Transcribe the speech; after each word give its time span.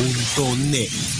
punto 0.00 0.56
net. 0.70 1.19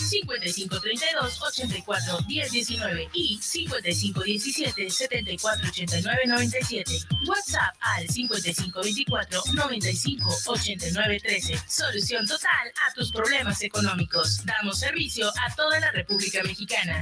5532 0.00 1.42
84 1.42 2.18
1019 2.26 3.10
y 3.12 3.38
5517 3.40 4.90
74 4.90 5.68
89 5.68 6.22
97. 6.26 6.98
WhatsApp 7.28 7.74
al 7.80 8.08
5524 8.08 9.42
95 9.54 10.36
89 10.46 11.20
13. 11.20 11.58
Solución 11.68 12.26
total 12.26 12.72
a 12.88 12.94
tus 12.94 13.12
problemas 13.12 13.62
económicos. 13.62 14.44
Damos 14.44 14.78
servicio 14.78 15.28
a 15.28 15.54
toda 15.54 15.78
la 15.80 15.90
República 15.92 16.42
Mexicana. 16.42 17.00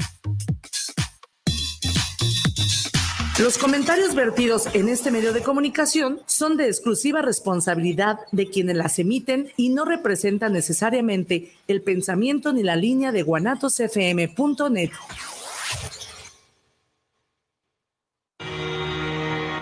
Los 3.41 3.57
comentarios 3.57 4.17
vertidos 4.17 4.67
en 4.75 4.89
este 4.89 5.13
medio 5.13 5.33
de 5.33 5.43
comunicación 5.43 6.21
son 6.27 6.57
de 6.57 6.67
exclusiva 6.67 7.23
responsabilidad 7.23 8.19
de 8.33 8.49
quienes 8.49 8.77
las 8.77 8.99
emiten 8.99 9.53
y 9.57 9.69
no 9.69 9.85
representan 9.85 10.53
necesariamente 10.53 11.53
el 11.69 11.83
pensamiento 11.83 12.53
ni 12.53 12.65
la 12.65 12.75
línea 12.75 13.13
de 13.13 13.23
guanatosfm.net. 13.23 14.91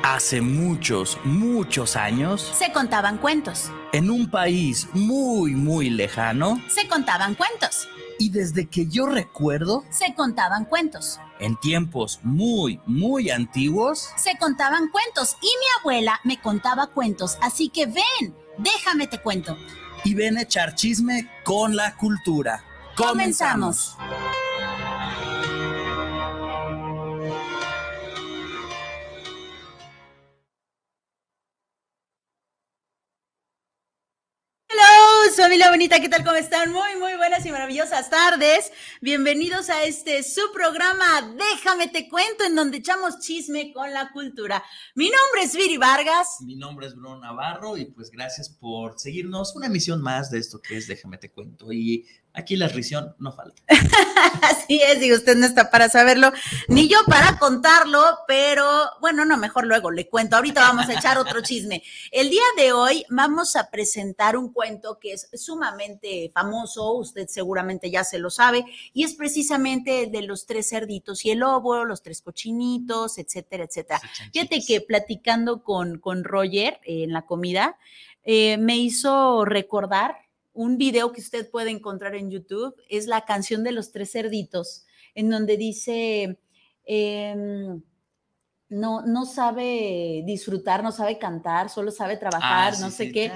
Hace 0.02 0.40
muchos, 0.40 1.18
muchos 1.24 1.96
años, 1.96 2.50
Se 2.58 2.72
contaban 2.72 3.18
cuentos. 3.18 3.70
en 3.92 4.10
un 4.10 4.30
país 4.30 4.88
muy, 4.94 5.54
muy 5.54 5.90
lejano, 5.90 6.62
Se 6.68 6.88
contaban 6.88 7.34
cuentos. 7.34 7.86
Y 8.18 8.30
desde 8.30 8.66
que 8.66 8.86
yo 8.86 9.06
recuerdo, 9.06 9.84
Se 9.90 10.14
contaban 10.14 10.64
cuentos. 10.64 11.18
en 11.38 11.56
tiempos 11.60 12.20
muy, 12.22 12.80
muy 12.86 13.30
antiguos, 13.30 14.08
Se 14.16 14.36
contaban 14.38 14.88
cuentos. 14.90 15.36
Y 15.42 15.46
mi 15.46 15.80
abuela 15.80 16.20
me 16.24 16.40
contaba 16.40 16.86
cuentos. 16.88 17.36
Así 17.42 17.68
que 17.68 17.86
ven, 17.86 18.34
déjame 18.58 19.06
te 19.06 19.20
cuento. 19.20 19.56
y 20.04 20.14
ven 20.14 20.36
a 20.38 20.42
echar 20.42 20.74
chisme 20.76 21.28
con 21.44 21.74
la 21.76 21.96
cultura. 21.96 22.62
Comenzamos. 22.96 23.96
Familia 35.36 35.70
bonita, 35.70 36.00
¿qué 36.00 36.08
tal? 36.08 36.24
¿Cómo 36.24 36.36
están? 36.36 36.72
Muy, 36.72 36.96
muy 36.98 37.14
buenas 37.14 37.44
y 37.44 37.50
maravillosas 37.50 38.08
tardes. 38.08 38.72
Bienvenidos 39.02 39.68
a 39.68 39.84
este 39.84 40.22
su 40.22 40.40
programa 40.54 41.04
Déjame 41.36 41.88
te 41.88 42.08
cuento, 42.08 42.44
en 42.44 42.54
donde 42.54 42.78
echamos 42.78 43.18
chisme 43.18 43.70
con 43.74 43.92
la 43.92 44.10
cultura. 44.12 44.64
Mi 44.94 45.10
nombre 45.10 45.42
es 45.42 45.54
Viri 45.54 45.76
Vargas. 45.76 46.38
Mi 46.40 46.56
nombre 46.56 46.86
es 46.86 46.94
Bruno 46.94 47.18
Navarro 47.20 47.76
y 47.76 47.84
pues 47.84 48.10
gracias 48.10 48.48
por 48.48 48.98
seguirnos 48.98 49.54
una 49.54 49.66
emisión 49.66 50.00
más 50.00 50.30
de 50.30 50.38
esto 50.38 50.62
que 50.62 50.78
es 50.78 50.86
Déjame 50.86 51.18
te 51.18 51.30
cuento. 51.30 51.70
Y 51.70 52.06
aquí 52.36 52.54
la 52.54 52.68
risión 52.68 53.14
no 53.18 53.32
falta. 53.32 53.62
Así 54.42 54.80
es, 54.82 55.02
y 55.02 55.12
usted 55.12 55.36
no 55.36 55.46
está 55.46 55.70
para 55.70 55.88
saberlo, 55.88 56.32
ni 56.68 56.88
yo 56.88 56.98
para 57.06 57.38
contarlo, 57.38 58.02
pero 58.28 58.66
bueno, 59.00 59.24
no, 59.24 59.36
mejor 59.36 59.66
luego 59.66 59.90
le 59.90 60.08
cuento. 60.08 60.36
Ahorita 60.36 60.60
vamos 60.60 60.88
a 60.88 60.94
echar 60.94 61.18
otro 61.18 61.40
chisme. 61.40 61.82
El 62.12 62.30
día 62.30 62.42
de 62.56 62.72
hoy 62.72 63.04
vamos 63.08 63.56
a 63.56 63.70
presentar 63.70 64.36
un 64.36 64.52
cuento 64.52 64.98
que 65.00 65.14
es 65.14 65.28
sumamente 65.34 66.30
famoso, 66.34 66.92
usted 66.92 67.26
seguramente 67.28 67.90
ya 67.90 68.04
se 68.04 68.18
lo 68.18 68.30
sabe, 68.30 68.64
y 68.92 69.04
es 69.04 69.14
precisamente 69.14 70.06
de 70.06 70.22
los 70.22 70.46
tres 70.46 70.68
cerditos 70.68 71.24
y 71.24 71.30
el 71.30 71.38
lobo, 71.38 71.84
los 71.84 72.02
tres 72.02 72.20
cochinitos, 72.20 73.18
etcétera, 73.18 73.64
etcétera. 73.64 74.00
Fíjate 74.32 74.62
que 74.64 74.82
platicando 74.82 75.62
con, 75.62 75.98
con 75.98 76.22
Roger 76.22 76.80
eh, 76.84 77.04
en 77.04 77.12
la 77.12 77.22
comida, 77.22 77.78
eh, 78.24 78.58
me 78.58 78.76
hizo 78.76 79.44
recordar 79.44 80.25
un 80.56 80.78
video 80.78 81.12
que 81.12 81.20
usted 81.20 81.48
puede 81.50 81.70
encontrar 81.70 82.14
en 82.16 82.30
YouTube, 82.30 82.74
es 82.88 83.06
la 83.06 83.24
canción 83.24 83.62
de 83.62 83.72
los 83.72 83.92
tres 83.92 84.10
cerditos, 84.10 84.84
en 85.14 85.30
donde 85.30 85.56
dice, 85.56 86.38
em, 86.84 87.82
no, 88.68 89.02
no 89.02 89.26
sabe 89.26 90.22
disfrutar, 90.26 90.82
no 90.82 90.90
sabe 90.90 91.18
cantar, 91.18 91.68
solo 91.70 91.92
sabe 91.92 92.16
trabajar, 92.16 92.74
Ah, 92.74 92.80
no 92.80 92.90
sí, 92.90 92.96
sé 92.96 93.04
sí. 93.04 93.12
qué. 93.12 93.32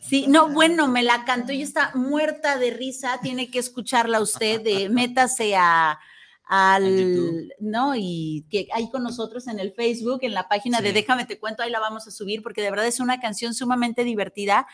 Sí, 0.00 0.26
no, 0.28 0.48
bueno, 0.48 0.88
me 0.88 1.02
la 1.02 1.24
cantó 1.24 1.52
y 1.52 1.60
está 1.62 1.90
muerta 1.94 2.58
de 2.58 2.70
risa, 2.70 3.18
tiene 3.22 3.50
que 3.50 3.58
escucharla 3.58 4.20
usted, 4.20 4.62
de, 4.62 4.88
métase 4.88 5.54
a 5.56 5.98
al. 6.46 7.52
¿no? 7.58 7.94
Y 7.96 8.46
que 8.50 8.68
ahí 8.72 8.88
con 8.90 9.02
nosotros 9.02 9.48
en 9.48 9.58
el 9.58 9.72
Facebook, 9.72 10.20
en 10.22 10.32
la 10.32 10.48
página 10.48 10.80
de. 10.80 10.92
Déjame 10.92 11.26
te 11.26 11.38
cuento, 11.38 11.62
ahí 11.62 11.70
la 11.70 11.80
vamos 11.80 12.06
a 12.06 12.10
subir 12.10 12.42
porque 12.42 12.62
de 12.62 12.70
verdad 12.70 12.86
es 12.86 13.00
una 13.00 13.20
canción 13.20 13.52
sumamente 13.52 14.04
divertida, 14.04 14.66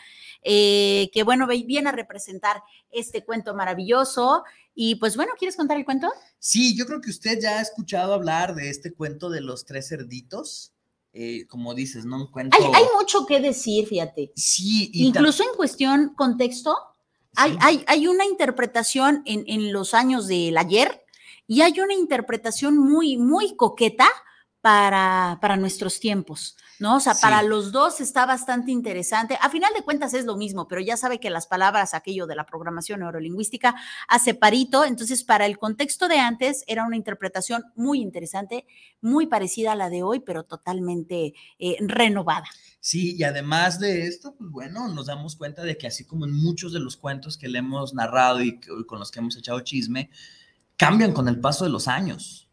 eh, 0.43 1.09
que 1.13 1.23
bueno, 1.23 1.47
viene 1.47 1.89
a 1.89 1.91
representar 1.91 2.61
este 2.91 3.25
cuento 3.25 3.55
maravilloso. 3.55 4.43
Y 4.75 4.95
pues 4.95 5.15
bueno, 5.15 5.33
¿quieres 5.37 5.55
contar 5.55 5.77
el 5.77 5.85
cuento? 5.85 6.11
Sí, 6.39 6.75
yo 6.75 6.85
creo 6.85 7.01
que 7.01 7.09
usted 7.09 7.39
ya 7.41 7.59
ha 7.59 7.61
escuchado 7.61 8.13
hablar 8.13 8.55
de 8.55 8.69
este 8.69 8.93
cuento 8.93 9.29
de 9.29 9.41
los 9.41 9.65
tres 9.65 9.89
cerditos. 9.89 10.71
Eh, 11.15 11.45
como 11.45 11.75
dices, 11.75 12.05
¿no? 12.05 12.17
Un 12.17 12.31
cuento. 12.31 12.57
Hay, 12.59 12.65
hay 12.73 12.85
mucho 12.97 13.27
que 13.27 13.39
decir, 13.39 13.85
fíjate. 13.85 14.31
Sí, 14.35 14.89
y 14.91 15.05
Incluso 15.05 15.43
en 15.43 15.55
cuestión 15.55 16.15
contexto, 16.15 16.75
hay, 17.35 17.55
hay, 17.61 17.83
hay 17.85 18.07
una 18.07 18.25
interpretación 18.25 19.21
en, 19.25 19.43
en 19.45 19.71
los 19.71 19.93
años 19.93 20.27
del 20.27 20.57
ayer 20.57 21.02
y 21.47 21.61
hay 21.61 21.79
una 21.79 21.93
interpretación 21.93 22.77
muy, 22.77 23.17
muy 23.17 23.55
coqueta 23.55 24.07
para, 24.61 25.39
para 25.41 25.57
nuestros 25.57 25.99
tiempos, 25.99 26.55
¿no? 26.79 26.95
O 26.95 26.99
sea, 27.01 27.13
Sí. 27.15 27.21
para 27.21 27.43
los 27.43 27.73
dos 27.73 27.99
está 27.99 28.25
bastante 28.25 28.71
interesante. 28.71 29.37
A 29.41 29.49
final 29.49 29.73
de 29.75 29.81
cuentas 29.83 30.13
es 30.13 30.23
lo 30.23 30.37
mismo, 30.37 30.69
pero 30.69 30.79
ya 30.79 30.95
sabe 30.95 31.19
que 31.19 31.29
las 31.29 31.47
palabras, 31.47 31.93
aquello 31.93 32.27
de 32.27 32.35
la 32.37 32.45
programación 32.45 33.01
neurolingüística, 33.01 33.75
hace 34.07 34.33
parito. 34.35 34.85
Entonces, 34.85 35.25
para 35.25 35.45
el 35.47 35.57
contexto 35.59 36.07
de 36.07 36.19
antes, 36.19 36.63
era 36.65 36.85
una 36.85 36.95
interpretación 36.95 37.65
muy 37.75 37.99
interesante, 38.01 38.65
muy 39.01 39.27
parecida 39.27 39.73
a 39.73 39.75
la 39.75 39.89
de 39.89 40.01
hoy, 40.01 40.21
pero 40.21 40.43
totalmente 40.45 41.33
eh, 41.59 41.75
renovada. 41.81 42.45
Sí, 42.79 43.17
y 43.17 43.23
además 43.23 43.79
de 43.81 44.07
esto, 44.07 44.33
pues 44.37 44.49
bueno, 44.49 44.87
nos 44.87 45.07
damos 45.07 45.35
cuenta 45.35 45.63
de 45.63 45.77
que 45.77 45.87
así 45.87 46.05
como 46.05 46.23
en 46.25 46.31
muchos 46.41 46.71
de 46.71 46.79
los 46.79 46.95
cuentos 46.95 47.37
que 47.37 47.49
le 47.49 47.59
hemos 47.59 47.93
narrado 47.93 48.41
y 48.41 48.61
que- 48.61 48.69
con 48.87 48.99
los 48.99 49.11
que 49.11 49.19
hemos 49.19 49.35
echado 49.35 49.59
chisme, 49.59 50.09
cambian 50.77 51.13
con 51.13 51.27
el 51.27 51.39
paso 51.39 51.63
de 51.63 51.69
los 51.69 51.87
años. 51.87 52.49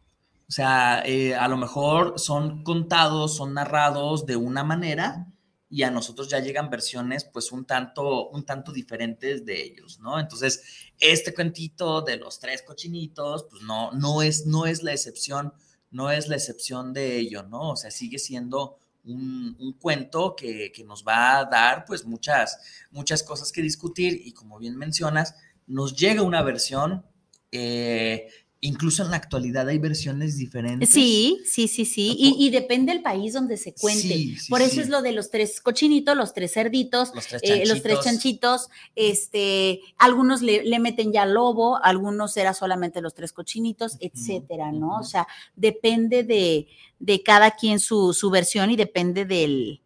O 0.49 0.53
sea, 0.53 1.03
eh, 1.07 1.35
a 1.35 1.47
lo 1.49 1.57
mejor 1.57 2.19
son 2.19 2.65
contados, 2.65 3.37
son 3.37 3.55
narrados 3.55 4.27
de 4.27 4.37
una 4.37 4.65
manera 4.65 5.29
y 5.69 5.85
a 5.85 5.91
nosotros 5.93 6.29
ya 6.29 6.41
llegan 6.41 6.69
versiones 6.69 7.25
pues 7.25 7.53
un 7.53 7.65
tanto, 7.65 8.29
un 8.31 8.45
tanto 8.45 8.73
diferentes 8.73 9.47
de 9.47 9.63
ellos, 9.63 10.01
¿no? 10.01 10.19
Entonces, 10.19 10.65
este 10.99 11.33
cuentito 11.33 12.03
de 12.03 12.17
los 12.17 12.41
tres 12.41 12.63
cochinitos, 12.63 13.47
pues 13.49 13.63
no, 13.63 13.93
no 13.93 14.23
es, 14.23 14.47
no 14.47 14.67
es 14.67 14.83
la 14.83 14.93
excepción, 14.93 15.55
no 15.93 16.11
es 16.11 16.27
la 16.27 16.35
excepción 16.35 16.93
de 16.93 17.17
ello, 17.19 17.45
¿no? 17.45 17.71
O 17.71 17.77
sea, 17.77 17.93
sigue 17.93 18.19
siendo 18.19 18.79
un, 19.05 19.57
un 19.61 19.75
cuento 19.75 20.35
que, 20.35 20.73
que 20.73 20.83
nos 20.83 21.05
va 21.07 21.39
a 21.39 21.45
dar 21.45 21.85
pues 21.85 22.05
muchas, 22.05 22.59
muchas 22.91 23.23
cosas 23.23 23.53
que 23.53 23.63
discutir 23.63 24.21
y 24.25 24.33
como 24.33 24.59
bien 24.59 24.77
mencionas, 24.77 25.37
nos 25.69 25.97
llega 25.97 26.23
una 26.23 26.43
versión, 26.43 27.07
eh, 27.53 28.29
incluso 28.63 29.03
en 29.03 29.11
la 29.11 29.17
actualidad 29.17 29.67
hay 29.69 29.79
versiones 29.79 30.37
diferentes. 30.37 30.91
Sí, 30.91 31.41
sí, 31.47 31.67
sí, 31.67 31.87
sí. 31.87 32.15
Y, 32.19 32.37
y 32.47 32.51
depende 32.51 32.93
del 32.93 33.01
país 33.03 33.33
donde 33.33 33.57
se 33.57 33.73
cuente. 33.73 34.03
Sí, 34.03 34.37
sí, 34.37 34.51
Por 34.51 34.61
eso 34.61 34.75
sí. 34.75 34.81
es 34.81 34.89
lo 34.91 35.01
de 35.01 35.13
los 35.13 35.31
tres 35.31 35.61
cochinitos, 35.63 36.15
los 36.17 36.35
tres 36.35 36.53
cerditos, 36.53 37.15
Los 37.15 37.27
tres 37.27 37.41
eh, 37.43 37.65
los 37.67 37.83
tres 37.83 38.01
chanchitos. 38.01 38.69
Este, 38.95 39.81
algunos 39.97 40.43
le, 40.43 40.63
le 40.63 40.79
meten 40.79 41.11
ya 41.11 41.25
lobo, 41.25 41.83
algunos 41.83 42.37
era 42.37 42.53
solamente 42.53 43.01
los 43.01 43.15
tres 43.15 43.33
cochinitos, 43.33 43.97
etcétera, 44.01 44.73
¿no? 44.73 44.99
O 44.99 45.05
sea, 45.05 45.27
depende 45.57 46.23
de, 46.23 46.69
de 46.99 47.23
cada 47.23 47.53
quien 47.53 47.81
su, 47.81 48.13
su 48.13 48.29
versión 48.29 48.71
y 48.71 48.77
depende 48.77 49.25
del, 49.25 49.81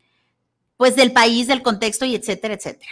pues 0.77 0.97
del 0.97 1.13
país, 1.13 1.47
del 1.47 1.63
contexto 1.63 2.05
y 2.07 2.17
etcétera, 2.17 2.55
etcétera. 2.55 2.91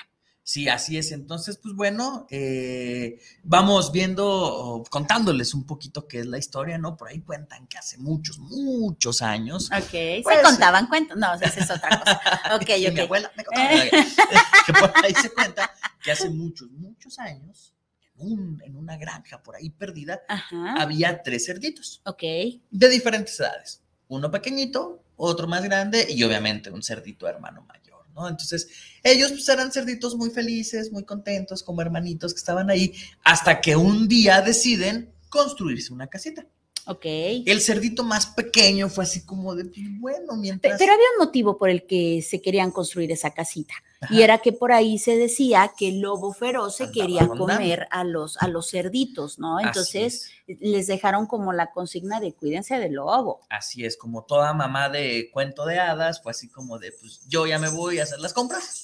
Sí, 0.53 0.69
así 0.69 0.99
es. 0.99 1.13
Entonces, 1.13 1.57
pues 1.57 1.75
bueno, 1.75 2.27
eh, 2.31 3.19
vamos 3.43 3.91
viendo, 3.91 4.85
contándoles 4.91 5.55
un 5.55 5.65
poquito 5.65 6.07
qué 6.07 6.21
es 6.21 6.27
la 6.27 6.37
historia, 6.37 6.77
¿no? 6.77 6.95
Por 6.95 7.09
ahí 7.09 7.21
cuentan 7.23 7.67
que 7.69 7.79
hace 7.79 7.97
muchos, 7.97 8.39
muchos 8.39 9.23
años. 9.23 9.71
Ok, 9.73 10.23
Pues, 10.23 10.37
se 10.37 10.43
contaban 10.43 10.89
cuentos. 10.89 11.17
No, 11.17 11.33
esa 11.35 11.47
es 11.47 11.71
otra 11.71 11.99
cosa. 11.99 12.21
Ok, 12.57 12.69
y 12.79 12.87
ok. 12.87 12.93
mi 12.93 13.01
abuela 13.01 13.33
me 13.35 13.45
contaba 13.45 13.69
que, 13.83 13.91
que 14.67 14.73
por, 14.75 14.93
ahí 15.03 15.15
se 15.15 15.31
cuenta 15.33 15.71
que 16.05 16.13
hace 16.13 16.29
muchos, 16.29 16.71
muchos 16.73 17.19
años, 17.19 17.73
en, 18.19 18.27
un- 18.33 18.63
en 18.63 18.77
una 18.77 18.99
granja 18.99 19.43
por 19.43 19.57
ahí 19.57 19.71
perdida, 19.71 20.21
Ajá. 20.29 20.75
había 20.79 21.23
tres 21.23 21.47
cerditos 21.47 22.03
Ok. 22.05 22.23
de 22.23 22.89
diferentes 22.91 23.41
edades. 23.41 23.81
Uno 24.09 24.31
pequeñito, 24.31 25.03
otro 25.17 25.47
más 25.49 25.63
grande 25.65 26.07
y 26.11 26.23
obviamente 26.25 26.71
un 26.71 26.83
cerdito 26.83 27.27
hermano 27.27 27.63
mayor, 27.63 27.92
¿no? 28.15 28.29
Entonces, 28.29 28.69
ellos 29.03 29.31
pues 29.33 29.49
eran 29.49 29.73
cerditos 29.73 30.17
muy 30.17 30.31
felices, 30.31 30.93
muy 30.93 31.05
contentos, 31.05 31.63
como 31.63 31.83
hermanitos 31.83 32.33
que 32.33 32.39
estaban 32.39 32.71
ahí, 32.71 32.95
hasta 33.25 33.61
que 33.61 33.77
un 33.77 34.09
día 34.09 34.41
deciden 34.43 35.13
construirse 35.29 35.93
una 35.93 36.07
casita. 36.07 36.47
Ok. 36.87 37.05
El 37.05 37.61
cerdito 37.61 38.03
más 38.03 38.27
pequeño 38.27 38.89
fue 38.89 39.05
así 39.05 39.25
como 39.25 39.55
de, 39.55 39.67
pues, 39.67 40.01
bueno, 40.01 40.37
mientras... 40.37 40.79
Pero 40.79 40.93
había 40.93 41.07
un 41.17 41.25
motivo 41.25 41.57
por 41.57 41.71
el 41.71 41.87
que 41.87 42.23
se 42.23 42.41
querían 42.41 42.73
construir 42.73 43.13
esa 43.13 43.31
casita. 43.31 43.75
Ajá. 44.01 44.13
Y 44.13 44.23
era 44.23 44.39
que 44.39 44.53
por 44.53 44.73
ahí 44.73 44.99
se 44.99 45.17
decía 45.17 45.73
que 45.77 45.91
el 45.91 46.01
lobo 46.01 46.33
feroz 46.33 46.77
se 46.77 46.85
Andaba 46.85 46.95
quería 47.01 47.21
rondando. 47.21 47.55
comer 47.55 47.87
a 47.91 48.03
los, 48.03 48.37
a 48.39 48.49
los 48.49 48.69
cerditos, 48.69 49.39
¿no? 49.39 49.61
Entonces 49.61 50.33
es. 50.49 50.61
les 50.61 50.89
dejaron 50.89 51.27
como 51.27 51.53
la 51.53 51.71
consigna 51.71 52.19
de 52.19 52.35
cuídense 52.35 52.79
del 52.79 52.95
lobo. 52.95 53.43
Así 53.49 53.85
es, 53.85 53.97
como 53.97 54.25
toda 54.25 54.53
mamá 54.53 54.89
de 54.89 55.31
cuento 55.33 55.65
de 55.67 55.79
hadas, 55.79 56.21
fue 56.21 56.33
así 56.33 56.49
como 56.49 56.81
de, 56.81 56.91
pues 57.01 57.21
yo 57.29 57.47
ya 57.47 57.61
me 57.61 57.69
voy 57.69 58.01
a 58.01 58.03
hacer 58.03 58.19
las 58.19 58.33
compras. 58.33 58.82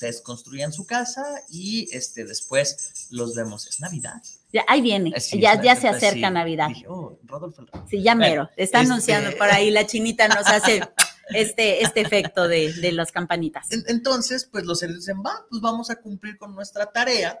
Ustedes 0.00 0.22
construían 0.22 0.72
su 0.72 0.86
casa 0.86 1.22
y 1.50 1.86
este, 1.94 2.24
después 2.24 3.06
los 3.10 3.34
vemos. 3.34 3.66
Es 3.66 3.80
Navidad. 3.80 4.22
Ya, 4.50 4.64
ahí 4.66 4.80
viene, 4.80 5.12
ya, 5.38 5.60
ya 5.62 5.76
se 5.76 5.88
acerca 5.88 6.28
sí. 6.28 6.32
Navidad. 6.32 6.68
Dije, 6.68 6.86
oh, 6.88 7.18
Rodolfo 7.24 7.60
el 7.60 7.66
Rey. 7.66 7.82
Sí, 7.90 8.02
ya 8.02 8.14
Bueno, 8.14 8.30
mero. 8.30 8.50
Está 8.56 8.80
este- 8.80 8.92
anunciando 8.92 9.36
por 9.36 9.50
ahí, 9.50 9.70
la 9.70 9.86
chinita 9.86 10.26
nos 10.26 10.46
hace 10.46 10.80
este, 11.34 11.84
este 11.84 12.00
efecto 12.00 12.48
de, 12.48 12.72
de 12.72 12.92
las 12.92 13.12
campanitas. 13.12 13.70
En- 13.70 13.84
Entonces, 13.88 14.46
pues 14.50 14.64
los 14.64 14.80
cerditos 14.80 15.04
dicen, 15.04 15.22
va, 15.22 15.44
pues 15.50 15.60
vamos 15.60 15.90
a 15.90 15.96
cumplir 15.96 16.38
con 16.38 16.54
nuestra 16.54 16.86
tarea. 16.90 17.38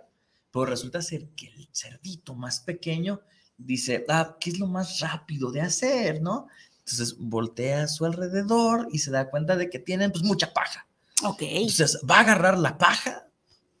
Pero 0.52 0.66
resulta 0.66 1.00
ser 1.00 1.30
que 1.30 1.46
el 1.46 1.66
cerdito 1.72 2.34
más 2.34 2.60
pequeño 2.60 3.22
dice, 3.56 4.04
ah, 4.10 4.36
¿qué 4.38 4.50
es 4.50 4.58
lo 4.58 4.66
más 4.66 5.00
rápido 5.00 5.50
de 5.50 5.62
hacer, 5.62 6.20
no? 6.20 6.46
Entonces 6.80 7.16
voltea 7.18 7.84
a 7.84 7.88
su 7.88 8.04
alrededor 8.04 8.86
y 8.92 8.98
se 8.98 9.10
da 9.10 9.30
cuenta 9.30 9.56
de 9.56 9.70
que 9.70 9.78
tienen 9.78 10.12
pues 10.12 10.24
mucha 10.24 10.52
paja. 10.52 10.86
Ok. 11.22 11.42
Entonces 11.42 11.98
va 12.08 12.16
a 12.18 12.20
agarrar 12.20 12.58
la 12.58 12.78
paja, 12.78 13.26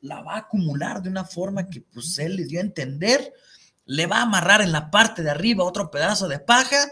la 0.02 0.22
va 0.22 0.34
a 0.34 0.38
acumular 0.38 1.02
de 1.02 1.08
una 1.08 1.24
forma 1.24 1.68
que 1.68 1.80
pues 1.82 2.18
él 2.18 2.36
le 2.36 2.44
dio 2.44 2.60
a 2.60 2.62
entender, 2.62 3.32
le 3.86 4.06
va 4.06 4.18
a 4.18 4.22
amarrar 4.22 4.60
en 4.62 4.72
la 4.72 4.90
parte 4.90 5.22
de 5.22 5.30
arriba 5.30 5.64
otro 5.64 5.90
pedazo 5.90 6.28
de 6.28 6.38
paja, 6.38 6.88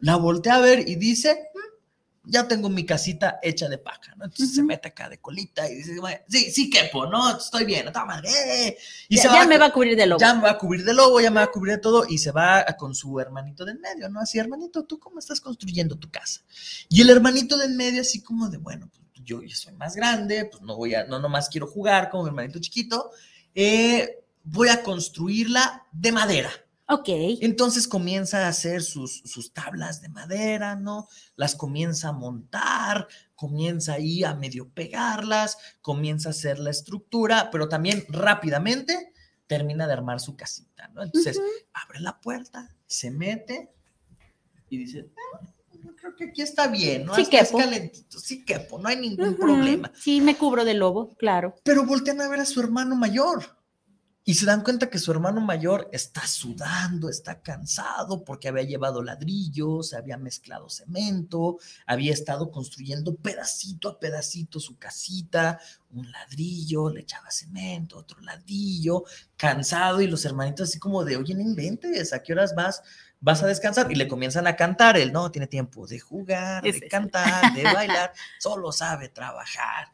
la 0.00 0.16
voltea 0.16 0.56
a 0.56 0.60
ver 0.60 0.88
y 0.88 0.96
dice, 0.96 1.50
"Mm, 1.54 2.30
ya 2.30 2.46
tengo 2.48 2.68
mi 2.68 2.84
casita 2.84 3.38
hecha 3.42 3.68
de 3.68 3.78
paja, 3.78 4.14
¿no? 4.16 4.24
Entonces 4.24 4.54
se 4.54 4.62
mete 4.62 4.88
acá 4.88 5.08
de 5.08 5.18
colita 5.18 5.68
y 5.70 5.76
dice, 5.76 5.98
"Bueno, 6.00 6.20
sí, 6.28 6.50
sí 6.50 6.68
quepo, 6.70 7.06
¿no? 7.06 7.36
Estoy 7.36 7.64
bien, 7.64 7.86
está 7.86 8.04
madre. 8.04 8.28
eh". 8.30 8.78
Y 9.08 9.16
Ya, 9.16 9.22
se 9.22 9.28
ya 9.28 9.42
a- 9.42 9.46
me 9.46 9.58
va 9.58 9.66
a 9.66 9.72
cubrir 9.72 9.96
de 9.96 10.06
lobo. 10.06 10.20
ya 10.20 10.34
me 10.34 10.42
va 10.42 10.50
a 10.50 10.58
cubrir 10.58 10.84
de 10.84 10.92
lobo, 10.94 11.20
ya 11.20 11.30
me 11.30 11.36
va 11.36 11.44
a 11.44 11.50
cubrir 11.50 11.74
de 11.76 11.80
todo 11.80 12.04
y 12.08 12.18
se 12.18 12.30
va 12.32 12.58
a- 12.60 12.76
con 12.76 12.94
su 12.94 13.18
hermanito 13.20 13.64
de 13.64 13.72
en 13.72 13.80
medio, 13.80 14.08
¿no? 14.08 14.20
Así, 14.20 14.38
hermanito, 14.38 14.84
¿tú 14.84 14.98
cómo 14.98 15.18
estás 15.18 15.40
construyendo 15.40 15.96
tu 15.98 16.10
casa? 16.10 16.40
Y 16.88 17.00
el 17.00 17.10
hermanito 17.10 17.56
de 17.56 17.66
en 17.66 17.76
medio 17.76 18.00
así 18.02 18.22
como 18.22 18.48
de, 18.48 18.58
bueno, 18.58 18.88
pues 18.88 19.05
yo 19.26 19.42
ya 19.42 19.54
soy 19.54 19.74
más 19.74 19.94
grande, 19.94 20.46
pues 20.46 20.62
no 20.62 20.76
voy 20.76 20.94
a, 20.94 21.04
no 21.04 21.18
nomás 21.18 21.50
quiero 21.50 21.66
jugar 21.66 22.08
como 22.08 22.22
mi 22.22 22.28
hermanito 22.30 22.58
chiquito, 22.60 23.10
eh, 23.54 24.24
voy 24.44 24.68
a 24.68 24.82
construirla 24.82 25.86
de 25.92 26.12
madera. 26.12 26.50
Ok. 26.88 27.08
Entonces 27.40 27.88
comienza 27.88 28.46
a 28.46 28.48
hacer 28.48 28.80
sus, 28.80 29.22
sus 29.24 29.52
tablas 29.52 30.00
de 30.00 30.08
madera, 30.08 30.76
¿no? 30.76 31.08
Las 31.34 31.56
comienza 31.56 32.10
a 32.10 32.12
montar, 32.12 33.08
comienza 33.34 33.94
ahí 33.94 34.22
a 34.22 34.34
medio 34.34 34.68
pegarlas, 34.68 35.58
comienza 35.82 36.28
a 36.28 36.30
hacer 36.30 36.60
la 36.60 36.70
estructura, 36.70 37.50
pero 37.50 37.68
también 37.68 38.04
rápidamente 38.08 39.12
termina 39.48 39.88
de 39.88 39.94
armar 39.94 40.20
su 40.20 40.36
casita, 40.36 40.88
¿no? 40.88 41.02
Entonces 41.02 41.40
abre 41.72 42.00
la 42.00 42.20
puerta, 42.20 42.74
se 42.86 43.10
mete 43.10 43.72
y 44.70 44.78
dice, 44.78 45.10
"Ah, 45.34 45.40
yo 45.86 45.94
creo 45.94 46.16
que 46.16 46.24
aquí 46.24 46.42
está 46.42 46.66
bien, 46.66 47.06
¿no? 47.06 47.14
Sí 47.14 47.22
Hasta 47.22 47.38
es 47.38 47.48
quepo. 47.48 47.58
calentito, 47.58 48.18
sí 48.18 48.44
quepo, 48.44 48.78
no 48.78 48.88
hay 48.88 48.96
ningún 48.96 49.36
problema. 49.36 49.92
Sí, 49.94 50.20
me 50.20 50.36
cubro 50.36 50.64
de 50.64 50.74
lobo, 50.74 51.14
claro. 51.16 51.54
Pero 51.62 51.84
voltean 51.86 52.20
a 52.20 52.28
ver 52.28 52.40
a 52.40 52.44
su 52.44 52.60
hermano 52.60 52.96
mayor 52.96 53.56
y 54.28 54.34
se 54.34 54.44
dan 54.44 54.64
cuenta 54.64 54.90
que 54.90 54.98
su 54.98 55.12
hermano 55.12 55.40
mayor 55.40 55.88
está 55.92 56.26
sudando, 56.26 57.08
está 57.08 57.42
cansado 57.42 58.24
porque 58.24 58.48
había 58.48 58.64
llevado 58.64 59.00
ladrillos, 59.00 59.94
había 59.94 60.16
mezclado 60.16 60.68
cemento, 60.68 61.58
había 61.86 62.12
estado 62.12 62.50
construyendo 62.50 63.14
pedacito 63.14 63.88
a 63.88 64.00
pedacito 64.00 64.58
su 64.58 64.78
casita, 64.78 65.60
un 65.90 66.10
ladrillo, 66.10 66.90
le 66.90 67.02
echaba 67.02 67.30
cemento, 67.30 67.98
otro 67.98 68.20
ladrillo, 68.20 69.04
cansado 69.36 70.00
y 70.00 70.08
los 70.08 70.24
hermanitos 70.24 70.70
así 70.70 70.80
como 70.80 71.04
de, 71.04 71.16
oye, 71.16 71.32
no 71.36 71.42
inventes, 71.42 72.12
¿a 72.12 72.20
qué 72.20 72.32
horas 72.32 72.52
vas? 72.56 72.82
Vas 73.20 73.42
a 73.42 73.46
descansar 73.46 73.90
y 73.90 73.94
le 73.94 74.08
comienzan 74.08 74.46
a 74.46 74.56
cantar. 74.56 74.96
Él 74.96 75.12
no 75.12 75.30
tiene 75.30 75.46
tiempo 75.46 75.86
de 75.86 75.98
jugar, 76.00 76.66
Es 76.66 76.80
de 76.80 76.88
cantar, 76.88 77.52
de 77.54 77.62
bailar, 77.72 78.12
solo 78.38 78.72
sabe 78.72 79.08
trabajar. 79.08 79.88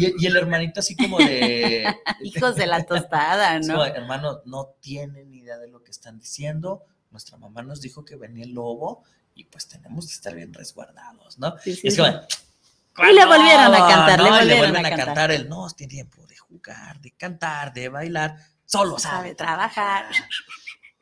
Y, 0.00 0.24
y 0.24 0.26
el 0.26 0.36
hermanito 0.36 0.80
así 0.80 0.96
como 0.96 1.18
de... 1.18 1.86
Hijos 2.22 2.56
de 2.56 2.66
la 2.66 2.84
tostada, 2.84 3.58
¿no? 3.60 3.74
como, 3.74 3.84
hermano, 3.84 4.40
no 4.44 4.74
tienen 4.80 5.30
ni 5.30 5.38
idea 5.38 5.58
de 5.58 5.68
lo 5.68 5.82
que 5.82 5.90
están 5.90 6.18
diciendo. 6.18 6.84
Nuestra 7.10 7.36
mamá 7.36 7.62
nos 7.62 7.80
dijo 7.80 8.04
que 8.04 8.16
venía 8.16 8.44
el 8.44 8.52
lobo 8.52 9.04
y 9.34 9.44
pues 9.44 9.68
tenemos 9.68 10.06
que 10.06 10.12
estar 10.14 10.34
bien 10.34 10.52
resguardados, 10.54 11.38
¿no? 11.38 11.56
Sí, 11.58 11.74
sí, 11.74 11.88
es 11.88 11.94
sí. 11.96 12.00
como, 12.00 13.08
Y 13.08 13.12
le 13.14 13.24
volvieron 13.24 13.74
a 13.74 13.78
cantar, 13.88 14.20
le 14.20 14.30
no, 14.30 14.36
volvieron 14.36 14.58
vuelven 14.58 14.84
a 14.84 14.88
a 14.88 14.90
cantar. 14.90 15.06
cantar. 15.06 15.30
Él 15.32 15.48
no 15.48 15.68
tiene 15.70 15.90
tiempo 15.90 16.26
de 16.26 16.36
jugar, 16.36 17.00
de 17.00 17.10
cantar, 17.12 17.72
de 17.72 17.88
bailar, 17.88 18.36
solo 18.64 18.98
sabe 18.98 19.34
trabajar. 19.34 20.06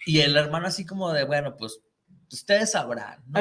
Y 0.07 0.21
el 0.21 0.37
hermano 0.37 0.67
así 0.67 0.85
como 0.85 1.13
de, 1.13 1.25
bueno, 1.25 1.57
pues 1.57 1.81
ustedes 2.31 2.73
sabrán, 2.73 3.23
¿no? 3.29 3.41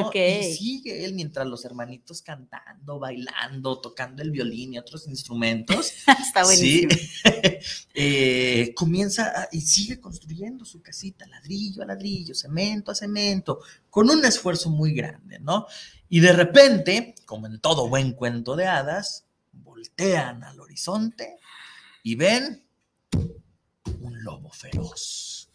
Y 0.52 0.54
sigue 0.54 1.06
él 1.06 1.14
mientras 1.14 1.48
los 1.48 1.64
hermanitos 1.64 2.22
cantando, 2.22 3.00
bailando, 3.00 3.80
tocando 3.80 4.22
el 4.22 4.32
violín 4.32 4.74
y 4.74 4.78
otros 4.80 5.08
instrumentos. 5.08 5.94
Está 6.22 6.44
buenísimo. 6.44 6.92
Sí. 6.92 7.10
Eh, 7.94 8.74
comienza 8.76 9.42
a- 9.42 9.50
y 9.52 9.62
sigue 9.62 10.00
construyendo 10.00 10.66
su 10.66 10.82
casita, 10.82 11.28
ladrillo 11.28 11.84
a 11.84 11.86
ladrillo, 11.86 12.34
cemento 12.34 12.90
a 12.90 12.96
cemento, 12.96 13.60
con 13.90 14.10
un 14.10 14.24
esfuerzo 14.26 14.70
muy 14.72 14.94
grande, 14.94 15.38
¿no? 15.40 15.68
Y 16.10 16.22
de 16.22 16.34
repente, 16.34 17.14
como 17.26 17.46
en 17.48 17.60
todo 17.60 17.88
buen 17.88 18.14
cuento 18.14 18.56
de 18.56 18.66
hadas, 18.66 19.26
voltean 19.52 20.44
al 20.44 20.60
horizonte 20.60 21.38
y 22.02 22.16
ven 22.16 22.64
un 24.00 24.24
lobo 24.24 24.52
feroz. 24.52 25.51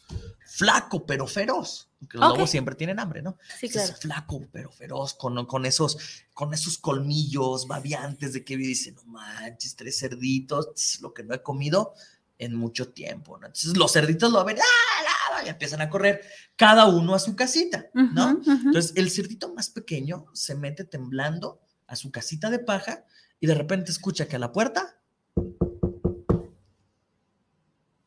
Flaco 0.47 1.05
pero 1.05 1.27
feroz. 1.27 1.89
Porque 1.99 2.19
los 2.19 2.29
lobos 2.29 2.51
siempre 2.51 2.75
tienen 2.75 3.01
hambre, 3.01 3.23
¿no? 3.23 3.39
Sí, 3.59 3.69
claro. 3.69 3.95
flaco 3.95 4.47
pero 4.53 4.71
feroz, 4.71 5.15
con, 5.15 5.47
con, 5.47 5.67
esos, 5.67 6.25
con 6.35 6.53
esos 6.53 6.79
colmillos 6.79 7.67
babiantes 7.67 8.33
de 8.35 8.45
que 8.45 8.57
dice, 8.57 8.93
no 8.93 9.03
manches, 9.05 9.75
tres 9.77 9.99
cerditos, 9.99 10.69
es 10.77 11.01
lo 11.01 11.15
que 11.15 11.25
no 11.25 11.35
he 11.35 11.43
comido 11.43 11.95
en 12.39 12.55
mucho 12.55 12.93
tiempo, 12.93 13.39
¿no? 13.39 13.47
Entonces 13.47 13.77
los 13.77 13.93
cerditos 13.93 14.31
lo 14.31 14.45
ven, 14.45 14.59
¡ah, 14.59 15.43
y 15.45 15.49
empiezan 15.49 15.81
a 15.81 15.89
correr 15.89 16.21
cada 16.55 16.87
uno 16.87 17.15
a 17.15 17.19
su 17.19 17.35
casita, 17.35 17.87
¿no? 17.93 18.41
Entonces 18.47 18.93
el 18.97 19.11
cerdito 19.11 19.53
más 19.55 19.71
pequeño 19.71 20.27
se 20.33 20.55
mete 20.55 20.85
temblando 20.85 21.61
a 21.87 21.97
su 21.97 22.11
casita 22.11 22.51
de 22.51 22.59
paja 22.59 23.05
y 23.41 23.47
de 23.47 23.55
repente 23.55 23.91
escucha 23.91 24.27
que 24.27 24.37
a 24.37 24.39
la 24.39 24.53
puerta 24.53 24.99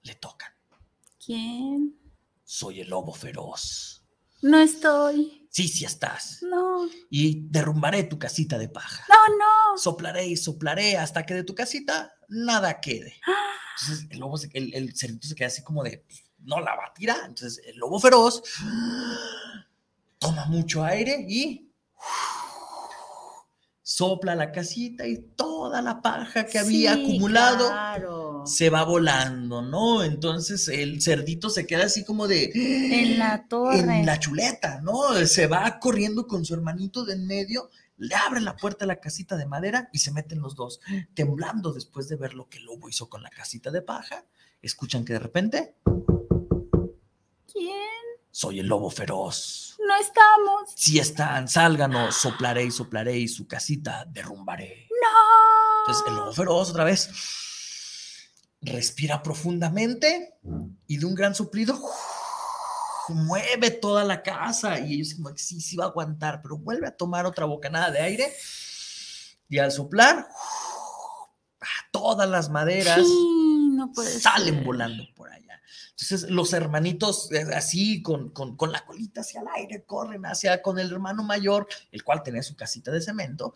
le 0.04 0.16
tocan. 0.16 0.39
¿Quién? 1.30 1.96
Soy 2.44 2.82
el 2.82 2.90
lobo 2.90 3.14
feroz. 3.14 4.04
No 4.42 4.60
estoy. 4.60 5.48
Sí, 5.52 5.68
sí 5.68 5.86
estás. 5.86 6.40
No, 6.42 6.88
Y 7.12 7.42
derrumbaré 7.52 8.04
tu 8.06 8.18
casita 8.18 8.58
de 8.58 8.68
paja. 8.68 9.06
no, 9.08 9.38
no. 9.38 9.78
Soplaré 9.78 10.26
y 10.26 10.36
soplaré 10.36 10.98
hasta 10.98 11.28
que 11.28 11.36
de 11.36 11.44
tu 11.44 11.54
casita 11.54 12.12
nada 12.30 12.80
quede. 12.82 13.14
Ah, 13.28 13.54
Entonces 13.80 14.08
el 14.10 14.18
lobo, 14.20 14.38
se- 14.40 14.50
el, 14.56 14.74
el 14.74 14.96
cerdito 14.96 15.28
se 15.28 15.36
queda 15.36 15.50
así 15.50 15.62
como 15.62 15.84
de, 15.84 16.04
no 16.40 16.60
la 16.62 16.76
va 16.76 16.86
a 16.88 16.94
tirar. 16.96 17.20
Entonces 17.28 17.62
el 17.64 17.78
lobo 17.78 18.00
feroz 18.00 18.42
toma 20.18 20.46
mucho 20.46 20.84
aire 20.84 21.28
y 21.30 21.72
sopla 23.84 24.34
la 24.36 24.52
casita 24.52 25.06
y 25.06 25.18
toda 25.36 25.82
la 25.84 26.02
paja 26.02 26.46
que 26.48 26.58
había 26.60 26.96
sí, 26.96 27.02
acumulado 27.04 27.68
claro. 27.68 28.19
Se 28.50 28.70
va 28.70 28.84
volando, 28.84 29.62
¿no? 29.62 30.04
Entonces 30.04 30.68
el 30.68 31.02
cerdito 31.02 31.50
se 31.50 31.66
queda 31.66 31.86
así 31.86 32.04
como 32.04 32.28
de... 32.28 32.52
En 32.54 33.20
la 33.20 33.48
torre. 33.48 33.80
En 33.80 34.06
la 34.06 34.20
chuleta, 34.20 34.82
¿no? 34.82 35.14
Se 35.26 35.48
va 35.48 35.80
corriendo 35.80 36.28
con 36.28 36.44
su 36.44 36.54
hermanito 36.54 37.06
de 37.06 37.14
en 37.14 37.28
medio, 37.28 37.70
le 37.98 38.16
abre 38.16 38.42
la 38.42 38.56
puerta 38.56 38.86
a 38.86 38.88
la 38.88 39.00
casita 39.00 39.36
de 39.38 39.46
madera 39.46 39.90
y 39.92 40.00
se 40.00 40.12
meten 40.12 40.40
los 40.42 40.56
dos, 40.56 40.80
temblando 41.14 41.74
después 41.74 42.08
de 42.08 42.16
ver 42.16 42.34
lo 42.34 42.48
que 42.48 42.58
el 42.58 42.66
lobo 42.66 42.90
hizo 42.90 43.10
con 43.10 43.22
la 43.22 43.30
casita 43.30 43.72
de 43.72 43.82
paja. 43.82 44.26
Escuchan 44.62 45.06
que 45.06 45.14
de 45.14 45.20
repente, 45.20 45.76
¿Quién? 47.52 47.76
soy 48.32 48.60
el 48.60 48.68
lobo 48.68 48.90
feroz. 48.90 49.78
No 49.86 49.96
estamos. 49.96 50.74
Si 50.76 51.00
están, 51.00 51.48
salgan 51.48 51.96
o 51.96 52.12
soplaré 52.12 52.66
y 52.66 52.72
soplaré 52.72 53.18
y 53.18 53.28
su 53.28 53.48
casita 53.48 54.06
derrumbaré. 54.06 54.88
No. 54.90 55.82
Entonces 55.82 56.04
el 56.08 56.16
lobo 56.16 56.34
feroz 56.34 56.70
otra 56.70 56.84
vez 56.84 57.10
respira 58.62 59.24
profundamente 59.24 60.34
y 60.88 60.98
de 60.98 61.06
un 61.06 61.16
gran 61.16 61.34
suplido 61.34 61.80
mueve 63.14 63.72
toda 63.72 64.04
la 64.04 64.22
casa. 64.22 64.80
Y 64.80 64.96
ellos 64.96 65.16
como 65.16 65.36
sí, 65.36 65.62
sí 65.62 65.76
va 65.76 65.86
a 65.86 65.88
aguantar, 65.88 66.42
pero 66.42 66.58
vuelve 66.58 66.88
a 66.88 66.96
tomar 66.96 67.26
otra 67.26 67.46
bocanada 67.46 67.92
de 67.92 68.00
aire. 68.00 68.34
Y 69.48 69.58
al 69.58 69.72
soplar 69.72 70.28
todas 71.92 72.30
las 72.30 72.50
maderas 72.50 73.06
salen 74.20 74.64
volando 74.64 75.04
por 75.16 75.32
allá. 75.32 75.62
Entonces 75.92 76.30
los 76.30 76.54
hermanitos 76.54 77.32
eh, 77.32 77.46
así 77.54 78.02
con, 78.02 78.30
con, 78.30 78.56
con, 78.56 78.72
la 78.72 78.86
colita 78.86 79.22
hacia 79.22 79.42
el 79.42 79.48
aire 79.56 79.84
corren 79.86 80.26
hacia 80.26 80.62
con 80.62 80.80
el 80.80 80.92
hermano 80.92 81.24
mayor, 81.24 81.68
el 81.92 82.04
cual 82.04 82.24
tenía 82.24 82.44
su 82.44 82.56
casita 82.56 82.92
de 82.92 83.02
cemento, 83.02 83.54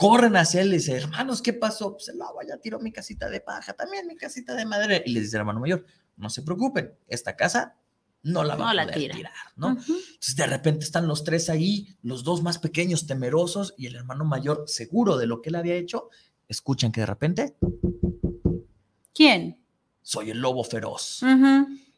corren 0.00 0.34
hacia 0.34 0.62
él 0.62 0.68
y 0.72 0.78
dicen, 0.78 0.96
hermanos, 0.96 1.42
¿qué 1.42 1.52
pasó? 1.52 1.92
Pues 1.92 2.08
el 2.08 2.22
agua 2.22 2.42
ya 2.48 2.56
tiró 2.56 2.80
mi 2.80 2.90
casita 2.90 3.28
de 3.28 3.42
paja, 3.42 3.74
también 3.74 4.06
mi 4.06 4.16
casita 4.16 4.54
de 4.54 4.64
madera. 4.64 5.02
Y 5.04 5.12
le 5.12 5.20
dice 5.20 5.36
el 5.36 5.40
hermano 5.40 5.60
mayor, 5.60 5.84
no 6.16 6.30
se 6.30 6.40
preocupen, 6.40 6.94
esta 7.06 7.36
casa 7.36 7.76
no 8.22 8.42
la 8.42 8.56
va 8.56 8.70
a 8.70 8.86
poder 8.86 9.12
tirar, 9.12 9.32
¿no? 9.56 9.72
Entonces 9.72 10.36
de 10.36 10.46
repente 10.46 10.86
están 10.86 11.06
los 11.06 11.22
tres 11.22 11.50
ahí, 11.50 11.98
los 12.00 12.24
dos 12.24 12.42
más 12.42 12.58
pequeños 12.58 13.06
temerosos 13.06 13.74
y 13.76 13.88
el 13.88 13.96
hermano 13.96 14.24
mayor 14.24 14.64
seguro 14.68 15.18
de 15.18 15.26
lo 15.26 15.42
que 15.42 15.50
él 15.50 15.56
había 15.56 15.74
hecho, 15.74 16.08
escuchan 16.48 16.92
que 16.92 17.00
de 17.00 17.06
repente... 17.06 17.56
¿Quién? 19.12 19.62
Soy 20.00 20.30
el 20.30 20.38
lobo 20.38 20.64
feroz. 20.64 21.20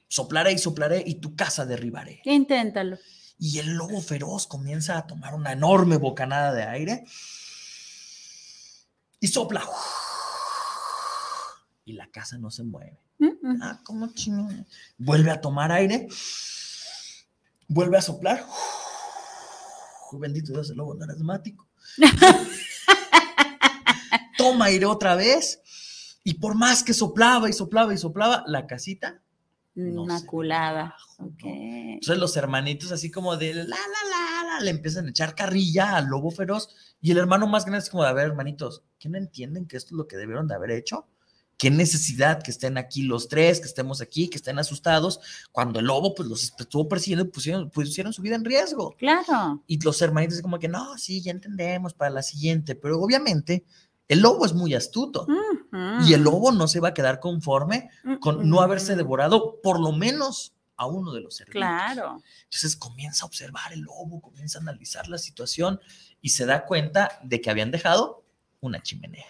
Soplaré 0.09 0.51
y 0.51 0.59
soplaré 0.59 1.05
y 1.07 1.21
tu 1.21 1.37
casa 1.37 1.67
derribaré. 1.67 2.21
Inténtalo. 2.25 2.99
Y 3.39 3.61
el 3.61 3.75
lobo 3.75 4.01
feroz 4.01 4.49
comienza 4.49 4.99
a 4.99 5.07
tomar 5.07 5.35
una 5.35 5.53
enorme 5.53 5.99
bocanada 5.99 6.53
de 6.53 6.65
aire 6.65 7.05
y 9.23 9.29
sopla. 9.29 9.65
Y 11.85 11.93
la 11.93 12.09
casa 12.09 12.37
no 12.39 12.51
se 12.51 12.65
mueve. 12.65 12.99
Ah, 13.63 13.81
¿cómo 13.85 14.11
Vuelve 14.99 15.31
a 15.31 15.41
tomar 15.41 15.71
aire. 15.71 16.09
Vuelve 17.69 17.99
a 17.99 18.03
soplar. 18.03 18.45
Bendito 20.13 20.53
Dios, 20.53 20.71
el 20.71 20.77
lobo 20.77 20.95
no 20.95 21.05
era 21.05 21.15
asmático. 21.15 21.67
Toma 24.37 24.67
aire 24.67 24.87
otra 24.87 25.15
vez. 25.15 25.63
Y 26.25 26.35
por 26.35 26.57
más 26.57 26.83
que 26.83 26.93
soplaba 26.93 27.49
y 27.49 27.53
soplaba 27.53 27.95
y 27.95 27.99
soplaba, 27.99 28.43
la 28.47 28.67
casita. 28.67 29.23
Inmaculada. 29.75 30.97
Entonces 31.19 32.19
los 32.19 32.37
hermanitos 32.37 32.93
así 32.93 33.11
como 33.11 33.37
de 33.37 33.55
la, 33.55 33.65
la, 33.65 33.77
la, 33.77 34.45
la, 34.45 34.61
le 34.61 34.71
empiezan 34.71 35.07
a 35.07 35.11
echar 35.11 35.35
carrilla 35.35 35.97
al 35.97 36.07
lobo 36.07 36.31
feroz. 36.31 36.69
Y 37.01 37.11
el 37.11 37.19
hermano 37.19 37.47
más 37.47 37.65
grande 37.65 37.85
es 37.85 37.91
como 37.91 38.03
de, 38.03 38.11
a 38.11 38.13
ver, 38.13 38.27
hermanitos, 38.27 38.83
¿qué 38.99 39.09
no 39.09 39.19
entienden 39.19 39.67
que 39.67 39.77
esto 39.77 39.95
es 39.95 39.99
lo 39.99 40.07
que 40.07 40.17
debieron 40.17 40.47
de 40.47 40.55
haber 40.55 40.73
hecho? 40.73 41.07
qué 41.63 41.71
necesidad 41.71 42.43
que 42.43 42.51
estén 42.51 42.77
aquí 42.77 43.03
los 43.03 43.29
tres, 43.29 43.61
que 43.61 43.69
estemos 43.69 44.01
aquí, 44.01 44.29
que 44.29 44.37
estén 44.37 44.59
asustados, 44.59 45.21
cuando 45.53 45.79
el 45.79 45.87
lobo 45.87 46.13
pues 46.13 46.29
los 46.29 46.43
estuvo 46.43 46.89
persiguiendo 46.89 47.25
y 47.25 47.29
pusieron, 47.29 47.71
pusieron 47.71 48.13
su 48.13 48.21
vida 48.21 48.35
en 48.35 48.45
riesgo. 48.45 48.97
Claro. 48.99 49.63
Y 49.69 49.81
los 49.81 50.03
hermanitos 50.03 50.43
como 50.43 50.59
que, 50.59 50.67
no, 50.67 50.99
sí, 50.99 51.23
ya 51.23 51.31
entendemos 51.31 51.95
para 51.95 52.11
la 52.11 52.23
siguiente, 52.23 52.75
pero 52.75 53.01
obviamente 53.01 53.65
el 54.09 54.19
lobo 54.19 54.45
es 54.45 54.55
muy 54.55 54.75
astuto 54.75 55.25
y 56.07 56.13
el 56.13 56.23
lobo 56.23 56.53
no 56.53 56.69
se 56.69 56.81
va 56.81 56.89
a 56.89 56.95
quedar 56.95 57.19
conforme 57.19 57.91
con 58.21 58.49
no 58.49 58.61
haberse 58.61 58.95
devorado 58.95 59.61
por 59.63 59.81
lo 59.81 59.93
menos 59.93 60.53
a 60.77 60.87
uno 60.87 61.13
de 61.13 61.21
los 61.21 61.37
cerditos. 61.37 61.61
Claro. 61.61 62.23
Entonces 62.45 62.77
comienza 62.77 63.25
a 63.25 63.29
observar 63.29 63.73
el 63.73 63.81
lobo, 63.81 64.21
comienza 64.21 64.59
a 64.59 64.63
analizar 64.63 65.09
la 65.09 65.19
situación 65.19 65.81
y 66.21 66.31
se 66.31 66.45
da 66.45 66.65
cuenta 66.65 67.21
de 67.23 67.41
que 67.41 67.51
habían 67.51 67.71
dejado 67.71 68.25
una 68.61 68.83
chimenea. 68.83 69.27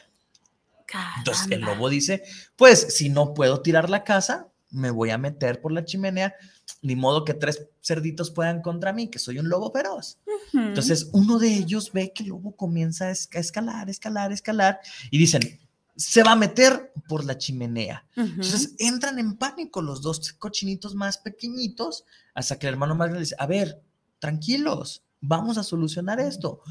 Entonces 1.19 1.51
el 1.51 1.61
lobo 1.61 1.89
dice, 1.89 2.23
pues 2.57 2.95
si 2.95 3.09
no 3.09 3.35
puedo 3.35 3.63
tirar 3.63 3.89
la 3.89 4.05
casa, 4.05 4.49
me 4.71 4.91
voy 4.91 5.11
a 5.11 5.19
meter 5.19 5.61
por 5.61 5.73
la 5.73 5.85
chimenea, 5.85 6.35
ni 6.81 6.97
modo 6.97 7.25
que 7.25 7.35
tres 7.35 7.69
cerditos 7.83 8.31
puedan 8.31 8.63
contra 8.63 8.93
mí, 8.93 9.09
que 9.09 9.19
soy 9.19 9.39
un 9.39 9.49
lobo 9.49 9.71
feroz. 9.71 10.19
Entonces 10.53 11.09
uno 11.13 11.39
de 11.39 11.55
ellos 11.55 11.93
ve 11.93 12.13
que 12.13 12.25
el 12.25 12.31
lobo 12.31 12.57
comienza 12.57 13.07
a 13.07 13.11
escalar, 13.11 13.89
escalar, 13.89 14.33
escalar, 14.33 14.81
y 15.11 15.19
dicen, 15.19 15.61
se 15.97 16.23
va 16.23 16.33
a 16.33 16.37
meter 16.37 16.93
por 17.09 17.25
la 17.25 17.39
chimenea. 17.39 18.07
Entonces 18.17 18.75
entran 18.79 19.19
en 19.19 19.37
pánico 19.37 19.83
los 19.83 20.03
dos 20.03 20.33
cochinitos 20.33 20.95
más 20.95 21.19
pequeñitos, 21.19 22.05
hasta 22.35 22.59
que 22.59 22.67
el 22.67 22.75
hermano 22.75 22.95
más 22.95 23.09
grande 23.09 23.21
dice, 23.21 23.37
a 23.39 23.47
ver, 23.47 23.83
tranquilos, 24.19 25.03
vamos 25.21 25.59
a 25.59 25.63
solucionar 25.63 26.21
esto. 26.21 26.63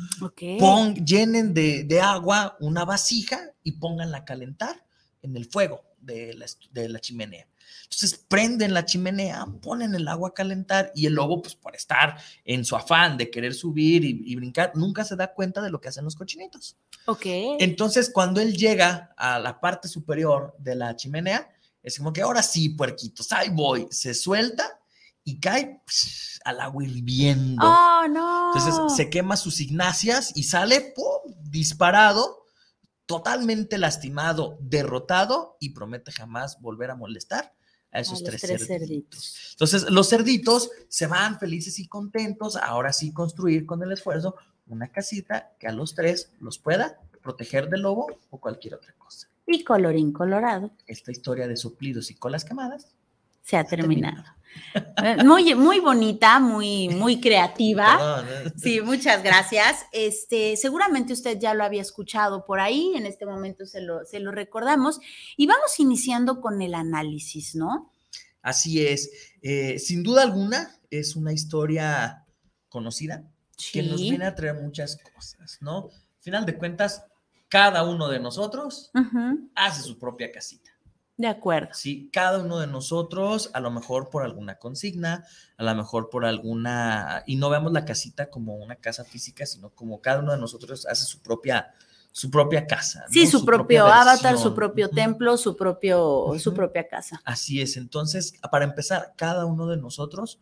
llenen 1.05 1.53
de, 1.53 2.01
agua 2.01 2.57
una 2.59 2.85
vasija 2.85 3.39
y 3.63 3.73
pónganla 3.73 4.19
a 4.19 4.25
calentar 4.25 4.85
en 5.21 5.35
el 5.35 5.45
fuego 5.45 5.90
de 6.01 6.33
la, 6.89 6.99
chimenea. 6.99 7.47
Entonces 7.83 8.23
prenden 8.27 8.73
la 8.73 8.85
chimenea, 8.85 9.45
ponen 9.61 9.95
el 9.95 10.07
agua 10.07 10.29
a 10.29 10.33
calentar 10.33 10.91
y 10.95 11.05
el 11.05 11.13
lobo, 11.13 11.41
pues 11.41 11.55
por 11.55 11.75
estar 11.75 12.17
en 12.43 12.65
su 12.65 12.75
afán 12.75 13.17
de 13.17 13.29
querer 13.29 13.53
subir 13.53 14.03
y, 14.03 14.35
brincar, 14.35 14.71
nunca 14.75 15.03
se 15.03 15.15
da 15.15 15.33
cuenta 15.33 15.61
de 15.61 15.69
lo 15.69 15.79
que 15.79 15.89
hacen 15.89 16.03
los 16.03 16.15
cochinitos. 16.15 16.75
Ok. 17.05 17.25
Entonces 17.59 18.09
cuando 18.09 18.41
él 18.41 18.55
llega 18.55 19.13
a 19.17 19.39
la 19.39 19.59
parte 19.59 19.87
superior 19.87 20.55
de 20.59 20.75
la 20.75 20.95
chimenea, 20.95 21.49
es 21.83 21.97
como 21.97 22.13
que 22.13 22.21
ahora 22.21 22.43
sí, 22.43 22.69
puerquitos, 22.69 23.31
ahí 23.31 23.49
voy, 23.49 23.87
se 23.89 24.13
suelta 24.13 24.79
y 25.23 25.39
cae 25.39 25.81
al 26.45 26.59
agua 26.61 26.83
hirviendo. 26.83 27.65
¡Oh, 27.65 28.07
no! 28.09 28.53
Entonces 28.53 28.95
se 28.95 29.09
quema 29.09 29.37
sus 29.37 29.59
ignacias 29.59 30.31
y 30.35 30.43
sale 30.43 30.93
¡pum! 30.95 31.33
disparado, 31.43 32.40
totalmente 33.11 33.77
lastimado, 33.77 34.57
derrotado 34.61 35.57
y 35.59 35.69
promete 35.69 36.11
jamás 36.11 36.61
volver 36.61 36.91
a 36.91 36.95
molestar 36.95 37.53
a 37.91 37.99
esos 37.99 38.23
tres, 38.23 38.41
cerditos. 38.41 39.49
Entonces 39.51 39.89
los 39.89 40.09
cerditos 40.09 40.69
se 40.87 41.07
van 41.07 41.37
felices 41.39 41.77
y 41.79 41.87
contentos, 41.87 42.55
ahora 42.55 42.93
sí 42.93 43.11
construir 43.11 43.65
con 43.65 43.83
el 43.83 43.91
esfuerzo 43.91 44.35
una 44.67 44.91
casita 44.91 45.51
que 45.59 45.67
a 45.67 45.73
los 45.73 45.93
tres 45.93 46.31
los 46.39 46.57
pueda 46.57 46.99
proteger 47.21 47.69
del 47.69 47.81
lobo 47.81 48.07
o 48.29 48.39
cualquier 48.39 48.75
otra 48.75 48.93
cosa. 48.97 49.27
Y 49.45 49.63
colorín 49.63 50.13
colorado. 50.13 50.71
Esta 50.87 51.11
historia 51.11 51.47
de 51.47 51.57
suplidos 51.57 52.09
y 52.11 52.15
colas 52.15 52.45
quemadas 52.45 52.87
se 53.51 53.57
ha 53.57 53.65
terminado. 53.65 54.23
Muy, 55.25 55.53
muy 55.55 55.79
bonita, 55.79 56.39
muy, 56.39 56.87
muy 56.89 57.19
creativa. 57.19 58.23
¿eh? 58.25 58.51
Sí, 58.55 58.81
muchas 58.81 59.21
gracias. 59.23 59.85
Este, 59.91 60.55
seguramente 60.55 61.11
usted 61.11 61.37
ya 61.39 61.53
lo 61.53 61.63
había 61.63 61.81
escuchado 61.81 62.45
por 62.45 62.59
ahí, 62.59 62.93
en 62.95 63.05
este 63.05 63.25
momento 63.25 63.65
se 63.65 63.81
lo, 63.81 64.05
se 64.05 64.19
lo 64.19 64.31
recordamos. 64.31 64.99
Y 65.35 65.47
vamos 65.47 65.79
iniciando 65.79 66.39
con 66.39 66.61
el 66.61 66.73
análisis, 66.73 67.55
¿no? 67.55 67.91
Así 68.41 68.85
es. 68.85 69.09
Eh, 69.41 69.79
sin 69.79 70.03
duda 70.03 70.23
alguna, 70.23 70.79
es 70.89 71.15
una 71.15 71.33
historia 71.33 72.25
conocida 72.69 73.23
que 73.73 73.83
nos 73.83 74.01
viene 74.01 74.25
a 74.25 74.35
traer 74.35 74.55
muchas 74.55 74.97
cosas, 75.13 75.57
¿no? 75.61 75.89
Al 75.89 76.23
final 76.23 76.45
de 76.45 76.57
cuentas, 76.57 77.03
cada 77.49 77.83
uno 77.83 78.07
de 78.07 78.19
nosotros 78.19 78.91
hace 79.55 79.81
su 79.81 79.97
propia 79.99 80.31
casita. 80.31 80.70
De 81.21 81.27
acuerdo. 81.27 81.69
Sí, 81.73 82.09
cada 82.11 82.39
uno 82.39 82.57
de 82.57 82.65
nosotros, 82.65 83.51
a 83.53 83.59
lo 83.59 83.69
mejor 83.69 84.09
por 84.09 84.23
alguna 84.23 84.57
consigna, 84.57 85.23
a 85.55 85.63
lo 85.63 85.75
mejor 85.75 86.09
por 86.09 86.25
alguna, 86.25 87.21
y 87.27 87.35
no 87.35 87.51
veamos 87.51 87.71
la 87.73 87.85
casita 87.85 88.31
como 88.31 88.55
una 88.55 88.77
casa 88.77 89.03
física, 89.03 89.45
sino 89.45 89.69
como 89.69 90.01
cada 90.01 90.21
uno 90.21 90.31
de 90.31 90.39
nosotros 90.39 90.87
hace 90.87 91.05
su 91.05 91.21
propia, 91.21 91.75
su 92.11 92.31
propia 92.31 92.65
casa. 92.65 93.05
Sí, 93.11 93.27
su, 93.27 93.45
propio 93.45 93.85
avatar, 93.85 94.39
su 94.39 94.55
propio 94.55 94.89
templo, 94.89 95.37
su, 95.37 95.55
propio, 95.55 96.33
su 96.39 96.55
propia 96.55 96.87
casa. 96.87 97.21
Así 97.23 97.61
es. 97.61 97.77
Entonces, 97.77 98.33
para 98.51 98.65
empezar, 98.65 99.13
cada 99.15 99.45
uno 99.45 99.67
de 99.67 99.77
nosotros 99.77 100.39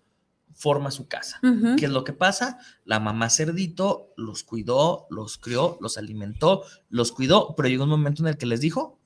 forma 0.53 0.91
su 0.91 1.09
casa. 1.09 1.41
¿Qué 1.77 1.87
es 1.87 1.91
lo 1.91 2.05
que 2.05 2.13
pasa? 2.13 2.57
La 2.85 3.01
mamá 3.01 3.29
cerdito 3.29 4.13
los 4.15 4.43
cuidó, 4.43 5.07
los 5.09 5.37
crió, 5.37 5.77
los 5.81 5.97
alimentó, 5.97 6.63
los 6.87 7.11
cuidó, 7.11 7.53
pero 7.57 7.67
llegó 7.67 7.83
un 7.83 7.89
momento 7.89 8.23
en 8.23 8.29
el 8.29 8.37
que 8.37 8.45
les 8.45 8.61
dijo, 8.61 8.97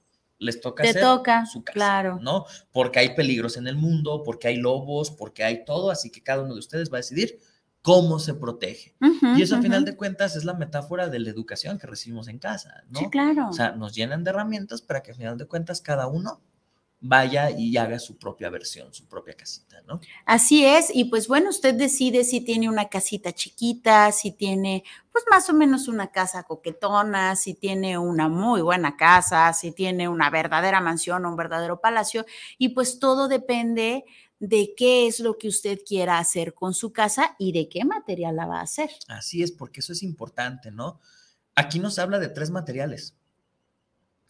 les 0.43 0.61
toca 0.61 0.83
hacer 0.83 1.03
su 1.03 1.23
casa, 1.23 1.61
claro. 1.63 2.19
¿no? 2.21 2.45
Porque 2.71 2.99
hay 2.99 3.15
peligros 3.15 3.57
en 3.57 3.67
el 3.67 3.75
mundo, 3.75 4.23
porque 4.23 4.49
hay 4.49 4.57
lobos, 4.57 5.11
porque 5.11 5.43
hay 5.43 5.65
todo, 5.65 5.89
así 5.89 6.11
que 6.11 6.21
cada 6.21 6.43
uno 6.43 6.53
de 6.53 6.59
ustedes 6.59 6.91
va 6.91 6.97
a 6.97 7.01
decidir 7.01 7.39
cómo 7.81 8.17
se 8.17 8.33
protege. 8.33 8.95
y 9.35 9.41
eso, 9.41 9.57
a 9.57 9.61
final 9.61 9.85
de 9.85 9.95
cuentas, 9.95 10.35
es 10.35 10.45
la 10.45 10.53
metáfora 10.53 11.09
de 11.09 11.19
la 11.19 11.29
educación 11.29 11.77
que 11.77 11.87
recibimos 11.87 12.27
en 12.27 12.39
casa, 12.39 12.83
¿no? 12.89 12.99
Sí, 12.99 13.09
claro. 13.09 13.47
O 13.49 13.53
sea, 13.53 13.71
nos 13.71 13.93
llenan 13.93 14.23
de 14.23 14.29
herramientas 14.29 14.81
para 14.81 15.03
que, 15.03 15.11
a 15.11 15.15
final 15.15 15.37
de 15.37 15.45
cuentas, 15.45 15.81
cada 15.81 16.07
uno 16.07 16.41
vaya 17.05 17.51
y 17.51 17.75
haga 17.75 17.99
su 17.99 18.17
propia 18.17 18.49
versión, 18.49 18.93
su 18.93 19.05
propia 19.07 19.33
casita, 19.33 19.81
¿no? 19.85 19.99
Así 20.25 20.65
es, 20.65 20.89
y 20.93 21.05
pues 21.05 21.27
bueno, 21.27 21.49
usted 21.49 21.75
decide 21.75 22.23
si 22.23 22.39
tiene 22.39 22.69
una 22.69 22.87
casita 22.87 23.33
chiquita, 23.33 24.11
si 24.13 24.31
tiene 24.31 24.85
pues 25.11 25.25
más 25.29 25.49
o 25.49 25.53
menos 25.53 25.89
una 25.89 26.11
casa 26.11 26.43
coquetona, 26.43 27.35
si 27.35 27.55
tiene 27.55 27.97
una 27.97 28.29
muy 28.29 28.61
buena 28.61 28.95
casa, 28.95 29.51
si 29.51 29.73
tiene 29.73 30.07
una 30.07 30.29
verdadera 30.29 30.79
mansión 30.79 31.25
o 31.25 31.29
un 31.29 31.35
verdadero 31.35 31.81
palacio, 31.81 32.25
y 32.57 32.69
pues 32.69 32.99
todo 32.99 33.27
depende 33.27 34.05
de 34.39 34.73
qué 34.75 35.05
es 35.05 35.19
lo 35.19 35.37
que 35.37 35.49
usted 35.49 35.79
quiera 35.85 36.19
hacer 36.19 36.53
con 36.53 36.73
su 36.73 36.93
casa 36.93 37.35
y 37.37 37.51
de 37.51 37.67
qué 37.67 37.83
material 37.83 38.37
la 38.37 38.45
va 38.45 38.59
a 38.59 38.63
hacer. 38.63 38.89
Así 39.09 39.43
es, 39.43 39.51
porque 39.51 39.81
eso 39.81 39.91
es 39.91 40.03
importante, 40.03 40.71
¿no? 40.71 41.01
Aquí 41.53 41.79
nos 41.79 41.99
habla 41.99 42.17
de 42.17 42.29
tres 42.29 42.49
materiales 42.49 43.17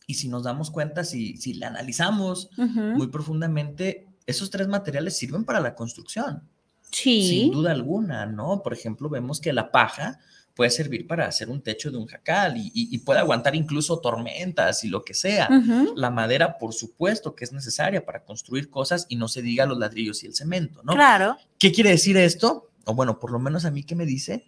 Y 0.08 0.16
si 0.16 0.28
nos 0.28 0.44
damos 0.44 0.70
cuenta, 0.72 1.04
si, 1.04 1.38
si 1.38 1.54
la 1.54 1.68
analizamos 1.68 2.50
Ujú. 2.58 2.80
muy 2.98 3.08
profundamente, 3.08 4.08
esos 4.26 4.50
tres 4.50 4.68
materiales 4.68 5.18
sirven 5.18 5.44
para 5.46 5.60
la 5.60 5.76
construcción, 5.76 6.44
Sí. 6.92 7.28
sin 7.28 7.52
duda 7.52 7.72
alguna, 7.72 8.26
¿no? 8.26 8.62
Por 8.64 8.74
ejemplo, 8.74 9.10
vemos 9.10 9.40
que 9.42 9.52
la 9.54 9.72
paja 9.72 10.20
puede 10.56 10.70
servir 10.70 11.08
para 11.08 11.26
hacer 11.26 11.50
un 11.50 11.62
techo 11.62 11.90
de 11.90 11.98
un 11.98 12.06
jacal 12.06 12.56
y, 12.58 12.68
y- 12.76 12.94
y 12.94 12.98
puede 13.00 13.20
aguantar 13.20 13.56
incluso 13.56 14.00
tormentas 14.00 14.84
y 14.84 14.88
lo 14.90 15.04
que 15.04 15.16
sea. 15.16 15.50
Ujú. 15.50 15.96
La 15.96 16.12
madera, 16.12 16.60
por 16.60 16.74
supuesto, 16.74 17.34
que 17.36 17.44
es 17.46 17.52
necesaria 17.52 18.06
para 18.06 18.24
construir 18.24 18.70
cosas 18.70 19.08
y 19.10 19.16
no 19.16 19.28
se 19.28 19.42
diga 19.42 19.66
los 19.66 19.80
ladrillos 19.80 20.24
y 20.24 20.28
el 20.28 20.36
cemento, 20.36 20.84
¿no? 20.84 20.94
Claro. 20.94 21.38
¿Qué 21.58 21.72
quiere 21.72 21.90
decir 21.90 22.18
esto? 22.18 22.70
O 22.86 22.94
bueno, 22.94 23.20
por 23.20 23.32
lo 23.32 23.40
menos 23.40 23.66
a 23.66 23.72
mí 23.72 23.84
que 23.84 23.96
me 23.96 24.06
dice 24.06 24.46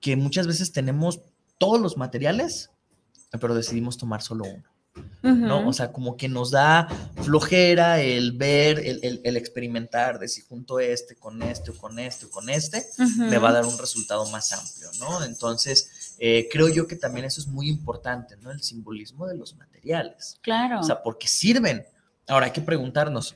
que 0.00 0.16
muchas 0.16 0.48
veces 0.48 0.72
tenemos 0.72 1.20
todos 1.58 1.80
los 1.80 1.96
materiales, 1.96 2.70
pero 3.40 3.54
decidimos 3.54 3.96
tomar 3.96 4.22
solo 4.22 4.44
uno, 4.44 4.64
¿no? 5.22 5.68
O 5.68 5.72
sea, 5.72 5.90
como 5.92 6.16
que 6.16 6.28
nos 6.28 6.50
da 6.50 6.86
flojera 7.22 8.00
el 8.00 8.32
ver, 8.32 8.78
el, 8.78 9.00
el- 9.02 9.20
el 9.24 9.36
experimentar 9.36 10.18
de 10.18 10.28
si 10.28 10.42
junto 10.42 10.78
este 10.80 11.16
con 11.16 11.42
este 11.42 11.70
o 11.70 11.74
con 11.78 11.98
este 11.98 12.26
o 12.26 12.30
con 12.30 12.48
este, 12.50 12.84
me 13.16 13.38
va 13.38 13.48
a 13.48 13.52
dar 13.54 13.64
un 13.64 13.78
resultado 13.78 14.26
más 14.30 14.52
amplio, 14.52 14.88
¿no? 15.00 15.24
Entonces, 15.24 16.14
eh, 16.18 16.48
creo 16.52 16.68
yo 16.68 16.86
que 16.86 16.96
también 16.96 17.24
eso 17.26 17.40
es 17.40 17.46
muy 17.46 17.68
importante, 17.68 18.36
¿no? 18.36 18.50
El 18.50 18.62
simbolismo 18.62 19.26
de 19.26 19.36
los 19.36 19.56
materiales. 19.56 20.38
Claro. 20.42 20.80
O 20.80 20.82
sea, 20.82 21.02
porque 21.02 21.26
sirven. 21.26 21.86
Ahora 22.28 22.46
hay 22.46 22.52
que 22.52 22.60
preguntarnos, 22.62 23.34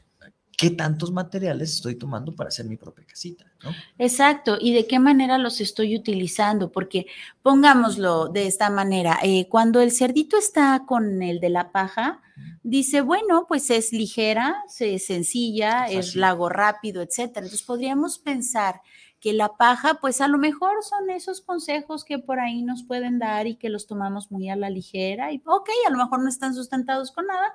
¿qué 0.58 0.70
tantos 0.70 1.12
materiales 1.12 1.72
estoy 1.72 1.94
tomando 1.94 2.34
para 2.34 2.48
hacer 2.48 2.66
mi 2.66 2.76
propia 2.76 3.06
casita? 3.06 3.46
¿no? 3.62 3.70
Exacto, 3.96 4.58
y 4.60 4.74
de 4.74 4.88
qué 4.88 4.98
manera 4.98 5.38
los 5.38 5.60
estoy 5.60 5.96
utilizando, 5.96 6.72
porque 6.72 7.06
pongámoslo 7.42 8.26
de 8.26 8.48
esta 8.48 8.68
manera, 8.68 9.20
eh, 9.22 9.46
cuando 9.48 9.80
el 9.80 9.92
cerdito 9.92 10.36
está 10.36 10.82
con 10.84 11.22
el 11.22 11.38
de 11.38 11.48
la 11.50 11.70
paja, 11.70 12.20
dice, 12.64 13.02
bueno, 13.02 13.46
pues 13.48 13.70
es 13.70 13.92
ligera, 13.92 14.64
es 14.80 15.06
sencilla, 15.06 15.86
es 15.86 16.06
Fácil. 16.06 16.20
lago 16.22 16.48
rápido, 16.48 17.02
etcétera. 17.02 17.46
Entonces 17.46 17.64
podríamos 17.64 18.18
pensar 18.18 18.80
que 19.20 19.32
la 19.32 19.56
paja, 19.56 19.98
pues 20.00 20.20
a 20.20 20.26
lo 20.26 20.38
mejor 20.38 20.82
son 20.82 21.08
esos 21.10 21.40
consejos 21.40 22.04
que 22.04 22.18
por 22.18 22.40
ahí 22.40 22.62
nos 22.62 22.82
pueden 22.82 23.20
dar 23.20 23.46
y 23.46 23.56
que 23.56 23.68
los 23.68 23.86
tomamos 23.86 24.32
muy 24.32 24.48
a 24.48 24.56
la 24.56 24.70
ligera 24.70 25.32
y, 25.32 25.40
ok, 25.44 25.70
a 25.86 25.90
lo 25.90 25.98
mejor 25.98 26.20
no 26.20 26.28
están 26.28 26.54
sustentados 26.54 27.12
con 27.12 27.26
nada, 27.26 27.52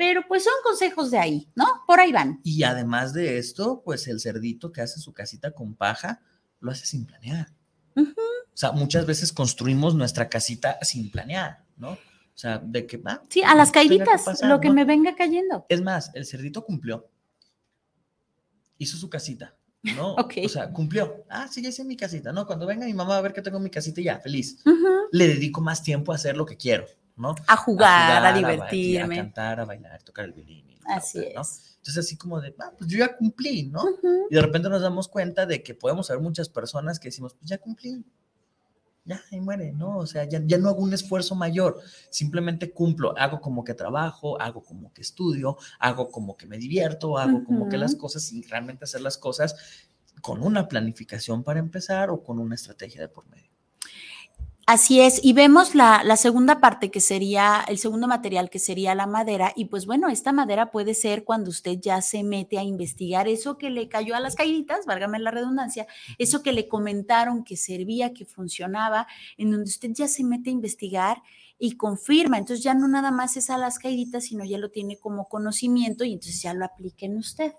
pero 0.00 0.26
pues 0.26 0.44
son 0.44 0.54
consejos 0.64 1.10
de 1.10 1.18
ahí, 1.18 1.46
¿no? 1.54 1.66
Por 1.86 2.00
ahí 2.00 2.10
van. 2.10 2.40
Y 2.42 2.62
además 2.62 3.12
de 3.12 3.36
esto, 3.36 3.82
pues 3.84 4.08
el 4.08 4.18
cerdito 4.18 4.72
que 4.72 4.80
hace 4.80 4.98
su 4.98 5.12
casita 5.12 5.50
con 5.50 5.74
paja, 5.74 6.22
lo 6.58 6.70
hace 6.70 6.86
sin 6.86 7.04
planear. 7.04 7.48
O 7.94 8.04
sea, 8.54 8.72
muchas 8.72 9.04
veces 9.04 9.30
construimos 9.30 9.94
nuestra 9.94 10.30
casita 10.30 10.78
sin 10.80 11.10
planear, 11.10 11.66
¿no? 11.76 11.90
O 11.90 11.98
sea, 12.34 12.56
de 12.64 12.86
que 12.86 12.96
va. 12.96 13.22
Sí, 13.28 13.42
a 13.42 13.54
las 13.54 13.72
que 13.72 13.80
caíditas, 13.80 14.22
pasar, 14.22 14.48
lo 14.48 14.58
que 14.58 14.68
¿no? 14.68 14.74
me 14.74 14.86
venga 14.86 15.14
cayendo. 15.14 15.66
Es 15.68 15.82
más, 15.82 16.10
el 16.14 16.24
cerdito 16.24 16.64
cumplió. 16.64 17.10
Hizo 18.78 18.96
su 18.96 19.10
casita, 19.10 19.54
¿no? 19.82 20.14
Ok. 20.18 20.36
O 20.46 20.48
sea, 20.48 20.72
cumplió. 20.72 21.26
Ah, 21.28 21.46
sí, 21.46 21.60
ya 21.60 21.68
hice 21.68 21.84
mi 21.84 21.98
casita, 21.98 22.32
¿no? 22.32 22.46
Cuando 22.46 22.64
venga 22.64 22.86
mi 22.86 22.94
mamá 22.94 23.18
a 23.18 23.20
ver 23.20 23.34
que 23.34 23.42
tengo 23.42 23.60
mi 23.60 23.68
casita 23.68 24.00
y 24.00 24.04
ya, 24.04 24.18
feliz. 24.18 24.64
Le 25.12 25.28
dedico 25.28 25.60
más 25.60 25.82
tiempo 25.82 26.12
a 26.12 26.14
hacer 26.14 26.38
lo 26.38 26.46
que 26.46 26.56
quiero, 26.56 26.86
¿no? 27.20 27.34
A 27.46 27.56
jugar, 27.56 28.24
a, 28.24 28.30
ba- 28.30 28.32
divertirme. 28.36 29.14
A 29.20 29.22
cantar, 29.24 29.60
a 29.60 29.64
bailar, 29.64 30.02
tocar 30.02 30.24
el 30.24 30.32
violín. 30.32 30.68
y 30.70 30.78
Así 30.86 31.18
flauta, 31.20 31.34
¿no? 31.36 31.40
es. 31.42 31.76
Entonces, 31.76 32.04
así 32.06 32.16
como 32.16 32.40
de, 32.40 32.54
ah, 32.58 32.72
pues 32.76 32.90
yo 32.90 32.98
ya 32.98 33.16
cumplí, 33.16 33.64
¿no? 33.64 33.82
Y 34.30 34.34
de 34.34 34.42
repente 34.42 34.68
nos 34.68 34.82
damos 34.82 35.08
cuenta 35.08 35.46
de 35.46 35.62
que 35.62 35.74
podemos 35.74 36.10
haber 36.10 36.22
muchas 36.22 36.48
personas 36.48 36.98
que 37.00 37.08
decimos, 37.08 37.34
pues 37.34 37.48
ya 37.48 37.58
cumplí, 37.58 38.04
ya, 39.06 39.20
ahí 39.32 39.40
muere, 39.40 39.72
¿no? 39.72 39.96
O 39.96 40.06
sea, 40.06 40.24
ya, 40.24 40.42
ya 40.44 40.58
no 40.58 40.68
hago 40.68 40.82
un 40.82 40.92
esfuerzo 40.92 41.34
mayor, 41.34 41.80
simplemente 42.10 42.70
cumplo, 42.70 43.14
hago 43.16 43.40
como 43.40 43.64
que 43.64 43.72
trabajo, 43.74 44.38
hago 44.40 44.62
como 44.62 44.92
que 44.92 45.00
estudio, 45.00 45.56
hago 45.78 46.10
como 46.10 46.36
que 46.36 46.46
me 46.46 46.58
divierto, 46.58 47.16
hago 47.18 47.42
como 47.44 47.68
que 47.68 47.78
las 47.78 47.94
cosas 47.96 48.22
sin 48.24 48.46
realmente 48.48 48.84
hacer 48.84 49.00
las 49.00 49.16
cosas 49.16 49.56
con 50.20 50.42
una 50.42 50.68
planificación 50.68 51.42
para 51.44 51.60
empezar 51.60 52.10
o 52.10 52.22
con 52.22 52.38
una 52.38 52.54
estrategia 52.54 53.00
de 53.00 53.08
por 53.08 53.26
medio. 53.28 53.48
Así 54.66 55.00
es, 55.00 55.24
y 55.24 55.32
vemos 55.32 55.74
la, 55.74 56.02
la 56.04 56.16
segunda 56.16 56.60
parte 56.60 56.92
que 56.92 57.00
sería 57.00 57.64
el 57.66 57.78
segundo 57.78 58.06
material 58.06 58.50
que 58.50 58.60
sería 58.60 58.94
la 58.94 59.06
madera, 59.06 59.52
y 59.56 59.64
pues 59.64 59.84
bueno, 59.84 60.08
esta 60.08 60.30
madera 60.32 60.70
puede 60.70 60.94
ser 60.94 61.24
cuando 61.24 61.50
usted 61.50 61.80
ya 61.80 62.00
se 62.02 62.22
mete 62.22 62.56
a 62.56 62.62
investigar 62.62 63.26
eso 63.26 63.58
que 63.58 63.68
le 63.68 63.88
cayó 63.88 64.14
a 64.14 64.20
las 64.20 64.36
caíditas, 64.36 64.86
válgame 64.86 65.18
la 65.18 65.32
redundancia, 65.32 65.88
eso 66.18 66.44
que 66.44 66.52
le 66.52 66.68
comentaron 66.68 67.42
que 67.42 67.56
servía, 67.56 68.12
que 68.12 68.24
funcionaba, 68.24 69.08
en 69.38 69.50
donde 69.50 69.64
usted 69.64 69.90
ya 69.92 70.06
se 70.06 70.22
mete 70.22 70.50
a 70.50 70.52
investigar 70.52 71.22
y 71.62 71.76
confirma, 71.76 72.38
entonces 72.38 72.64
ya 72.64 72.72
no 72.72 72.88
nada 72.88 73.10
más 73.10 73.36
es 73.36 73.50
a 73.50 73.58
las 73.58 73.78
caíditas, 73.78 74.24
sino 74.24 74.46
ya 74.46 74.56
lo 74.56 74.70
tiene 74.70 74.98
como 74.98 75.28
conocimiento 75.28 76.04
y 76.04 76.14
entonces 76.14 76.40
ya 76.40 76.54
lo 76.54 76.64
aplica 76.64 77.04
en 77.04 77.18
usted. 77.18 77.52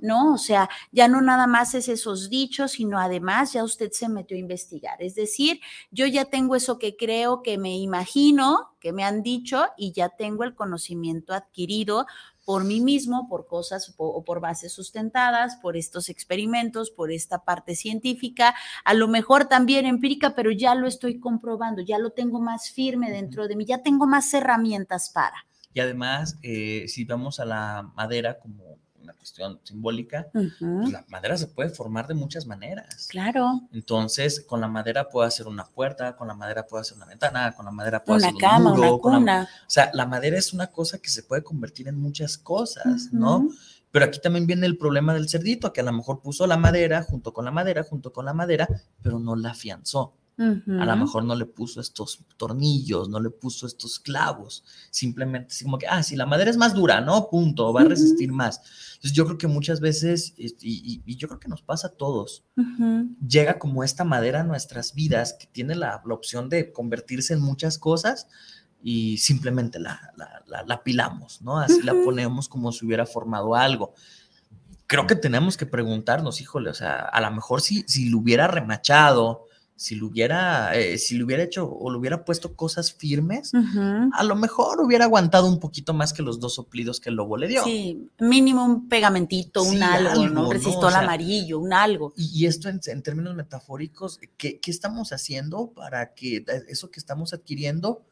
¿no? 0.00 0.34
O 0.34 0.38
sea, 0.38 0.70
ya 0.92 1.08
no 1.08 1.20
nada 1.20 1.48
más 1.48 1.74
es 1.74 1.88
esos 1.88 2.30
dichos, 2.30 2.72
sino 2.72 3.00
además 3.00 3.52
ya 3.52 3.64
usted 3.64 3.90
se 3.90 4.08
metió 4.08 4.36
a 4.36 4.40
investigar. 4.40 5.02
Es 5.02 5.16
decir, 5.16 5.60
yo 5.90 6.06
ya 6.06 6.26
tengo 6.26 6.54
eso 6.54 6.78
que 6.78 6.96
creo, 6.96 7.42
que 7.42 7.58
me 7.58 7.76
imagino, 7.76 8.76
que 8.78 8.92
me 8.92 9.02
han 9.02 9.24
dicho 9.24 9.66
y 9.76 9.90
ya 9.92 10.10
tengo 10.10 10.44
el 10.44 10.54
conocimiento 10.54 11.34
adquirido 11.34 12.06
por 12.44 12.64
mí 12.64 12.80
mismo, 12.80 13.28
por 13.28 13.46
cosas 13.46 13.94
o 13.96 14.24
por 14.24 14.40
bases 14.40 14.72
sustentadas, 14.72 15.56
por 15.56 15.76
estos 15.76 16.08
experimentos, 16.08 16.90
por 16.90 17.12
esta 17.12 17.44
parte 17.44 17.74
científica, 17.74 18.54
a 18.84 18.94
lo 18.94 19.08
mejor 19.08 19.46
también 19.46 19.86
empírica, 19.86 20.34
pero 20.34 20.50
ya 20.50 20.74
lo 20.74 20.86
estoy 20.86 21.20
comprobando, 21.20 21.82
ya 21.82 21.98
lo 21.98 22.10
tengo 22.10 22.40
más 22.40 22.70
firme 22.70 23.10
dentro 23.10 23.46
de 23.46 23.56
mí, 23.56 23.64
ya 23.64 23.82
tengo 23.82 24.06
más 24.06 24.32
herramientas 24.34 25.10
para. 25.10 25.46
Y 25.72 25.80
además, 25.80 26.38
eh, 26.42 26.86
si 26.88 27.04
vamos 27.04 27.38
a 27.38 27.44
la 27.44 27.92
madera 27.94 28.38
como 28.40 28.79
cuestión 29.20 29.60
simbólica, 29.62 30.26
pues 30.32 30.92
la 30.92 31.04
madera 31.08 31.36
se 31.36 31.46
puede 31.46 31.68
formar 31.68 32.06
de 32.08 32.14
muchas 32.14 32.46
maneras. 32.46 33.06
Claro, 33.10 33.60
Entonces, 33.70 34.40
con 34.48 34.60
la 34.60 34.66
madera 34.68 35.08
puedo 35.10 35.26
hacer 35.26 35.46
una 35.46 35.64
puerta, 35.66 36.16
con 36.16 36.26
la 36.26 36.34
madera 36.34 36.66
puedo 36.66 36.80
hacer 36.80 36.96
una 36.96 37.06
ventana, 37.06 37.52
con 37.54 37.66
la 37.66 37.70
madera 37.70 38.02
puedo 38.02 38.16
una 38.18 38.26
hacer 38.28 38.34
un 38.34 38.40
cama, 38.40 38.70
muro, 38.70 38.80
una 38.82 38.90
la- 38.90 38.98
cuna. 39.20 39.48
o 39.66 39.70
sea, 39.70 39.90
la 39.92 40.06
madera 40.06 40.38
es 40.38 40.52
una 40.52 40.68
cosa 40.68 40.98
que 40.98 41.10
se 41.10 41.22
puede 41.22 41.42
convertir 41.42 41.86
en 41.88 42.00
muchas 42.00 42.38
cosas, 42.38 43.12
¿no? 43.12 43.48
Pero 43.92 44.04
aquí 44.06 44.20
también 44.20 44.46
viene 44.46 44.66
el 44.66 44.78
problema 44.78 45.12
del 45.14 45.28
cerdito, 45.28 45.72
que 45.72 45.80
a 45.80 45.84
lo 45.84 45.92
mejor 45.92 46.22
puso 46.22 46.46
la 46.46 46.56
madera 46.56 47.02
junto 47.02 47.32
con 47.32 47.44
la 47.44 47.50
madera, 47.50 47.82
junto 47.84 48.12
con 48.12 48.24
la 48.24 48.32
madera, 48.32 48.68
pero 49.02 49.18
no 49.18 49.36
la 49.36 49.50
afianzó. 49.50 50.14
A 50.80 50.86
lo 50.86 50.96
mejor 50.96 51.24
no 51.24 51.34
le 51.34 51.44
puso 51.46 51.80
estos 51.80 52.24
tornillos, 52.36 53.08
no 53.08 53.20
le 53.20 53.28
puso 53.30 53.66
estos 53.66 53.98
clavos. 53.98 54.64
Simplemente 54.90 55.48
así 55.52 55.64
como 55.64 55.76
que, 55.78 55.86
ah, 55.86 56.02
si 56.02 56.16
la 56.16 56.24
madera 56.26 56.50
es 56.50 56.56
más 56.56 56.72
dura, 56.74 57.00
¿no? 57.00 57.28
Punto, 57.28 57.72
va 57.72 57.82
a 57.82 57.84
resistir 57.84 58.32
más. 58.32 58.60
Entonces 58.94 59.12
yo 59.12 59.26
creo 59.26 59.36
que 59.38 59.46
muchas 59.48 59.80
veces, 59.80 60.32
y, 60.38 60.46
y- 60.62 61.02
y 61.04 61.16
yo 61.16 61.28
creo 61.28 61.40
que 61.40 61.48
nos 61.48 61.62
pasa 61.62 61.88
a 61.88 61.90
todos, 61.92 62.44
llega 63.26 63.58
como 63.58 63.84
esta 63.84 64.04
madera 64.04 64.40
a 64.40 64.44
nuestras 64.44 64.94
vidas 64.94 65.34
que 65.38 65.46
tiene 65.46 65.74
la, 65.74 66.02
la 66.04 66.14
opción 66.14 66.48
de 66.48 66.72
convertirse 66.72 67.34
en 67.34 67.40
muchas 67.42 67.78
cosas 67.78 68.26
y 68.82 69.18
simplemente 69.18 69.78
la, 69.78 70.12
la, 70.16 70.42
la- 70.46 70.62
la 70.64 70.82
pilamos, 70.82 71.42
¿no? 71.42 71.58
Así 71.58 71.82
la 71.82 71.92
ponemos 72.04 72.48
como 72.48 72.72
si 72.72 72.86
hubiera 72.86 73.04
formado 73.04 73.54
algo. 73.54 73.92
Creo 74.86 75.06
que 75.06 75.14
tenemos 75.16 75.56
que 75.56 75.66
preguntarnos, 75.66 76.40
híjole, 76.40 76.70
o 76.70 76.74
sea, 76.74 76.96
a 77.00 77.20
lo 77.20 77.30
mejor 77.30 77.60
si, 77.60 77.82
si 77.86 78.08
lo 78.08 78.18
hubiera 78.18 78.48
remachado, 78.48 79.46
si 79.80 79.94
lo 79.94 80.08
hubiera, 80.08 80.76
eh, 80.76 80.98
si 80.98 81.16
lo 81.16 81.24
hubiera 81.24 81.42
hecho 81.42 81.66
o 81.66 81.90
le 81.90 81.96
hubiera 81.96 82.22
puesto 82.26 82.54
cosas 82.54 82.92
firmes, 82.92 83.52
a 84.12 84.24
lo 84.24 84.36
mejor 84.36 84.78
hubiera 84.82 85.06
aguantado 85.06 85.48
un 85.48 85.58
poquito 85.58 85.94
más 85.94 86.12
que 86.12 86.22
los 86.22 86.38
dos 86.38 86.56
soplidos 86.56 87.00
que 87.00 87.08
el 87.08 87.14
lobo 87.14 87.38
le 87.38 87.48
dio. 87.48 87.64
Sí, 87.64 88.06
mínimo 88.18 88.62
un 88.62 88.90
pegamentito, 88.90 89.62
un 89.62 89.82
algo, 89.82 90.10
algo, 90.10 90.28
¿no? 90.28 90.48
Un 90.48 90.52
resistol 90.52 90.84
O 90.84 90.90
sea, 90.90 91.00
amarillo, 91.00 91.58
un 91.58 91.72
algo. 91.72 92.12
Y, 92.14 92.42
y 92.42 92.46
esto 92.46 92.68
en, 92.68 92.78
en 92.84 93.02
términos 93.02 93.34
metafóricos, 93.34 94.20
¿qué, 94.36 94.60
qué 94.60 94.70
estamos 94.70 95.14
haciendo 95.14 95.70
para 95.70 96.12
que 96.12 96.44
eso 96.68 96.90
que 96.90 97.00
estamos 97.00 97.32
adquiriendo 97.32 98.02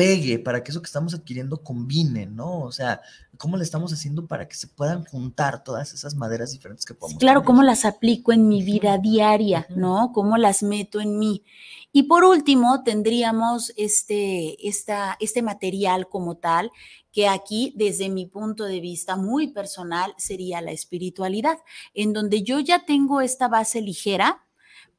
pegue, 0.00 0.38
para 0.38 0.62
que 0.62 0.70
eso 0.70 0.80
que 0.80 0.86
estamos 0.86 1.12
adquiriendo 1.14 1.62
combine, 1.62 2.26
¿no? 2.26 2.60
O 2.60 2.72
sea, 2.72 3.02
¿cómo 3.36 3.56
le 3.56 3.64
estamos 3.64 3.92
haciendo 3.92 4.26
para 4.26 4.48
que 4.48 4.54
se 4.54 4.66
puedan 4.66 5.04
juntar 5.04 5.62
todas 5.62 5.92
esas 5.92 6.14
maderas 6.14 6.52
diferentes 6.52 6.86
que 6.86 6.94
podemos 6.94 7.18
Claro, 7.20 7.40
tener? 7.40 7.46
cómo 7.46 7.62
las 7.62 7.84
aplico 7.84 8.32
en 8.32 8.48
mi 8.48 8.62
vida 8.62 8.96
diaria. 8.98 9.66
¿no? 9.76 10.12
Cómo 10.12 10.36
las 10.36 10.62
meto 10.62 11.00
en 11.00 11.18
mí. 11.18 11.44
Y 11.92 12.04
por 12.04 12.24
último, 12.24 12.82
tendríamos 12.84 13.72
este, 13.76 14.68
esta, 14.68 15.16
este 15.20 15.42
material 15.42 16.08
como 16.08 16.36
tal, 16.36 16.70
que 17.12 17.26
aquí, 17.28 17.74
desde 17.76 18.08
mi 18.08 18.26
punto 18.26 18.64
de 18.64 18.80
vista 18.80 19.16
muy 19.16 19.48
personal, 19.48 20.14
sería 20.16 20.60
la 20.60 20.70
espiritualidad, 20.70 21.58
en 21.94 22.12
donde 22.12 22.42
yo 22.42 22.60
ya 22.60 22.84
tengo 22.84 23.20
esta 23.20 23.48
base 23.48 23.80
ligera, 23.80 24.46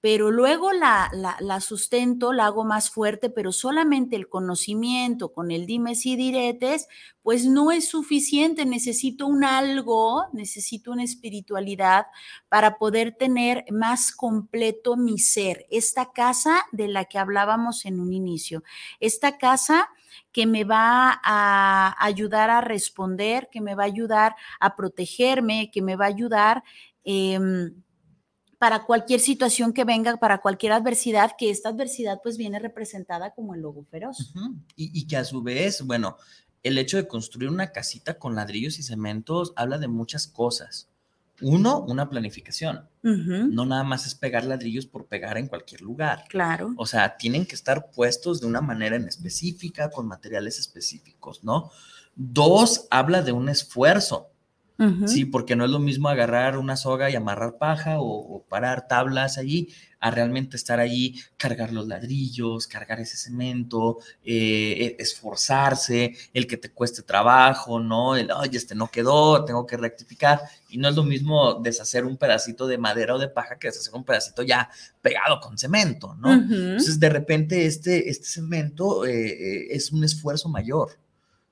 pero 0.02 0.32
luego 0.32 0.74
la, 0.74 1.12
la, 1.40 1.62
sustento, 1.62 2.34
la 2.34 2.48
hago 2.48 2.66
más 2.66 2.90
fuerte, 2.90 3.30
pero 3.30 3.52
solamente 3.52 4.16
el 4.16 4.30
conocimiento 4.30 5.32
con 5.32 5.52
el 5.52 5.68
dimes 5.68 6.08
y 6.08 6.16
diretes, 6.16 6.88
pues 7.22 7.46
no 7.46 7.72
es 7.72 7.90
suficiente, 7.90 8.66
necesito 8.66 9.28
un 9.28 9.44
algo, 9.44 10.26
necesito 10.34 10.92
una 10.92 11.04
espiritualidad 11.04 12.08
para 12.50 12.80
poder 12.80 13.16
tener 13.16 13.64
más 13.72 14.12
completo 14.12 14.98
mi 14.98 15.20
ser, 15.20 15.68
esta 15.70 16.12
casa 16.12 16.66
de 16.72 16.88
la 16.88 17.06
que 17.06 17.20
hablábamos 17.20 17.86
en 17.86 18.00
un 18.00 18.12
inicio, 18.12 18.64
esta 19.00 19.38
casa 19.38 19.88
que 20.32 20.48
me 20.48 20.64
va 20.64 21.22
a 21.24 21.96
ayudar 22.04 22.50
a 22.50 22.62
responder, 22.62 23.50
que 23.52 23.62
me 23.62 23.76
va 23.76 23.84
a 23.84 23.86
ayudar 23.86 24.36
a 24.60 24.76
protegerme, 24.76 25.70
que 25.72 25.84
me 25.84 25.96
va 25.96 26.06
a 26.06 26.10
ayudar... 26.10 26.64
Em, 27.04 27.76
para 28.62 28.86
cualquier 28.86 29.20
situación 29.20 29.74
que 29.74 29.86
venga, 29.86 30.18
para 30.18 30.38
cualquier 30.38 30.74
adversidad, 30.74 31.32
que 31.36 31.50
esta 31.50 31.70
adversidad 31.70 32.20
pues 32.22 32.38
viene 32.38 32.60
representada 32.60 33.32
como 33.32 33.56
el 33.56 33.62
lobo 33.62 33.88
feroz. 33.90 34.36
y, 34.76 35.08
que 35.08 35.18
a 35.18 35.26
su 35.26 35.42
vez, 35.42 35.82
bueno, 35.82 36.18
el 36.62 36.78
hecho 36.78 36.98
de 36.98 37.08
construir 37.08 37.50
una 37.50 37.72
casita 37.72 38.20
con 38.20 38.36
ladrillos 38.36 38.78
y 38.78 38.84
cementos 38.84 39.52
habla 39.56 39.80
de 39.80 39.88
muchas 39.88 40.28
cosas. 40.28 40.90
Uno, 41.42 41.84
una 41.88 42.08
planificación. 42.08 42.88
No 43.02 43.66
nada 43.66 43.84
más 43.84 44.06
es 44.06 44.14
pegar 44.14 44.46
ladrillos 44.46 44.86
por 44.86 45.08
pegar 45.08 45.40
en 45.40 45.48
cualquier 45.48 45.82
lugar. 45.82 46.26
Claro. 46.30 46.76
O 46.78 46.86
sea, 46.86 47.18
tienen 47.18 47.48
que 47.48 47.56
estar 47.56 47.90
puestos 47.90 48.42
de 48.42 48.46
una 48.46 48.62
manera 48.62 48.96
en 48.96 49.08
específica, 49.08 49.90
con 49.90 50.08
materiales 50.08 50.60
específicos, 50.60 51.44
¿no? 51.44 51.72
Dos, 52.16 52.86
habla 52.92 53.24
de 53.24 53.32
un 53.32 53.50
esfuerzo. 53.50 54.31
Sí, 55.06 55.26
porque 55.26 55.56
no 55.56 55.66
es 55.66 55.72
lo 55.72 55.80
mismo 55.80 56.10
agarrar 56.10 56.58
una 56.58 56.76
soga 56.76 57.10
y 57.10 57.16
amarrar 57.16 57.58
paja 57.58 57.98
o, 58.00 58.44
parar 58.50 58.88
tablas 58.88 59.38
allí, 59.38 59.70
a 60.00 60.10
realmente 60.10 60.58
estar 60.58 60.80
allí, 60.80 61.22
cargar 61.38 61.72
los 61.72 61.88
ladrillos, 61.88 62.66
cargar 62.66 63.00
ese 63.00 63.18
cemento, 63.18 64.00
eh, 64.24 64.96
e, 64.98 65.02
esforzarse, 65.02 66.16
el 66.34 66.48
que 66.48 66.58
te 66.58 66.72
cueste 66.72 67.04
trabajo, 67.04 67.80
¿no? 67.80 68.16
El, 68.16 68.32
oye, 68.32 68.58
este 68.58 68.74
no 68.74 68.88
quedó, 68.88 69.46
tengo 69.46 69.68
que 69.68 69.78
rectificar. 69.78 70.42
Y 70.70 70.80
no 70.80 70.90
es 70.90 70.96
lo 70.96 71.04
mismo 71.04 71.56
deshacer 71.56 72.04
un 72.04 72.18
pedacito 72.18 72.66
de 72.66 72.80
madera 72.80 73.14
o 73.14 73.20
de 73.20 73.28
paja 73.28 73.60
que 73.60 73.68
deshacer 73.68 73.94
un 73.94 74.04
pedacito 74.04 74.42
ya 74.42 74.70
pegado 75.02 75.40
con 75.40 75.58
cemento, 75.58 76.16
¿no? 76.16 76.34
Entonces, 76.34 77.00
de 77.00 77.10
repente, 77.10 77.68
este, 77.68 78.10
este 78.10 78.26
cemento 78.26 79.06
eh, 79.06 79.12
eh, 79.12 79.68
es 79.72 79.92
un 79.92 80.04
esfuerzo 80.04 80.50
mayor 80.50 80.98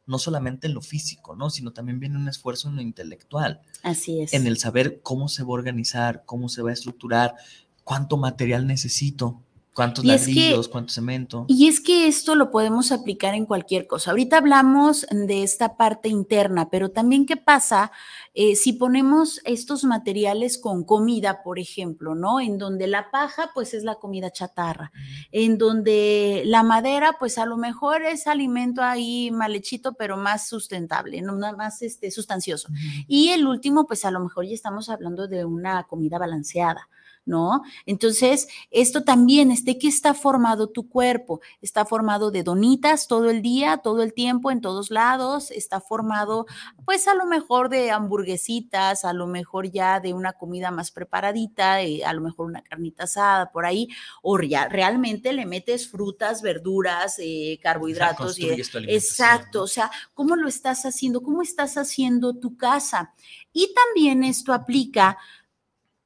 no 0.10 0.18
solamente 0.18 0.68
en 0.68 0.74
lo 0.74 0.82
físico, 0.82 1.36
¿no? 1.36 1.52
Sino 1.52 1.72
también 1.72 2.00
viene 2.00 2.18
un 2.18 2.28
esfuerzo 2.28 2.68
en 2.68 2.76
lo 2.76 2.82
intelectual. 2.82 3.62
Así 3.84 4.22
es. 4.22 4.34
En 4.34 4.48
el 4.48 4.58
saber 4.58 5.02
cómo 5.04 5.30
se 5.30 5.44
va 5.44 5.50
a 5.50 5.54
organizar, 5.54 6.24
cómo 6.26 6.50
se 6.50 6.64
va 6.64 6.72
a 6.72 6.74
estructurar, 6.74 7.36
cuánto 7.84 8.18
material 8.18 8.66
necesito, 8.66 9.44
cuántos 9.74 10.06
ladrillos, 10.06 10.68
cuánto 10.68 10.94
cemento. 10.94 11.46
Y 11.48 11.68
es 11.68 11.80
que 11.80 12.08
esto 12.08 12.36
lo 12.36 12.52
podemos 12.52 12.92
aplicar 12.92 13.34
en 13.34 13.46
cualquier 13.46 13.88
cosa. 13.88 14.12
Ahorita 14.12 14.38
hablamos 14.38 15.06
de 15.10 15.44
esta 15.44 15.78
parte 15.78 16.10
interna, 16.10 16.70
pero 16.70 16.92
también 16.92 17.26
qué 17.26 17.38
pasa 17.38 17.92
eh, 18.34 18.56
si 18.56 18.74
ponemos 18.74 19.42
estos 19.46 19.84
materiales 19.84 20.58
con 20.58 20.84
comida, 20.84 21.44
por 21.44 21.60
ejemplo, 21.60 22.16
¿no? 22.16 22.40
En 22.40 22.58
donde 22.58 22.88
la 22.88 23.12
paja, 23.12 23.52
pues 23.54 23.74
es 23.74 23.84
la 23.84 23.96
comida 23.96 24.32
chatarra, 24.32 24.92
en 25.32 25.58
donde 25.58 26.44
la 26.46 26.64
madera, 26.64 27.18
pues 27.20 27.38
a 27.38 27.46
lo 27.46 27.58
mejor 27.58 28.04
es 28.04 28.28
alimento 28.28 28.84
ahí 28.84 29.32
malhechito, 29.32 29.94
pero 29.94 30.18
más 30.18 30.48
sustentable, 30.48 31.22
¿no? 31.22 31.38
más 31.58 31.82
este, 31.82 32.12
sustancioso. 32.12 32.70
Y 33.08 33.30
el 33.30 33.48
último, 33.48 33.88
pues 33.88 34.06
a 34.06 34.12
lo 34.12 34.20
mejor 34.20 34.46
ya 34.46 34.54
estamos 34.54 34.90
hablando 34.90 35.28
de 35.28 35.46
una 35.46 35.84
comida 35.84 36.18
balanceada. 36.18 36.90
¿No? 37.30 37.62
Entonces, 37.86 38.48
esto 38.72 39.04
también 39.04 39.52
es 39.52 39.64
de 39.64 39.78
qué 39.78 39.88
está 39.88 40.14
formado 40.14 40.70
tu 40.70 40.90
cuerpo. 40.90 41.42
Está 41.62 41.86
formado 41.86 42.32
de 42.32 42.44
donitas 42.44 43.08
todo 43.08 43.30
el 43.30 43.44
día, 43.44 43.78
todo 43.78 44.02
el 44.02 44.14
tiempo, 44.14 44.50
en 44.50 44.62
todos 44.62 44.90
lados. 44.90 45.52
Está 45.52 45.80
formado, 45.80 46.48
pues 46.86 47.08
a 47.08 47.14
lo 47.14 47.28
mejor 47.28 47.70
de 47.70 47.92
hamburguesitas, 47.92 49.06
a 49.06 49.14
lo 49.14 49.28
mejor 49.28 49.72
ya 49.72 50.00
de 50.00 50.14
una 50.14 50.34
comida 50.34 50.72
más 50.72 50.90
preparadita, 50.90 51.82
eh, 51.84 52.04
a 52.04 52.14
lo 52.14 52.22
mejor 52.22 52.48
una 52.48 52.64
carnita 52.64 53.04
asada 53.04 53.52
por 53.52 53.66
ahí, 53.66 53.88
o 54.24 54.40
ya 54.42 54.68
realmente 54.68 55.32
le 55.32 55.46
metes 55.46 55.88
frutas, 55.88 56.42
verduras, 56.42 57.18
eh, 57.20 57.60
carbohidratos. 57.62 58.40
Y, 58.40 58.50
exacto, 58.50 59.64
o 59.64 59.68
sea, 59.68 59.92
¿cómo 60.16 60.36
lo 60.36 60.48
estás 60.48 60.84
haciendo? 60.86 61.22
¿Cómo 61.22 61.44
estás 61.44 61.78
haciendo 61.78 62.34
tu 62.34 62.58
casa? 62.58 63.14
Y 63.54 63.74
también 63.74 64.24
esto 64.24 64.54
aplica 64.54 65.18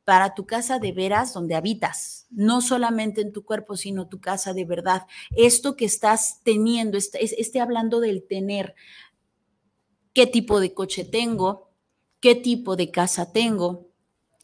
para 0.05 0.33
tu 0.33 0.45
casa 0.45 0.79
de 0.79 0.91
veras 0.91 1.33
donde 1.33 1.55
habitas, 1.55 2.27
no 2.29 2.61
solamente 2.61 3.21
en 3.21 3.31
tu 3.31 3.43
cuerpo, 3.43 3.77
sino 3.77 4.07
tu 4.07 4.19
casa 4.19 4.53
de 4.53 4.65
verdad. 4.65 5.07
Esto 5.35 5.75
que 5.75 5.85
estás 5.85 6.41
teniendo, 6.43 6.97
esté, 6.97 7.59
hablando 7.59 7.99
del 7.99 8.25
tener, 8.27 8.75
qué 10.13 10.27
tipo 10.27 10.59
de 10.59 10.73
coche 10.73 11.05
tengo, 11.05 11.69
qué 12.19 12.35
tipo 12.35 12.75
de 12.75 12.91
casa 12.91 13.31
tengo, 13.31 13.87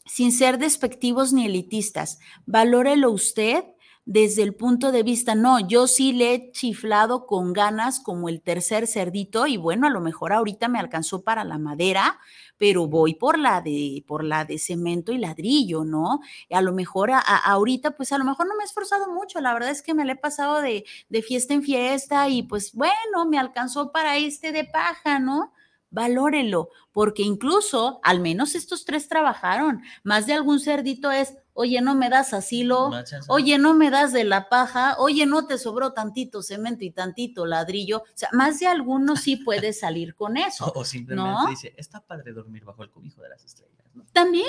sin 0.06 0.32
ser 0.32 0.58
despectivos 0.58 1.32
ni 1.32 1.46
elitistas. 1.46 2.18
Valórelo 2.46 3.10
usted 3.10 3.64
desde 4.12 4.42
el 4.42 4.56
punto 4.56 4.90
de 4.90 5.04
vista, 5.04 5.36
no, 5.36 5.60
yo 5.60 5.86
sí 5.86 6.12
le 6.12 6.34
he 6.34 6.50
chiflado 6.50 7.26
con 7.26 7.52
ganas 7.52 8.00
como 8.00 8.28
el 8.28 8.42
tercer 8.42 8.88
cerdito 8.88 9.46
y 9.46 9.56
bueno, 9.56 9.86
a 9.86 9.90
lo 9.90 10.00
mejor 10.00 10.32
ahorita 10.32 10.66
me 10.66 10.80
alcanzó 10.80 11.22
para 11.22 11.44
la 11.44 11.58
madera, 11.58 12.18
pero 12.58 12.88
voy 12.88 13.14
por 13.14 13.38
la 13.38 13.60
de, 13.60 14.02
por 14.08 14.24
la 14.24 14.44
de 14.44 14.58
cemento 14.58 15.12
y 15.12 15.18
ladrillo, 15.18 15.84
¿no? 15.84 16.18
a 16.50 16.60
lo 16.60 16.72
mejor 16.72 17.12
ahorita, 17.44 17.92
pues 17.92 18.10
a 18.10 18.18
lo 18.18 18.24
mejor 18.24 18.48
no 18.48 18.56
me 18.56 18.64
he 18.64 18.66
esforzado 18.66 19.12
mucho, 19.14 19.40
la 19.40 19.54
verdad 19.54 19.70
es 19.70 19.80
que 19.80 19.94
me 19.94 20.04
le 20.04 20.14
he 20.14 20.16
pasado 20.16 20.60
de, 20.60 20.84
de 21.08 21.22
fiesta 21.22 21.54
en 21.54 21.62
fiesta 21.62 22.28
y 22.28 22.42
pues 22.42 22.72
bueno, 22.74 23.26
me 23.30 23.38
alcanzó 23.38 23.92
para 23.92 24.16
este 24.16 24.50
de 24.50 24.64
paja, 24.64 25.20
¿no? 25.20 25.52
Valórelo, 25.90 26.70
porque 26.92 27.22
incluso 27.22 28.00
al 28.02 28.20
menos 28.20 28.54
estos 28.54 28.84
tres 28.84 29.08
trabajaron. 29.08 29.82
Más 30.02 30.26
de 30.26 30.34
algún 30.34 30.60
cerdito 30.60 31.10
es, 31.10 31.34
oye, 31.52 31.80
no 31.80 31.94
me 31.94 32.08
das 32.08 32.32
asilo, 32.32 32.90
oye, 33.28 33.58
no 33.58 33.74
me 33.74 33.90
das 33.90 34.12
de 34.12 34.24
la 34.24 34.48
paja, 34.48 34.96
oye, 34.98 35.26
no 35.26 35.46
te 35.46 35.58
sobró 35.58 35.92
tantito 35.92 36.42
cemento 36.42 36.84
y 36.84 36.90
tantito 36.90 37.46
ladrillo. 37.46 37.98
O 37.98 38.04
sea, 38.14 38.28
más 38.32 38.60
de 38.60 38.66
alguno 38.66 39.16
sí 39.16 39.36
puede 39.36 39.72
salir 39.72 40.14
con 40.14 40.36
eso. 40.36 40.72
O, 40.74 40.84
simplemente 40.84 41.50
dice, 41.50 41.74
está 41.76 42.00
padre 42.00 42.32
dormir 42.32 42.64
bajo 42.64 42.82
el 42.82 42.90
cobijo 42.90 43.22
de 43.22 43.28
las 43.28 43.44
estrellas. 43.44 43.70
También, 44.12 44.46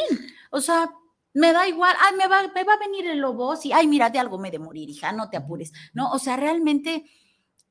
o 0.51 0.62
sea, 0.62 0.89
me 1.34 1.54
da 1.54 1.67
igual, 1.67 1.95
ay, 1.99 2.15
me 2.17 2.27
va, 2.27 2.43
me 2.54 2.63
va 2.63 2.73
a 2.73 2.80
venir 2.80 3.08
el 3.08 3.19
lobo, 3.19 3.56
sí, 3.56 3.71
ay, 3.71 3.88
mira, 3.88 4.10
de 4.10 4.19
algo 4.19 4.38
me 4.38 4.51
de 4.51 4.60
morir, 4.60 4.89
hija, 4.89 5.12
no 5.12 5.30
te 5.30 5.38
apures, 5.38 5.71
¿no? 5.93 6.12
O 6.12 6.19
sea, 6.19 6.36
realmente, 6.36 7.06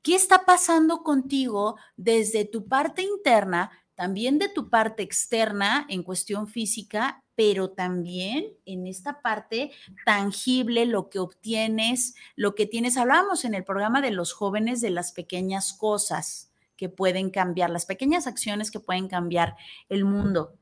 ¿qué 0.01 0.15
está 0.15 0.45
pasando 0.45 1.03
contigo 1.03 1.77
desde 1.95 2.45
tu 2.45 2.67
parte 2.67 3.03
interna, 3.03 3.71
también 3.95 4.39
de 4.39 4.49
tu 4.49 4.69
parte 4.69 5.03
externa 5.03 5.85
en 5.89 6.03
cuestión 6.03 6.47
física 6.47 7.23
pero 7.41 7.71
también 7.71 8.53
en 8.65 8.85
esta 8.85 9.23
parte 9.23 9.71
tangible, 10.05 10.85
lo 10.85 11.09
que 11.09 11.17
obtienes, 11.17 12.13
lo 12.35 12.53
que 12.53 12.67
tienes. 12.67 12.97
Hablábamos 12.97 13.45
en 13.45 13.55
el 13.55 13.63
programa 13.63 13.99
de 13.99 14.11
los 14.11 14.31
jóvenes 14.31 14.79
de 14.79 14.91
las 14.91 15.11
pequeñas 15.11 15.73
cosas 15.73 16.51
que 16.77 16.87
pueden 16.87 17.31
cambiar, 17.31 17.71
las 17.71 17.87
pequeñas 17.87 18.27
acciones 18.27 18.69
que 18.69 18.79
pueden 18.79 19.07
cambiar 19.07 19.55
el 19.89 20.05
mundo. 20.05 20.53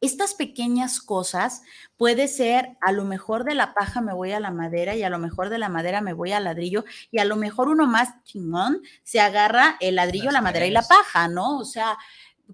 Estas 0.00 0.34
pequeñas 0.34 1.00
cosas 1.00 1.62
puede 1.96 2.26
ser, 2.26 2.76
a 2.80 2.90
lo 2.92 3.04
mejor 3.04 3.44
de 3.44 3.54
la 3.54 3.74
paja 3.74 4.00
me 4.00 4.14
voy 4.14 4.32
a 4.32 4.40
la 4.40 4.50
madera 4.50 4.96
y 4.96 5.02
a 5.02 5.10
lo 5.10 5.18
mejor 5.18 5.50
de 5.50 5.58
la 5.58 5.68
madera 5.68 6.00
me 6.00 6.14
voy 6.14 6.32
al 6.32 6.44
ladrillo 6.44 6.84
y 7.10 7.18
a 7.18 7.24
lo 7.24 7.36
mejor 7.36 7.68
uno 7.68 7.86
más 7.86 8.22
chingón 8.24 8.80
se 9.02 9.20
agarra 9.20 9.76
el 9.80 9.96
ladrillo, 9.96 10.30
la 10.30 10.40
madera 10.40 10.66
y 10.66 10.70
la 10.70 10.82
paja, 10.82 11.28
¿no? 11.28 11.58
O 11.58 11.64
sea, 11.64 11.98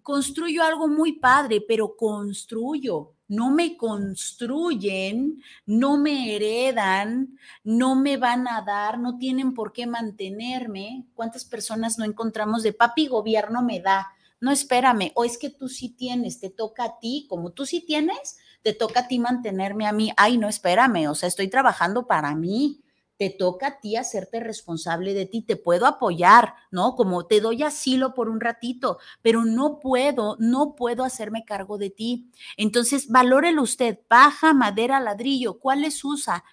construyo 0.02 0.64
algo 0.64 0.88
muy 0.88 1.12
padre, 1.12 1.64
pero 1.66 1.96
construyo, 1.96 3.12
no 3.28 3.50
me 3.50 3.76
construyen, 3.76 5.42
no 5.66 5.98
me 5.98 6.34
heredan, 6.34 7.38
no 7.64 7.94
me 7.96 8.16
van 8.16 8.46
a 8.48 8.62
dar, 8.62 8.98
no 8.98 9.18
tienen 9.18 9.54
por 9.54 9.72
qué 9.72 9.86
mantenerme. 9.86 11.06
¿Cuántas 11.14 11.44
personas 11.44 11.98
no 11.98 12.04
encontramos 12.04 12.62
de 12.62 12.72
papi 12.72 13.08
gobierno 13.08 13.62
me 13.62 13.80
da? 13.80 14.08
No, 14.40 14.50
espérame, 14.52 15.12
o 15.14 15.24
es 15.24 15.38
que 15.38 15.48
tú 15.50 15.68
sí 15.68 15.88
tienes, 15.96 16.40
te 16.40 16.50
toca 16.50 16.84
a 16.84 16.98
ti, 16.98 17.26
como 17.28 17.52
tú 17.52 17.64
sí 17.64 17.80
tienes, 17.80 18.36
te 18.62 18.74
toca 18.74 19.00
a 19.00 19.08
ti 19.08 19.18
mantenerme 19.18 19.86
a 19.86 19.92
mí. 19.92 20.12
Ay, 20.16 20.36
no, 20.38 20.48
espérame, 20.48 21.08
o 21.08 21.14
sea, 21.14 21.28
estoy 21.28 21.48
trabajando 21.48 22.06
para 22.06 22.34
mí 22.34 22.82
te 23.18 23.30
toca 23.30 23.68
a 23.68 23.80
ti 23.80 23.96
hacerte 23.96 24.40
responsable 24.40 25.14
de 25.14 25.24
ti, 25.24 25.40
te 25.40 25.56
puedo 25.56 25.86
apoyar, 25.86 26.54
¿no? 26.70 26.94
Como 26.96 27.26
te 27.26 27.40
doy 27.40 27.62
asilo 27.62 28.12
por 28.12 28.28
un 28.28 28.40
ratito, 28.40 28.98
pero 29.22 29.46
no 29.46 29.78
puedo, 29.80 30.36
no 30.38 30.74
puedo 30.76 31.02
hacerme 31.02 31.44
cargo 31.46 31.78
de 31.78 31.88
ti. 31.88 32.30
Entonces, 32.58 33.08
valórelo 33.08 33.62
usted, 33.62 33.98
paja, 34.06 34.52
madera, 34.52 35.00
ladrillo, 35.00 35.58
¿cuáles 35.60 36.04
usa? 36.04 36.44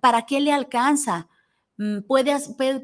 ¿Para 0.00 0.24
qué 0.24 0.40
le 0.40 0.52
alcanza? 0.52 1.28
Mm, 1.76 2.02
puede, 2.02 2.36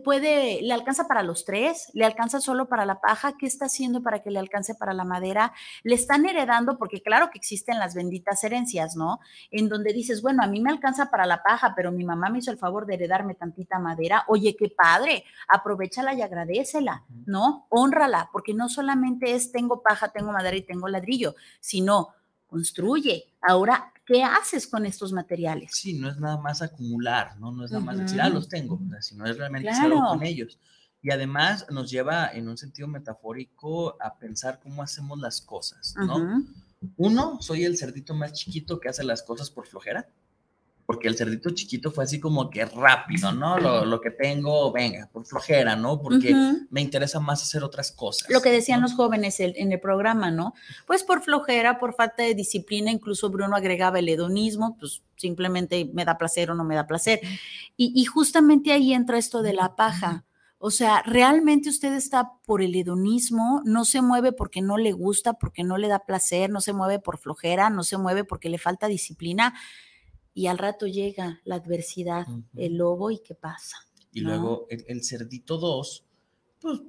puede, 0.03 0.63
le 0.63 0.73
alcanza 0.73 1.07
para 1.07 1.23
los 1.23 1.45
tres, 1.45 1.91
le 1.95 2.05
alcanza 2.05 2.41
solo 2.41 2.69
para 2.69 2.85
la 2.85 3.01
paja, 3.01 3.37
¿qué 3.39 3.47
está 3.47 3.67
haciendo 3.67 4.03
para 4.03 4.21
que 4.21 4.33
le 4.33 4.41
alcance 4.41 4.75
para 4.75 4.93
la 4.93 5.05
madera? 5.05 5.53
Le 5.85 5.95
están 5.95 6.27
heredando, 6.27 6.77
porque 6.77 7.01
claro 7.01 7.31
que 7.31 7.39
existen 7.39 7.79
las 7.79 7.95
benditas 7.95 8.43
herencias, 8.43 8.97
¿no? 8.97 9.21
En 9.53 9.69
donde 9.69 9.93
dices, 9.93 10.23
bueno, 10.23 10.43
a 10.43 10.49
mí 10.49 10.61
me 10.61 10.71
alcanza 10.71 11.09
para 11.09 11.25
la 11.25 11.43
paja, 11.43 11.73
pero 11.77 11.93
mi 11.93 12.05
mamá 12.05 12.31
me 12.31 12.41
hizo 12.41 12.51
el 12.51 12.59
favor 12.59 12.85
de 12.85 12.95
heredarme 12.95 13.35
tantita 13.35 13.79
madera, 13.79 14.25
oye, 14.27 14.57
qué 14.57 14.69
padre, 14.69 15.25
aprovechala 15.49 16.13
y 16.15 16.23
agradecela, 16.23 17.05
¿no? 17.27 17.67
Honrala, 17.69 18.29
porque 18.33 18.55
no 18.55 18.69
solamente 18.69 19.35
es 19.35 19.53
tengo 19.53 19.83
paja, 19.83 20.09
tengo 20.09 20.33
madera 20.33 20.57
y 20.57 20.63
tengo 20.63 20.89
ladrillo, 20.89 21.37
sino 21.61 22.09
construye. 22.49 23.33
Ahora 23.41 23.93
¿Qué 24.11 24.25
haces 24.25 24.67
con 24.67 24.87
estos 24.87 25.13
materiales? 25.13 25.71
Sí, 25.73 25.93
no 25.93 26.09
es 26.09 26.19
nada 26.19 26.37
más 26.37 26.63
acumular, 26.63 27.39
¿no? 27.39 27.53
No 27.53 27.65
es 27.65 27.71
nada 27.71 27.85
más 27.85 27.97
decir, 27.97 28.21
ah, 28.21 28.29
los 28.29 28.49
tengo, 28.49 28.81
sino 28.99 29.25
es 29.25 29.37
realmente 29.39 29.69
hacerlo 29.69 30.01
con 30.01 30.25
ellos. 30.25 30.59
Y 31.01 31.13
además 31.13 31.65
nos 31.71 31.89
lleva 31.93 32.29
en 32.33 32.49
un 32.49 32.59
sentido 32.59 32.89
metafórico 32.89 33.97
a 34.03 34.19
pensar 34.19 34.59
cómo 34.59 34.83
hacemos 34.83 35.21
las 35.21 35.41
cosas, 35.41 35.95
¿no? 35.97 36.45
Uno, 36.97 37.41
soy 37.41 37.63
el 37.63 37.79
cerdito 37.79 38.13
más 38.13 38.33
chiquito 38.33 38.81
que 38.81 38.89
hace 38.89 39.05
las 39.05 39.23
cosas 39.23 39.49
por 39.49 39.69
flojera 39.69 40.09
porque 40.91 41.07
el 41.07 41.17
cerdito 41.17 41.51
chiquito 41.51 41.93
fue 41.93 42.03
así 42.03 42.19
como 42.19 42.51
que 42.51 42.65
rápido, 42.65 43.31
¿no? 43.31 43.61
Lo, 43.61 44.01
que 44.01 44.11
tengo, 44.11 44.73
venga, 44.73 45.09
por 45.13 45.25
flojera, 45.25 45.77
¿no? 45.77 46.03
Porque 46.03 46.35
me 46.69 46.81
interesa 46.81 47.21
más 47.21 47.45
hacer 47.45 47.63
otras 47.63 47.93
cosas. 47.93 48.29
Lo 48.29 48.43
que 48.43 48.51
decían 48.51 48.81
los 48.81 48.95
jóvenes 48.95 49.39
en 49.39 49.71
el 49.71 49.79
programa, 49.79 50.33
¿no? 50.33 50.53
Pues 50.89 51.05
por 51.05 51.23
flojera, 51.23 51.79
por 51.79 51.95
falta 51.95 52.25
de 52.25 52.35
disciplina, 52.35 52.91
incluso 52.91 53.31
Bruno 53.31 53.55
agregaba 53.55 54.01
el 54.01 54.09
hedonismo, 54.09 54.77
pues 54.81 55.05
simplemente 55.15 55.89
me 55.95 56.05
da 56.05 56.19
placer 56.19 56.51
o 56.51 56.57
no 56.57 56.65
me 56.65 56.75
da 56.75 56.89
placer. 56.89 57.21
Y, 57.77 57.93
y 57.95 58.05
justamente 58.07 58.73
ahí 58.73 58.93
entra 58.93 59.17
esto 59.17 59.43
de 59.43 59.53
la 59.53 59.77
paja. 59.77 60.25
O 60.59 60.73
sea, 60.73 61.05
realmente 61.07 61.69
usted 61.69 61.93
está 61.93 62.33
por 62.45 62.63
el 62.63 62.75
hedonismo, 62.75 63.63
no 63.65 63.85
se 63.85 64.03
mueve 64.03 64.33
porque 64.33 64.61
no 64.61 64.77
le 64.77 64.91
gusta, 64.91 65.35
porque 65.35 65.63
no 65.63 65.79
le 65.79 65.87
da 65.87 66.01
placer, 66.01 66.51
no 66.51 66.61
se 66.61 66.73
mueve 66.73 66.99
por 66.99 67.17
flojera, 67.17 67.71
no 67.71 67.85
se 67.85 67.97
mueve 67.97 68.25
porque 68.25 68.49
le 68.49 68.59
falta 68.59 68.89
disciplina 68.89 69.55
y 70.35 70.47
al 70.47 70.59
rato 70.59 70.87
llega 70.87 71.41
la 71.45 71.57
adversidad, 71.57 72.27
el 72.57 72.77
lobo 72.77 73.11
y 73.11 73.19
qué 73.19 73.35
pasa. 73.35 73.77
Y 74.13 74.21
luego 74.21 74.67
el, 74.69 75.05
cerdito 75.05 75.59
2, 75.59 76.05
pues 76.61 76.81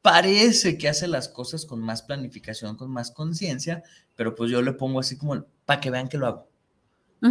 parece 0.00 0.78
que 0.78 0.88
hace 0.88 1.08
las 1.08 1.28
cosas 1.28 1.66
con 1.66 1.80
más 1.80 2.02
planificación, 2.02 2.76
con 2.76 2.90
más 2.90 3.10
conciencia, 3.10 3.82
pero 4.14 4.34
pues 4.34 4.50
yo 4.50 4.62
le 4.62 4.72
pongo 4.72 5.00
así 5.00 5.16
como 5.16 5.44
para 5.64 5.80
que 5.80 5.90
vean 5.90 6.08
que 6.08 6.18
lo 6.18 6.26
hago. 6.26 6.48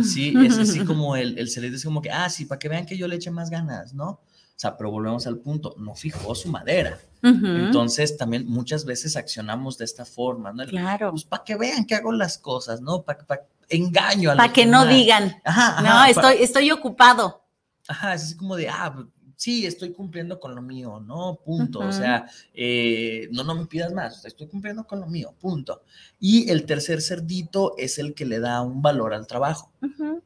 Sí, 0.03 0.33
es 0.43 0.57
así 0.57 0.83
como 0.85 1.15
el, 1.15 1.37
el 1.37 1.49
cerdito 1.49 1.75
es 1.75 1.83
como 1.83 2.01
que, 2.01 2.11
ah, 2.11 2.29
sí, 2.29 2.45
para 2.45 2.59
que 2.59 2.69
vean 2.69 2.85
que 2.85 2.97
yo 2.97 3.07
le 3.07 3.15
eche 3.15 3.31
más 3.31 3.49
ganas, 3.49 3.93
¿no? 3.93 4.21
O 4.55 4.59
sea, 4.63 4.77
pero 4.77 4.91
volvemos 4.91 5.25
al 5.25 5.39
punto, 5.39 5.75
no 5.77 5.95
fijó 5.95 6.35
su 6.35 6.49
madera. 6.49 6.99
Entonces, 7.23 8.17
también 8.17 8.45
muchas 8.47 8.85
veces 8.85 9.15
accionamos 9.15 9.77
de 9.77 9.85
esta 9.85 10.05
forma, 10.05 10.51
¿no? 10.51 10.65
Claro. 10.65 11.11
Pues 11.11 11.23
para 11.23 11.43
que 11.43 11.55
vean 11.55 11.85
que 11.85 11.95
hago 11.95 12.11
las 12.11 12.37
cosas, 12.37 12.81
¿no? 12.81 13.03
Para 13.03 13.25
engaño 13.69 14.31
a 14.31 14.35
Para 14.35 14.53
que 14.53 14.65
no 14.65 14.85
digan, 14.85 15.41
no, 15.83 16.05
estoy, 16.05 16.37
estoy 16.39 16.71
ocupado. 16.71 17.43
Ajá, 17.87 18.13
es 18.13 18.23
así 18.23 18.37
como 18.37 18.55
de, 18.55 18.69
ah, 18.69 18.91
pues, 18.93 19.07
sí, 19.35 19.65
estoy 19.65 19.91
cumpliendo 19.91 20.39
con 20.39 20.55
lo 20.55 20.61
mío, 20.61 21.01
¿no? 21.05 21.39
Punto. 21.43 21.79
O 21.79 21.91
sea, 21.91 22.27
eh, 22.53 23.27
no, 23.31 23.43
no 23.43 23.55
me 23.55 23.65
pidas 23.65 23.91
más, 23.91 24.23
estoy 24.25 24.47
cumpliendo 24.47 24.85
con 24.85 25.01
lo 25.01 25.07
mío, 25.07 25.33
punto. 25.39 25.83
Y 26.19 26.49
el 26.49 26.65
tercer 26.65 27.01
cerdito 27.01 27.75
es 27.77 27.97
el 27.97 28.13
que 28.13 28.25
le 28.25 28.39
da 28.39 28.61
un 28.61 28.81
valor 28.81 29.13
al 29.13 29.27
trabajo. 29.27 29.71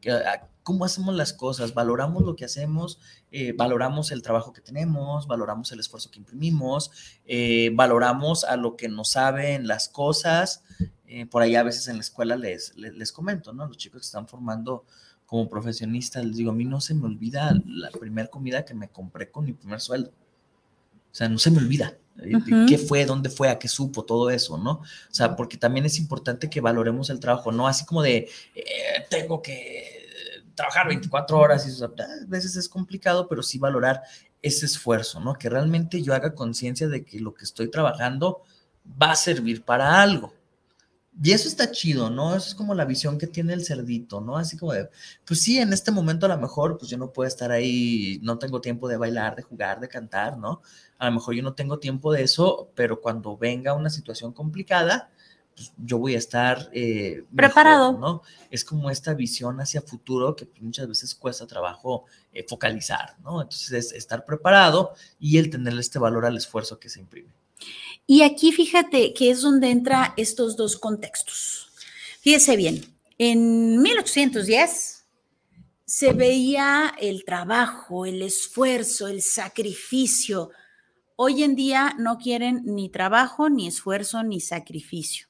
Ah, 0.07 0.47
¿Cómo 0.61 0.83
hacemos 0.83 1.15
las 1.15 1.31
cosas? 1.31 1.73
Valoramos 1.73 2.23
lo 2.23 2.35
que 2.35 2.43
hacemos, 2.43 2.99
eh, 3.31 3.53
valoramos 3.53 4.11
el 4.11 4.21
trabajo 4.21 4.51
que 4.51 4.59
tenemos, 4.59 5.25
valoramos 5.25 5.71
el 5.71 5.79
esfuerzo 5.79 6.11
que 6.11 6.19
imprimimos, 6.19 6.91
eh, 7.25 7.71
valoramos 7.73 8.43
a 8.43 8.57
lo 8.57 8.75
que 8.75 8.89
nos 8.89 9.11
saben 9.11 9.65
las 9.65 9.87
cosas, 9.87 10.63
eh, 11.07 11.25
por 11.25 11.41
ahí 11.41 11.55
a 11.55 11.63
veces 11.63 11.87
en 11.87 11.95
la 11.95 12.01
escuela 12.01 12.35
les, 12.35 12.75
les, 12.75 13.11
comento, 13.11 13.53
¿no? 13.53 13.65
Los 13.65 13.77
chicos 13.77 14.01
que 14.01 14.05
están 14.05 14.27
formando 14.27 14.85
como 15.25 15.49
profesionistas, 15.49 16.25
les 16.25 16.35
digo, 16.37 16.51
a 16.51 16.53
mí 16.53 16.65
no 16.65 16.81
se 16.81 16.93
me 16.93 17.05
olvida 17.05 17.53
la 17.65 17.89
primera 17.91 18.27
comida 18.29 18.65
que 18.65 18.73
me 18.73 18.89
compré 18.89 19.31
con 19.31 19.45
mi 19.45 19.53
primer 19.53 19.79
sueldo. 19.79 20.11
O 21.11 21.15
sea, 21.15 21.29
no 21.29 21.37
se 21.37 21.51
me 21.51 21.59
olvida. 21.59 21.97
Eh, 22.21 22.65
¿Qué 22.67 22.77
fue? 22.77 23.05
¿Dónde 23.05 23.29
fue? 23.29 23.49
¿A 23.49 23.57
qué 23.57 23.67
supo? 23.67 24.03
Todo 24.03 24.29
eso, 24.29 24.57
¿no? 24.57 24.71
O 24.71 25.13
sea, 25.13 25.35
porque 25.35 25.57
también 25.57 25.85
es 25.85 25.97
importante 25.97 26.49
que 26.49 26.61
valoremos 26.61 27.09
el 27.09 27.19
trabajo, 27.19 27.51
no 27.51 27.67
así 27.67 27.85
como 27.85 28.01
de, 28.01 28.29
eh, 28.55 28.63
tengo 29.09 29.41
que 29.41 30.07
trabajar 30.55 30.87
24 30.87 31.37
horas 31.37 31.65
y 31.67 31.69
eso, 31.69 31.85
a 31.85 32.25
veces 32.27 32.55
es 32.55 32.67
complicado, 32.67 33.27
pero 33.27 33.43
sí 33.43 33.59
valorar 33.59 34.01
ese 34.41 34.65
esfuerzo, 34.65 35.19
¿no? 35.19 35.35
Que 35.35 35.49
realmente 35.49 36.01
yo 36.01 36.13
haga 36.13 36.33
conciencia 36.33 36.87
de 36.87 37.05
que 37.05 37.19
lo 37.19 37.33
que 37.33 37.45
estoy 37.45 37.69
trabajando 37.69 38.41
va 39.01 39.11
a 39.11 39.15
servir 39.15 39.63
para 39.63 40.01
algo. 40.01 40.33
Y 41.21 41.31
eso 41.31 41.47
está 41.47 41.71
chido, 41.71 42.09
¿no? 42.09 42.35
Eso 42.35 42.49
es 42.49 42.55
como 42.55 42.75
la 42.75 42.85
visión 42.85 43.17
que 43.17 43.25
tiene 43.25 43.53
el 43.53 43.65
cerdito, 43.65 44.21
¿no? 44.21 44.37
Así 44.37 44.57
como 44.57 44.73
de, 44.73 44.89
pues 45.25 45.41
sí, 45.41 45.57
en 45.57 45.73
este 45.73 45.91
momento 45.91 46.27
a 46.27 46.29
lo 46.29 46.37
mejor, 46.37 46.77
pues 46.77 46.91
yo 46.91 46.97
no 46.97 47.11
puedo 47.11 47.27
estar 47.27 47.51
ahí, 47.51 48.19
no 48.21 48.37
tengo 48.37 48.61
tiempo 48.61 48.87
de 48.87 48.97
bailar, 48.97 49.35
de 49.35 49.41
jugar, 49.41 49.79
de 49.79 49.87
cantar, 49.87 50.37
¿no? 50.37 50.61
A 50.99 51.07
lo 51.07 51.13
mejor 51.13 51.33
yo 51.33 51.41
no 51.41 51.53
tengo 51.53 51.79
tiempo 51.79 52.11
de 52.13 52.23
eso, 52.23 52.69
pero 52.75 53.01
cuando 53.01 53.35
venga 53.35 53.73
una 53.73 53.89
situación 53.89 54.31
complicada, 54.31 55.09
pues 55.55 55.73
yo 55.77 55.97
voy 55.97 56.13
a 56.13 56.19
estar 56.19 56.69
eh, 56.71 57.23
preparado, 57.35 57.97
¿no? 57.97 58.21
Es 58.51 58.63
como 58.63 58.91
esta 58.91 59.15
visión 59.15 59.59
hacia 59.59 59.81
futuro 59.81 60.35
que 60.35 60.47
muchas 60.61 60.87
veces 60.87 61.15
cuesta 61.15 61.47
trabajo 61.47 62.05
eh, 62.31 62.45
focalizar, 62.47 63.15
¿no? 63.23 63.41
Entonces 63.41 63.71
es 63.71 63.91
estar 63.93 64.23
preparado 64.23 64.93
y 65.19 65.39
el 65.39 65.49
tener 65.49 65.75
este 65.79 65.97
valor 65.97 66.27
al 66.27 66.37
esfuerzo 66.37 66.79
que 66.79 66.89
se 66.89 66.99
imprime. 66.99 67.31
Y 68.09 68.21
aquí 68.21 68.53
fíjate 68.53 69.13
que 69.13 69.29
es 69.29 69.41
donde 69.41 69.69
entra 69.69 70.13
estos 70.15 70.55
dos 70.55 70.77
contextos. 70.77 71.69
Fíjese 72.21 72.55
bien, 72.55 72.81
en 73.17 73.81
1810 73.81 75.05
se 75.83 76.13
veía 76.13 76.93
el 76.99 77.25
trabajo, 77.25 78.05
el 78.05 78.21
esfuerzo, 78.21 79.07
el 79.07 79.21
sacrificio. 79.21 80.51
Hoy 81.17 81.43
en 81.43 81.55
día 81.55 81.95
no 81.99 82.17
quieren 82.17 82.61
ni 82.63 82.89
trabajo, 82.89 83.49
ni 83.49 83.67
esfuerzo, 83.67 84.23
ni 84.23 84.39
sacrificio. 84.39 85.27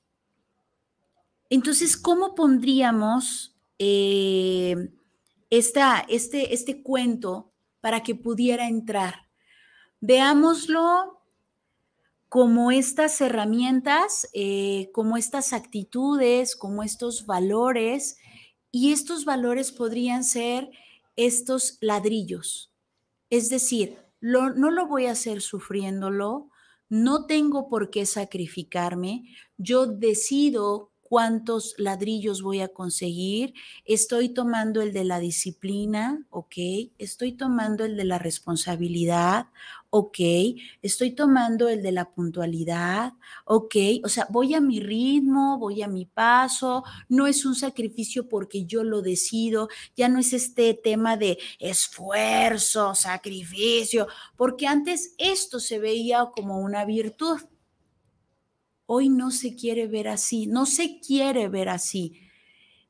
Entonces, 1.50 1.98
¿cómo 1.98 2.36
pondríamos 2.36 3.56
eh, 3.80 4.90
esta, 5.50 6.06
este, 6.10 6.54
este 6.54 6.84
cuento 6.84 7.54
para 7.82 8.04
que 8.04 8.14
pudiera 8.14 8.68
entrar? 8.68 9.30
Veámoslo 10.00 11.17
como 12.30 12.72
estas 12.72 13.22
herramientas, 13.22 14.30
eh, 14.34 14.90
como 14.94 15.18
estas 15.18 15.54
actitudes, 15.54 16.56
como 16.56 16.84
estos 16.84 17.26
valores, 17.26 18.18
y 18.72 18.92
estos 18.92 19.26
valores 19.26 19.72
podrían 19.72 20.24
ser 20.24 20.70
estos 21.16 21.78
ladrillos. 21.82 22.72
Es 23.30 23.50
decir, 23.50 23.98
no 24.22 24.50
lo 24.52 24.88
voy 24.88 25.06
a 25.08 25.12
hacer 25.12 25.42
sufriéndolo, 25.42 26.50
no 26.90 27.26
tengo 27.26 27.70
por 27.70 27.90
qué 27.90 28.06
sacrificarme, 28.06 29.24
yo 29.58 29.88
decido 29.88 30.92
cuántos 31.02 31.74
ladrillos 31.78 32.42
voy 32.42 32.60
a 32.60 32.68
conseguir, 32.68 33.54
estoy 33.86 34.30
tomando 34.30 34.82
el 34.82 34.94
de 34.94 35.06
la 35.06 35.20
disciplina, 35.20 36.26
ok, 36.30 36.56
estoy 36.98 37.32
tomando 37.32 37.86
el 37.86 37.96
de 37.96 38.04
la 38.04 38.20
responsabilidad, 38.20 39.48
ok, 39.90 40.18
estoy 40.82 41.12
tomando 41.12 41.70
el 41.70 41.82
de 41.82 41.92
la 41.92 42.12
puntualidad, 42.12 43.14
ok, 43.46 43.76
o 44.04 44.10
sea, 44.10 44.28
voy 44.30 44.54
a 44.54 44.62
mi 44.62 44.80
ritmo, 44.80 45.58
voy 45.58 45.82
a 45.82 45.88
mi 45.88 46.06
paso, 46.06 46.84
no 47.10 47.28
es 47.28 47.46
un 47.46 47.56
sacrificio 47.56 48.28
porque 48.28 48.66
yo 48.66 48.84
lo 48.84 49.02
decido, 49.02 49.70
ya 49.96 50.10
no 50.10 50.20
es 50.20 50.34
este 50.34 50.74
tema 50.74 51.18
de 51.18 51.38
esfuerzo, 51.60 52.96
sacrificio, 52.96 54.08
porque 54.36 54.68
antes 54.68 55.16
esto 55.18 55.60
se 55.60 55.80
veía 55.80 56.28
como 56.36 56.60
una 56.60 56.86
virtud. 56.86 57.40
Hoy 58.86 59.10
no 59.10 59.32
se 59.32 59.56
quiere 59.56 59.88
ver 59.88 60.08
así, 60.08 60.48
no 60.48 60.66
se 60.66 61.00
quiere 61.00 61.50
ver 61.50 61.70
así. 61.70 62.22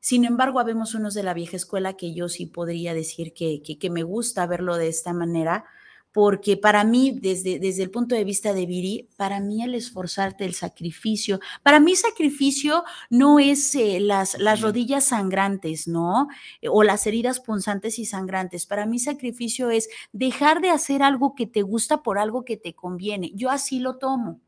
Sin 0.00 0.24
embargo, 0.24 0.60
habemos 0.60 0.94
unos 0.94 1.14
de 1.14 1.24
la 1.24 1.34
vieja 1.34 1.56
escuela 1.56 1.96
que 1.96 2.14
yo 2.14 2.28
sí 2.28 2.46
podría 2.46 2.94
decir 2.94 3.34
que, 3.34 3.62
que, 3.62 3.90
me 3.90 4.04
gusta 4.04 4.46
verlo 4.46 4.76
de 4.76 4.88
esta 4.88 5.12
manera, 5.12 5.64
porque 6.12 6.56
para 6.56 6.84
mí, 6.84 7.18
desde, 7.20 7.58
desde 7.58 7.82
el 7.82 7.90
punto 7.90 8.14
de 8.14 8.24
vista 8.24 8.52
de 8.52 8.66
Viri, 8.66 9.08
para 9.16 9.40
mí 9.40 9.62
el 9.62 9.74
esforzarte, 9.74 10.44
el 10.44 10.54
sacrificio, 10.54 11.40
para 11.62 11.80
mí 11.80 11.96
sacrificio 11.96 12.84
no 13.10 13.38
es 13.38 13.74
eh, 13.74 14.00
las, 14.00 14.38
las 14.38 14.60
rodillas 14.60 15.04
sangrantes, 15.04 15.86
¿no? 15.86 16.28
O 16.70 16.82
las 16.82 17.06
heridas 17.06 17.40
punzantes 17.40 17.98
y 17.98 18.04
sangrantes. 18.04 18.66
Para 18.66 18.86
mí 18.86 18.98
sacrificio 18.98 19.70
es 19.70 19.88
dejar 20.12 20.60
de 20.60 20.70
hacer 20.70 21.02
algo 21.02 21.34
que 21.34 21.46
te 21.46 21.62
gusta 21.62 22.02
por 22.02 22.18
algo 22.18 22.44
que 22.44 22.56
te 22.56 22.74
conviene. 22.74 23.32
Yo 23.34 23.50
así 23.50 23.78
lo 23.78 23.98
tomo. 23.98 24.40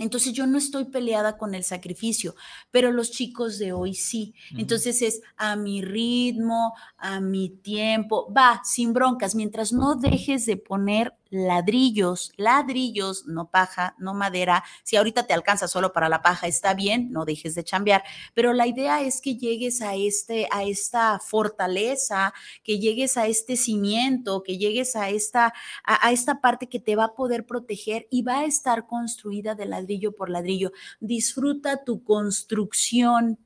Entonces 0.00 0.32
yo 0.32 0.46
no 0.46 0.58
estoy 0.58 0.86
peleada 0.86 1.36
con 1.36 1.54
el 1.54 1.62
sacrificio, 1.62 2.34
pero 2.70 2.90
los 2.90 3.10
chicos 3.10 3.58
de 3.58 3.72
hoy 3.72 3.94
sí. 3.94 4.34
Entonces 4.56 5.02
es 5.02 5.20
a 5.36 5.56
mi 5.56 5.82
ritmo, 5.82 6.74
a 6.96 7.20
mi 7.20 7.50
tiempo, 7.50 8.32
va, 8.32 8.62
sin 8.64 8.92
broncas, 8.92 9.34
mientras 9.34 9.72
no 9.72 9.94
dejes 9.94 10.46
de 10.46 10.56
poner 10.56 11.14
ladrillos, 11.30 12.32
ladrillos, 12.36 13.26
no 13.26 13.50
paja, 13.50 13.94
no 13.98 14.14
madera. 14.14 14.64
Si 14.82 14.96
ahorita 14.96 15.26
te 15.26 15.32
alcanza 15.32 15.68
solo 15.68 15.92
para 15.92 16.08
la 16.08 16.22
paja, 16.22 16.46
está 16.46 16.74
bien, 16.74 17.10
no 17.12 17.24
dejes 17.24 17.54
de 17.54 17.64
chambear, 17.64 18.02
pero 18.34 18.52
la 18.52 18.66
idea 18.66 19.00
es 19.02 19.20
que 19.20 19.36
llegues 19.36 19.80
a 19.80 19.94
este 19.94 20.48
a 20.50 20.64
esta 20.64 21.20
fortaleza, 21.20 22.34
que 22.64 22.78
llegues 22.78 23.16
a 23.16 23.26
este 23.26 23.56
cimiento, 23.56 24.42
que 24.42 24.58
llegues 24.58 24.96
a 24.96 25.08
esta 25.08 25.54
a, 25.84 26.10
esta 26.12 26.40
parte 26.40 26.68
que 26.68 26.80
te 26.80 26.96
va 26.96 27.04
a 27.04 27.14
poder 27.14 27.46
proteger 27.46 28.06
y 28.10 28.22
va 28.22 28.40
a 28.40 28.44
estar 28.44 28.86
construida 28.86 29.54
de 29.54 29.66
ladrillo 29.66 30.12
por 30.12 30.30
ladrillo. 30.30 30.72
Disfruta 31.00 31.84
tu 31.84 32.02
construcción. 32.04 33.38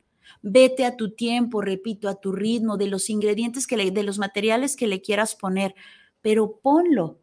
Vete 0.42 0.84
a 0.84 0.96
tu 0.96 1.14
tiempo, 1.14 1.60
repito, 1.60 2.08
a 2.08 2.20
tu 2.20 2.32
ritmo, 2.32 2.76
de 2.76 2.86
los 2.86 3.10
ingredientes 3.10 3.66
que 3.66 3.76
le, 3.76 3.90
de 3.90 4.02
los 4.02 4.18
materiales 4.18 4.76
que 4.76 4.86
le 4.86 5.00
quieras 5.02 5.34
poner, 5.34 5.74
pero 6.22 6.60
ponlo, 6.62 7.20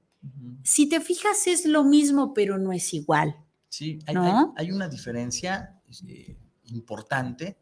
si 0.64 0.88
te 0.88 1.02
fijas, 1.02 1.48
es 1.48 1.66
lo 1.66 1.84
mismo, 1.84 2.34
pero 2.34 2.58
no 2.58 2.72
es 2.72 2.94
igual. 2.94 3.36
Sí, 3.70 4.00
hay, 4.06 4.16
hay, 4.58 4.72
una 4.72 4.90
diferencia 4.90 5.82
eh, 6.08 6.38
importante 6.66 7.58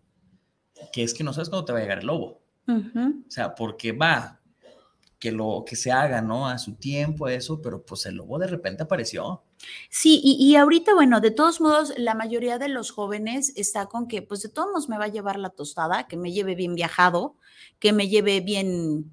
que 0.92 1.04
es 1.04 1.14
que 1.14 1.24
no 1.24 1.34
sabes 1.34 1.50
cuándo 1.50 1.66
te 1.66 1.74
va 1.74 1.80
a 1.80 1.82
llegar 1.82 2.00
el 2.00 2.08
lobo. 2.08 2.42
O 2.68 3.32
sea, 3.32 3.56
porque 3.56 3.94
va, 3.94 4.40
que 5.18 5.32
lo 5.32 5.64
que 5.66 5.76
se 5.76 5.92
haga, 5.92 6.22
¿no? 6.22 6.48
A 6.48 6.60
su 6.60 6.76
tiempo, 6.76 7.28
eso, 7.28 7.62
pero 7.62 7.84
pues 7.84 8.06
el 8.06 8.16
lobo 8.16 8.38
de 8.38 8.46
repente 8.46 8.84
apareció. 8.84 9.44
Sí, 9.90 10.22
y, 10.24 10.38
y, 10.40 10.56
ahorita, 10.56 10.94
bueno, 10.94 11.20
de 11.20 11.32
todos 11.32 11.62
modos, 11.62 11.94
la 11.98 12.14
mayoría 12.14 12.60
de 12.60 12.70
los 12.70 12.92
jóvenes 12.92 13.54
está 13.56 13.88
con 13.88 14.08
que, 14.08 14.22
pues 14.22 14.44
de 14.44 14.50
todos 14.50 14.70
modos 14.70 14.88
me 14.88 14.98
va 14.98 15.06
a 15.06 15.10
llevar 15.10 15.40
la 15.40 15.50
tostada, 15.50 16.08
que 16.08 16.16
me 16.16 16.32
lleve 16.32 16.56
bien 16.56 16.76
viajado, 16.76 17.36
que 17.80 17.92
me 17.92 18.08
lleve 18.08 18.40
bien 18.40 19.12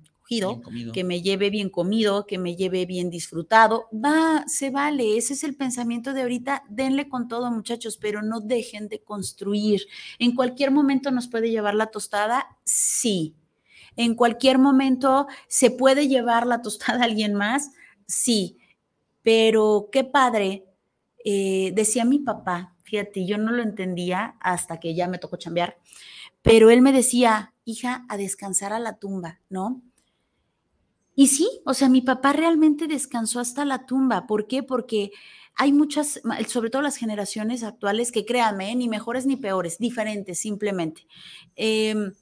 que 0.92 1.04
me 1.04 1.22
lleve 1.22 1.50
bien 1.50 1.70
comido, 1.70 2.26
que 2.26 2.38
me 2.38 2.56
lleve 2.56 2.84
bien 2.84 3.10
disfrutado. 3.10 3.88
Va, 3.92 4.44
se 4.46 4.70
vale, 4.70 5.16
ese 5.16 5.34
es 5.34 5.44
el 5.44 5.56
pensamiento 5.56 6.12
de 6.12 6.22
ahorita. 6.22 6.64
Denle 6.68 7.08
con 7.08 7.28
todo, 7.28 7.50
muchachos, 7.50 7.96
pero 7.96 8.22
no 8.22 8.40
dejen 8.40 8.88
de 8.88 9.02
construir. 9.02 9.82
En 10.18 10.34
cualquier 10.34 10.70
momento 10.70 11.10
nos 11.10 11.28
puede 11.28 11.50
llevar 11.50 11.74
la 11.74 11.86
tostada, 11.86 12.58
sí. 12.64 13.34
En 13.96 14.14
cualquier 14.14 14.58
momento 14.58 15.26
se 15.48 15.70
puede 15.70 16.08
llevar 16.08 16.46
la 16.46 16.60
tostada 16.60 16.98
a 17.02 17.04
alguien 17.04 17.34
más, 17.34 17.70
sí. 18.06 18.58
Pero 19.22 19.88
qué 19.92 20.04
padre, 20.04 20.66
eh, 21.24 21.72
decía 21.74 22.04
mi 22.04 22.18
papá, 22.18 22.76
fíjate, 22.84 23.26
yo 23.26 23.38
no 23.38 23.52
lo 23.52 23.62
entendía 23.62 24.36
hasta 24.40 24.78
que 24.78 24.94
ya 24.94 25.08
me 25.08 25.18
tocó 25.18 25.36
chambear, 25.36 25.78
pero 26.42 26.70
él 26.70 26.82
me 26.82 26.92
decía, 26.92 27.52
hija, 27.64 28.06
a 28.08 28.16
descansar 28.16 28.72
a 28.72 28.78
la 28.78 28.98
tumba, 28.98 29.40
¿no? 29.48 29.82
Y 31.16 31.28
sí, 31.28 31.48
o 31.64 31.72
sea, 31.74 31.88
mi 31.88 32.02
papá 32.02 32.34
realmente 32.34 32.86
descansó 32.86 33.40
hasta 33.40 33.64
la 33.64 33.86
tumba. 33.86 34.26
¿Por 34.26 34.46
qué? 34.46 34.62
Porque 34.62 35.10
hay 35.56 35.72
muchas, 35.72 36.20
sobre 36.46 36.68
todo 36.68 36.82
las 36.82 36.96
generaciones 36.96 37.64
actuales, 37.64 38.12
que 38.12 38.26
créanme, 38.26 38.74
ni 38.76 38.88
mejores 38.88 39.24
ni 39.24 39.36
peores, 39.36 39.78
diferentes 39.78 40.38
simplemente. 40.38 41.06
Em, 41.56 42.12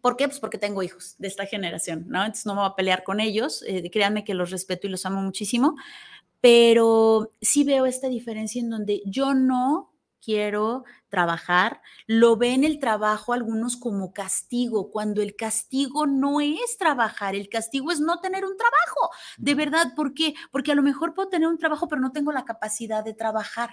¿Por 0.00 0.16
qué? 0.16 0.28
Pues 0.28 0.38
porque 0.38 0.56
tengo 0.56 0.82
hijos 0.84 1.16
de 1.18 1.26
esta 1.26 1.46
generación, 1.46 2.06
¿no? 2.08 2.20
Entonces 2.20 2.46
no 2.46 2.54
me 2.54 2.60
voy 2.60 2.70
a 2.70 2.76
pelear 2.76 3.02
con 3.02 3.18
ellos. 3.18 3.64
Eh, 3.66 3.90
créanme 3.90 4.24
que 4.24 4.34
los 4.34 4.50
respeto 4.50 4.86
y 4.86 4.90
los 4.90 5.04
amo 5.04 5.20
muchísimo. 5.20 5.74
Pero 6.40 7.32
sí 7.40 7.64
veo 7.64 7.86
esta 7.86 8.08
diferencia 8.08 8.62
en 8.62 8.70
donde 8.70 9.02
yo 9.04 9.34
no 9.34 9.92
quiero 10.24 10.84
trabajar, 11.10 11.82
lo 12.06 12.36
ven 12.36 12.64
el 12.64 12.78
trabajo 12.78 13.32
algunos 13.32 13.76
como 13.76 14.12
castigo, 14.12 14.90
cuando 14.90 15.20
el 15.20 15.36
castigo 15.36 16.06
no 16.06 16.40
es 16.40 16.78
trabajar, 16.78 17.34
el 17.34 17.48
castigo 17.48 17.90
es 17.90 18.00
no 18.00 18.20
tener 18.20 18.44
un 18.44 18.56
trabajo. 18.56 19.10
De 19.36 19.54
verdad, 19.54 19.94
¿por 19.94 20.14
qué? 20.14 20.34
Porque 20.50 20.72
a 20.72 20.74
lo 20.74 20.82
mejor 20.82 21.12
puedo 21.14 21.28
tener 21.28 21.48
un 21.48 21.58
trabajo, 21.58 21.88
pero 21.88 22.00
no 22.00 22.12
tengo 22.12 22.32
la 22.32 22.44
capacidad 22.44 23.04
de 23.04 23.12
trabajar. 23.12 23.70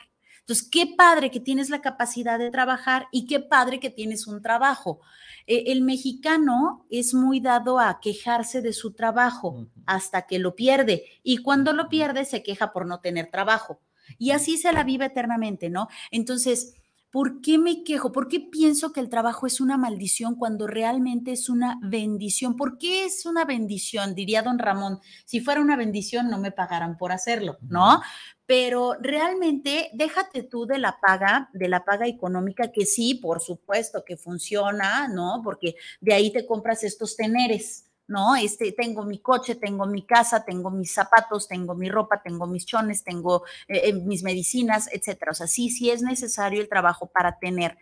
Entonces, 0.48 0.70
qué 0.70 0.94
padre 0.98 1.30
que 1.30 1.42
tienes 1.42 1.70
la 1.70 1.82
capacidad 1.82 2.40
de 2.40 2.50
trabajar 2.50 3.08
y 3.12 3.28
qué 3.28 3.42
padre 3.42 3.82
que 3.82 3.90
tienes 3.90 4.28
un 4.28 4.42
trabajo. 4.42 5.02
Eh, 5.46 5.66
el 5.68 5.82
mexicano 5.82 6.86
es 6.90 7.14
muy 7.14 7.42
dado 7.42 7.80
a 7.80 8.00
quejarse 8.00 8.62
de 8.62 8.72
su 8.72 8.94
trabajo 8.94 9.68
hasta 9.86 10.22
que 10.26 10.40
lo 10.40 10.56
pierde 10.56 11.04
y 11.22 11.40
cuando 11.40 11.74
lo 11.74 11.90
pierde 11.90 12.24
se 12.24 12.44
queja 12.44 12.72
por 12.72 12.86
no 12.86 13.02
tener 13.02 13.30
trabajo. 13.30 13.82
Y 14.18 14.32
así 14.32 14.58
se 14.58 14.72
la 14.72 14.86
vive 14.86 15.06
eternamente, 15.08 15.70
¿no? 15.70 15.90
Entonces, 16.12 16.76
¿por 17.12 17.42
qué 17.42 17.58
me 17.58 17.84
quejo? 17.84 18.12
¿Por 18.12 18.28
qué 18.28 18.40
pienso 18.40 18.92
que 18.92 19.00
el 19.00 19.10
trabajo 19.10 19.48
es 19.48 19.62
una 19.62 19.78
maldición 19.78 20.36
cuando 20.36 20.68
realmente 20.68 21.32
es 21.32 21.50
una 21.50 21.80
bendición? 21.82 22.56
¿Por 22.56 22.78
qué 22.78 23.06
es 23.06 23.26
una 23.26 23.46
bendición? 23.46 24.16
Diría 24.16 24.42
don 24.42 24.60
Ramón, 24.60 25.00
si 25.26 25.40
fuera 25.40 25.62
una 25.62 25.76
bendición 25.76 26.30
no 26.30 26.38
me 26.38 26.52
pagaran 26.52 26.98
por 26.98 27.12
hacerlo, 27.12 27.58
¿no? 27.62 28.02
Pero 28.46 28.96
realmente 29.02 29.90
déjate 29.94 30.44
tú 30.44 30.66
de 30.66 30.78
la 30.78 31.00
paga, 31.02 31.50
de 31.54 31.68
la 31.68 31.84
paga 31.84 32.08
económica, 32.08 32.72
que 32.72 32.86
sí, 32.86 33.16
por 33.16 33.42
supuesto 33.42 34.04
que 34.06 34.16
funciona, 34.16 35.08
¿no? 35.08 35.42
Porque 35.44 35.76
de 36.00 36.14
ahí 36.14 36.32
te 36.32 36.46
compras 36.46 36.84
estos 36.84 37.18
teneres, 37.18 37.87
¿no? 38.08 38.36
Este, 38.36 38.72
tengo 38.72 39.04
mi 39.04 39.20
coche, 39.20 39.56
tengo 39.56 39.86
mi 39.86 40.04
casa, 40.04 40.46
tengo 40.46 40.72
mis 40.72 40.94
zapatos, 40.94 41.48
tengo 41.48 41.76
mi 41.76 41.90
ropa, 41.90 42.22
tengo 42.22 42.48
mis 42.48 42.66
chones, 42.66 43.04
tengo 43.04 43.44
eh, 43.68 43.90
eh, 43.90 43.94
mis 43.94 44.24
medicinas, 44.24 44.90
etcétera. 44.92 45.32
O 45.32 45.36
sea, 45.36 45.48
sí, 45.48 45.70
sí 45.70 45.90
es 45.90 46.02
necesario 46.02 46.62
el 46.62 46.70
trabajo 46.70 47.08
para 47.08 47.38
tener, 47.38 47.78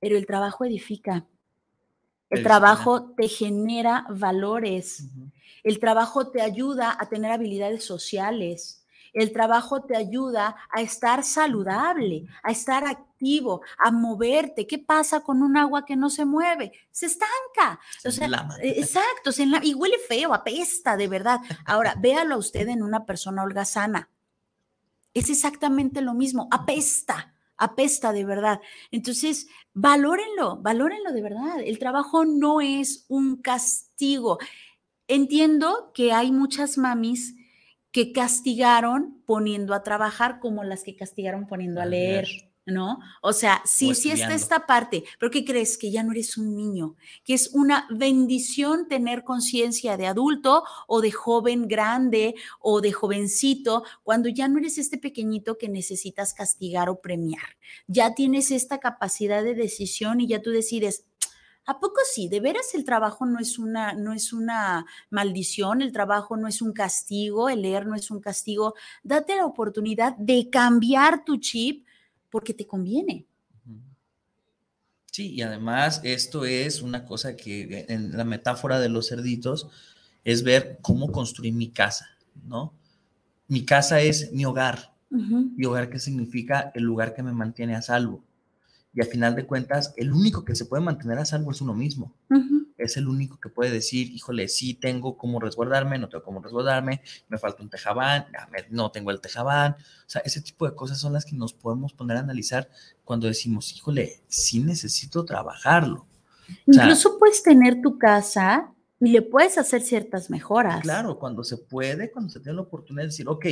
pero 0.00 0.16
el 0.16 0.26
trabajo 0.26 0.64
edifica. 0.64 1.26
El 2.28 2.42
trabajo 2.42 3.12
te 3.14 3.28
genera 3.28 4.04
valores. 4.10 5.04
El 5.62 5.78
trabajo 5.78 6.30
te 6.30 6.42
ayuda 6.42 6.96
a 6.98 7.08
tener 7.08 7.30
habilidades 7.30 7.84
sociales. 7.84 8.84
El 9.12 9.32
trabajo 9.32 9.82
te 9.82 9.96
ayuda 9.96 10.56
a 10.70 10.80
estar 10.80 11.24
saludable, 11.24 12.26
a 12.42 12.50
estar 12.50 12.86
activo, 12.86 13.62
a 13.78 13.90
moverte. 13.90 14.66
¿Qué 14.66 14.78
pasa 14.78 15.20
con 15.20 15.42
un 15.42 15.56
agua 15.56 15.84
que 15.84 15.96
no 15.96 16.10
se 16.10 16.24
mueve? 16.24 16.72
Se 16.90 17.06
estanca. 17.06 17.80
Eh, 18.62 18.74
exacto, 18.78 19.30
y 19.62 19.74
huele 19.74 19.98
feo, 20.08 20.34
apesta, 20.34 20.96
de 20.96 21.08
verdad. 21.08 21.40
Ahora, 21.64 21.94
véalo 21.98 22.34
a 22.36 22.38
usted 22.38 22.68
en 22.68 22.82
una 22.82 23.04
persona 23.06 23.42
holgazana. 23.42 24.10
Es 25.14 25.30
exactamente 25.30 26.02
lo 26.02 26.14
mismo, 26.14 26.48
apesta 26.50 27.32
apesta 27.58 28.12
de 28.12 28.24
verdad. 28.24 28.60
Entonces, 28.90 29.48
valórenlo, 29.72 30.58
valórenlo 30.58 31.12
de 31.12 31.22
verdad. 31.22 31.60
El 31.64 31.78
trabajo 31.78 32.24
no 32.24 32.60
es 32.60 33.06
un 33.08 33.36
castigo. 33.36 34.38
Entiendo 35.08 35.92
que 35.94 36.12
hay 36.12 36.32
muchas 36.32 36.78
mamis 36.78 37.34
que 37.92 38.12
castigaron 38.12 39.22
poniendo 39.26 39.74
a 39.74 39.82
trabajar 39.82 40.38
como 40.40 40.64
las 40.64 40.82
que 40.82 40.96
castigaron 40.96 41.46
poniendo 41.46 41.80
a 41.80 41.86
leer. 41.86 42.26
¿no? 42.66 42.98
O 43.22 43.32
sea, 43.32 43.62
sí, 43.64 43.94
sí 43.94 44.10
está 44.10 44.34
esta 44.34 44.66
parte, 44.66 45.04
pero 45.20 45.30
¿qué 45.30 45.44
crees? 45.44 45.78
Que 45.78 45.92
ya 45.92 46.02
no 46.02 46.10
eres 46.10 46.36
un 46.36 46.56
niño, 46.56 46.96
que 47.24 47.32
es 47.34 47.50
una 47.54 47.86
bendición 47.90 48.88
tener 48.88 49.22
conciencia 49.22 49.96
de 49.96 50.08
adulto 50.08 50.64
o 50.88 51.00
de 51.00 51.12
joven 51.12 51.68
grande 51.68 52.34
o 52.58 52.80
de 52.80 52.90
jovencito, 52.90 53.84
cuando 54.02 54.28
ya 54.28 54.48
no 54.48 54.58
eres 54.58 54.78
este 54.78 54.98
pequeñito 54.98 55.58
que 55.58 55.68
necesitas 55.68 56.34
castigar 56.34 56.88
o 56.88 57.00
premiar. 57.00 57.56
Ya 57.86 58.14
tienes 58.14 58.50
esta 58.50 58.78
capacidad 58.78 59.44
de 59.44 59.54
decisión 59.54 60.20
y 60.20 60.26
ya 60.26 60.42
tú 60.42 60.50
decides, 60.50 61.04
¿A 61.66 61.80
poco 61.80 61.96
sí? 62.08 62.28
¿De 62.28 62.38
veras 62.38 62.74
el 62.74 62.84
trabajo 62.84 63.26
no 63.26 63.40
es 63.40 63.58
una, 63.58 63.92
no 63.92 64.12
es 64.12 64.32
una 64.32 64.86
maldición? 65.10 65.82
¿El 65.82 65.92
trabajo 65.92 66.36
no 66.36 66.46
es 66.46 66.62
un 66.62 66.72
castigo? 66.72 67.48
¿El 67.48 67.62
leer 67.62 67.86
no 67.86 67.96
es 67.96 68.10
un 68.12 68.20
castigo? 68.20 68.74
Date 69.02 69.34
la 69.34 69.46
oportunidad 69.46 70.16
de 70.16 70.48
cambiar 70.48 71.24
tu 71.24 71.38
chip 71.38 71.84
porque 72.30 72.54
te 72.54 72.68
conviene. 72.68 73.26
Sí, 75.10 75.32
y 75.32 75.42
además 75.42 76.00
esto 76.04 76.44
es 76.44 76.82
una 76.82 77.04
cosa 77.04 77.36
que 77.36 77.86
en 77.88 78.16
la 78.16 78.24
metáfora 78.24 78.78
de 78.78 78.88
los 78.88 79.08
cerditos 79.08 79.68
es 80.22 80.44
ver 80.44 80.78
cómo 80.82 81.10
construir 81.10 81.54
mi 81.54 81.70
casa, 81.70 82.06
¿no? 82.44 82.74
Mi 83.48 83.64
casa 83.64 84.00
es 84.00 84.32
mi 84.32 84.44
hogar. 84.44 84.94
Mi 85.08 85.64
hogar, 85.64 85.88
¿qué 85.88 85.98
significa? 85.98 86.70
El 86.74 86.84
lugar 86.84 87.14
que 87.14 87.22
me 87.22 87.32
mantiene 87.32 87.74
a 87.74 87.82
salvo 87.82 88.25
y 88.96 89.02
al 89.02 89.08
final 89.08 89.36
de 89.36 89.46
cuentas, 89.46 89.92
el 89.98 90.10
único 90.10 90.42
que 90.42 90.54
se 90.54 90.64
puede 90.64 90.82
mantener 90.82 91.18
a 91.18 91.26
salvo 91.26 91.50
es 91.50 91.60
uno 91.60 91.74
mismo. 91.74 92.14
Es 92.78 92.96
el 92.96 93.08
único 93.08 93.38
que 93.38 93.50
puede 93.50 93.70
decir, 93.70 94.10
híjole, 94.10 94.48
sí 94.48 94.72
tengo 94.72 95.18
cómo 95.18 95.38
resguardarme, 95.38 95.98
no 95.98 96.08
tengo 96.08 96.24
cómo 96.24 96.40
resguardarme, 96.40 97.02
me 97.28 97.36
falta 97.36 97.62
un 97.62 97.68
tejabán, 97.68 98.24
no 98.70 98.90
tengo 98.90 99.10
el 99.10 99.20
tejabán. 99.20 99.72
O 99.72 100.08
sea, 100.08 100.22
ese 100.22 100.40
tipo 100.40 100.66
de 100.66 100.74
cosas 100.74 100.98
son 100.98 101.12
las 101.12 101.26
que 101.26 101.36
nos 101.36 101.52
podemos 101.52 101.92
poner 101.92 102.16
a 102.16 102.20
analizar 102.20 102.70
cuando 103.04 103.26
decimos, 103.26 103.70
híjole, 103.76 104.22
sí 104.28 104.60
necesito 104.60 105.26
trabajarlo. 105.26 106.06
Incluso 106.66 107.18
puedes 107.18 107.42
tener 107.42 107.82
tu 107.82 107.98
casa 107.98 108.72
y 108.98 109.10
le 109.10 109.20
puedes 109.20 109.58
hacer 109.58 109.82
ciertas 109.82 110.30
mejoras. 110.30 110.80
Claro, 110.80 111.18
cuando 111.18 111.44
se 111.44 111.58
puede, 111.58 112.10
cuando 112.10 112.30
se 112.30 112.40
tiene 112.40 112.56
la 112.56 112.62
oportunidad 112.62 113.02
de 113.02 113.08
decir, 113.08 113.28
ok, 113.28 113.44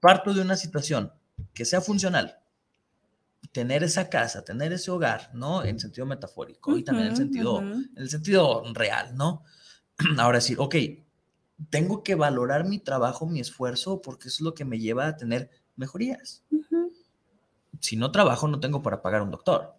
parto 0.00 0.34
de 0.34 0.42
una 0.42 0.56
situación 0.56 1.12
que 1.54 1.64
sea 1.64 1.80
funcional, 1.80 2.36
tener 3.52 3.82
esa 3.84 4.08
casa, 4.10 4.44
tener 4.44 4.72
ese 4.72 4.90
hogar, 4.90 5.30
¿no? 5.34 5.64
En 5.64 5.78
sentido 5.78 6.06
metafórico 6.06 6.76
y 6.76 6.84
también 6.84 7.08
en 7.08 7.12
Ujú, 7.12 7.16
sentido, 7.16 7.60
en 7.96 8.02
el 8.02 8.10
sentido 8.10 8.62
real, 8.74 9.16
¿no? 9.16 9.44
Ahora 10.18 10.38
decir, 10.38 10.56
ok, 10.60 10.74
tengo 11.70 12.02
que 12.02 12.14
valorar 12.14 12.64
mi 12.64 12.78
trabajo, 12.78 13.26
mi 13.26 13.40
esfuerzo, 13.40 14.00
porque 14.00 14.28
es 14.28 14.40
lo 14.40 14.54
que 14.54 14.64
me 14.64 14.78
lleva 14.78 15.06
a 15.08 15.16
tener 15.16 15.50
mejorías. 15.76 16.44
Si 17.80 17.96
no 17.96 18.10
trabajo, 18.10 18.48
no 18.48 18.60
tengo 18.60 18.82
para 18.82 19.02
pagar 19.02 19.22
un 19.22 19.30
doctor. 19.30 19.74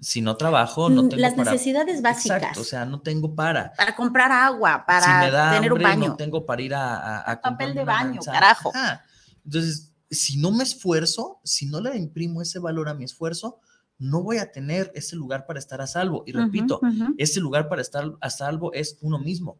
Si 0.00 0.20
no 0.20 0.36
trabajo, 0.36 0.90
no 0.90 1.02
Mm, 1.04 1.08
tengo 1.08 1.22
Las 1.22 1.36
para... 1.36 1.50
necesidades 1.52 2.02
básicas. 2.02 2.38
Exacto, 2.38 2.60
o 2.60 2.64
sea, 2.64 2.84
no 2.84 3.00
tengo 3.00 3.34
para. 3.34 3.72
para 3.72 3.96
comprar 3.96 4.30
agua, 4.30 4.84
para 4.86 5.00
si 5.00 5.10
me 5.14 5.30
da 5.30 5.56
tener 5.56 5.72
un 5.72 5.82
baño. 5.82 6.10
no 6.10 6.16
tengo 6.16 6.46
para 6.46 6.62
ir 6.62 6.74
a, 6.74 6.96
a, 6.96 7.32
a 7.32 7.40
Papel 7.42 7.74
de 7.74 7.84
baño, 7.84 8.14
manzana. 8.14 8.40
carajo. 8.40 8.70
Ajá. 8.74 9.04
Entonces, 9.44 9.87
si 10.10 10.38
no 10.38 10.52
me 10.52 10.64
esfuerzo, 10.64 11.40
si 11.44 11.66
no 11.66 11.80
le 11.80 11.96
imprimo 11.96 12.42
ese 12.42 12.58
valor 12.58 12.88
a 12.88 12.94
mi 12.94 13.04
esfuerzo, 13.04 13.60
no 13.98 14.22
voy 14.22 14.38
a 14.38 14.52
tener 14.52 14.92
ese 14.94 15.16
lugar 15.16 15.46
para 15.46 15.58
estar 15.58 15.80
a 15.80 15.86
salvo. 15.86 16.22
Y 16.26 16.32
repito, 16.32 16.80
ese 17.16 17.40
lugar 17.40 17.68
para 17.68 17.82
estar 17.82 18.16
a 18.20 18.30
salvo 18.30 18.72
es 18.72 18.98
uno 19.00 19.18
mismo. 19.18 19.58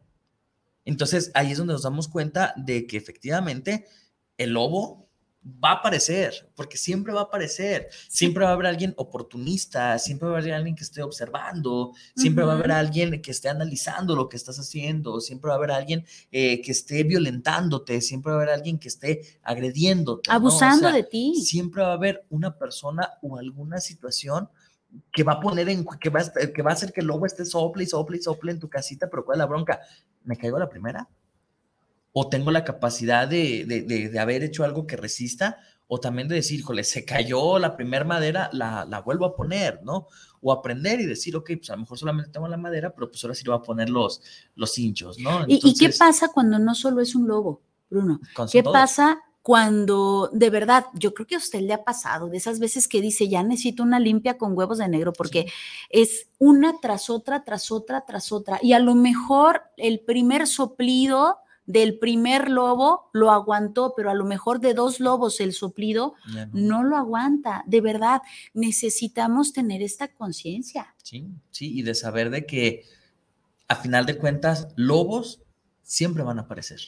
Entonces, 0.84 1.30
ahí 1.34 1.52
es 1.52 1.58
donde 1.58 1.74
nos 1.74 1.82
damos 1.82 2.08
cuenta 2.08 2.54
de 2.56 2.86
que 2.86 2.96
efectivamente 2.96 3.86
el 4.38 4.52
lobo 4.52 5.07
va 5.44 5.70
a 5.70 5.74
aparecer, 5.74 6.50
porque 6.54 6.76
siempre 6.76 7.12
va 7.12 7.20
a 7.20 7.24
aparecer. 7.24 7.88
Siempre 8.08 8.44
va 8.44 8.50
a 8.50 8.52
haber 8.52 8.66
alguien 8.66 8.92
oportunista, 8.96 9.98
siempre 9.98 10.28
va 10.28 10.34
a 10.36 10.38
haber 10.40 10.52
alguien 10.52 10.74
que 10.74 10.84
esté 10.84 11.02
observando, 11.02 11.92
siempre 12.14 12.44
va 12.44 12.52
a 12.52 12.56
haber 12.56 12.72
alguien 12.72 13.22
que 13.22 13.30
esté 13.30 13.48
analizando 13.48 14.14
lo 14.14 14.28
que 14.28 14.36
estás 14.36 14.58
haciendo, 14.58 15.20
siempre 15.20 15.48
va 15.48 15.54
a 15.54 15.58
haber 15.58 15.70
alguien 15.70 16.04
eh, 16.32 16.60
que 16.60 16.72
esté 16.72 17.02
violentándote, 17.04 18.00
siempre 18.00 18.32
va 18.32 18.38
a 18.38 18.42
haber 18.42 18.54
alguien 18.54 18.78
que 18.78 18.88
esté 18.88 19.22
agrediéndote. 19.42 20.28
¿no? 20.28 20.34
O 20.34 20.36
Abusando 20.36 20.88
sea, 20.88 20.92
de 20.92 21.04
ti. 21.04 21.34
siempre 21.36 21.82
va 21.82 21.90
a 21.90 21.94
haber 21.94 22.24
una 22.30 22.56
persona 22.58 23.14
o 23.22 23.38
alguna 23.38 23.78
situación 23.80 24.48
que 25.12 25.22
va 25.22 25.34
a 25.34 25.40
poner 25.40 25.68
en, 25.68 25.84
que 26.00 26.08
va, 26.10 26.20
a- 26.20 26.52
que 26.52 26.62
va 26.62 26.70
a 26.70 26.74
hacer 26.74 26.92
que 26.92 27.00
el 27.00 27.06
lobo 27.06 27.26
esté 27.26 27.44
sople 27.44 27.84
y 27.84 27.86
sople 27.86 28.16
y 28.18 28.22
sople 28.22 28.52
en 28.52 28.58
tu 28.58 28.68
casita, 28.68 29.08
pero 29.10 29.24
¿cuál 29.24 29.36
es 29.36 29.40
la 29.40 29.46
bronca? 29.46 29.80
¿Me 30.24 30.36
caigo 30.36 30.56
a 30.56 30.60
la 30.60 30.68
primera? 30.68 31.08
¿O 32.18 32.28
tengo 32.28 32.50
la 32.50 32.64
capacidad 32.64 33.28
de, 33.28 33.64
de, 33.66 33.82
de- 33.82 34.08
de 34.08 34.18
haber 34.18 34.42
hecho 34.42 34.64
algo 34.64 34.86
que 34.86 34.96
resista? 34.96 35.58
O 35.86 35.98
también 36.00 36.26
de 36.28 36.34
decir, 36.34 36.58
híjole, 36.60 36.82
se 36.84 37.04
cayó 37.04 37.58
la 37.58 37.76
primera 37.76 38.04
madera, 38.04 38.50
la, 38.52 38.84
la 38.84 39.00
vuelvo 39.00 39.24
a 39.26 39.34
poner, 39.36 39.80
¿no? 39.84 40.06
O 40.40 40.52
aprender 40.52 41.00
y 41.00 41.06
decir, 41.06 41.36
ok, 41.36 41.50
pues 41.58 41.70
a 41.70 41.74
lo 41.76 41.82
mejor 41.82 41.98
solamente 41.98 42.30
tengo 42.30 42.48
la 42.48 42.56
madera, 42.56 42.92
pero 42.94 43.08
pues 43.10 43.22
ahora 43.24 43.34
sí 43.34 43.44
le 43.44 43.50
voy 43.52 43.58
a 43.60 43.62
poner 43.62 43.88
los, 43.88 44.20
los 44.56 44.78
hinchos, 44.78 45.18
¿no? 45.18 45.44
¿Y, 45.46 45.54
y 45.54 45.60
qué 45.60 45.68
Entonces, 45.68 45.98
pasa 45.98 46.28
cuando 46.34 46.58
no 46.58 46.74
solo 46.74 47.00
es 47.00 47.14
un 47.14 47.26
lobo, 47.28 47.62
Bruno? 47.90 48.20
¿Qué 48.52 48.62
todos. 48.62 48.74
pasa 48.74 49.18
cuando 49.40 50.28
de 50.32 50.50
verdad, 50.50 50.84
yo 50.94 51.14
creo 51.14 51.26
que 51.26 51.34
a 51.36 51.38
usted 51.38 51.60
le 51.62 51.72
ha 51.72 51.82
pasado, 51.84 52.28
de 52.28 52.36
esas 52.36 52.58
veces 52.60 52.86
que 52.86 53.00
dice, 53.00 53.28
ya 53.28 53.42
necesito 53.42 53.82
una 53.82 53.98
limpia 53.98 54.36
con 54.36 54.56
huevos 54.56 54.76
de 54.78 54.88
negro, 54.88 55.12
porque 55.14 55.46
es 55.88 56.28
una 56.38 56.74
tras 56.82 57.08
otra, 57.08 57.44
tras 57.44 57.72
otra, 57.72 58.04
tras 58.06 58.30
otra, 58.30 58.58
y 58.62 58.74
a 58.74 58.78
lo 58.78 58.94
mejor 58.94 59.62
el 59.78 60.00
primer 60.00 60.46
soplido 60.46 61.38
del 61.68 61.98
primer 61.98 62.50
lobo 62.50 63.10
lo 63.12 63.30
aguantó, 63.30 63.92
pero 63.96 64.10
a 64.10 64.14
lo 64.14 64.24
mejor 64.24 64.58
de 64.58 64.74
dos 64.74 64.98
lobos 64.98 65.38
el 65.38 65.52
soplido 65.52 66.14
no. 66.26 66.48
no 66.52 66.82
lo 66.82 66.96
aguanta. 66.96 67.62
De 67.66 67.80
verdad, 67.80 68.22
necesitamos 68.54 69.52
tener 69.52 69.82
esta 69.82 70.08
conciencia. 70.08 70.94
Sí, 71.04 71.28
sí, 71.52 71.78
y 71.78 71.82
de 71.82 71.94
saber 71.94 72.30
de 72.30 72.46
que 72.46 72.84
a 73.68 73.76
final 73.76 74.06
de 74.06 74.16
cuentas, 74.16 74.68
lobos 74.76 75.42
siempre 75.82 76.22
van 76.22 76.38
a 76.38 76.42
aparecer. 76.42 76.80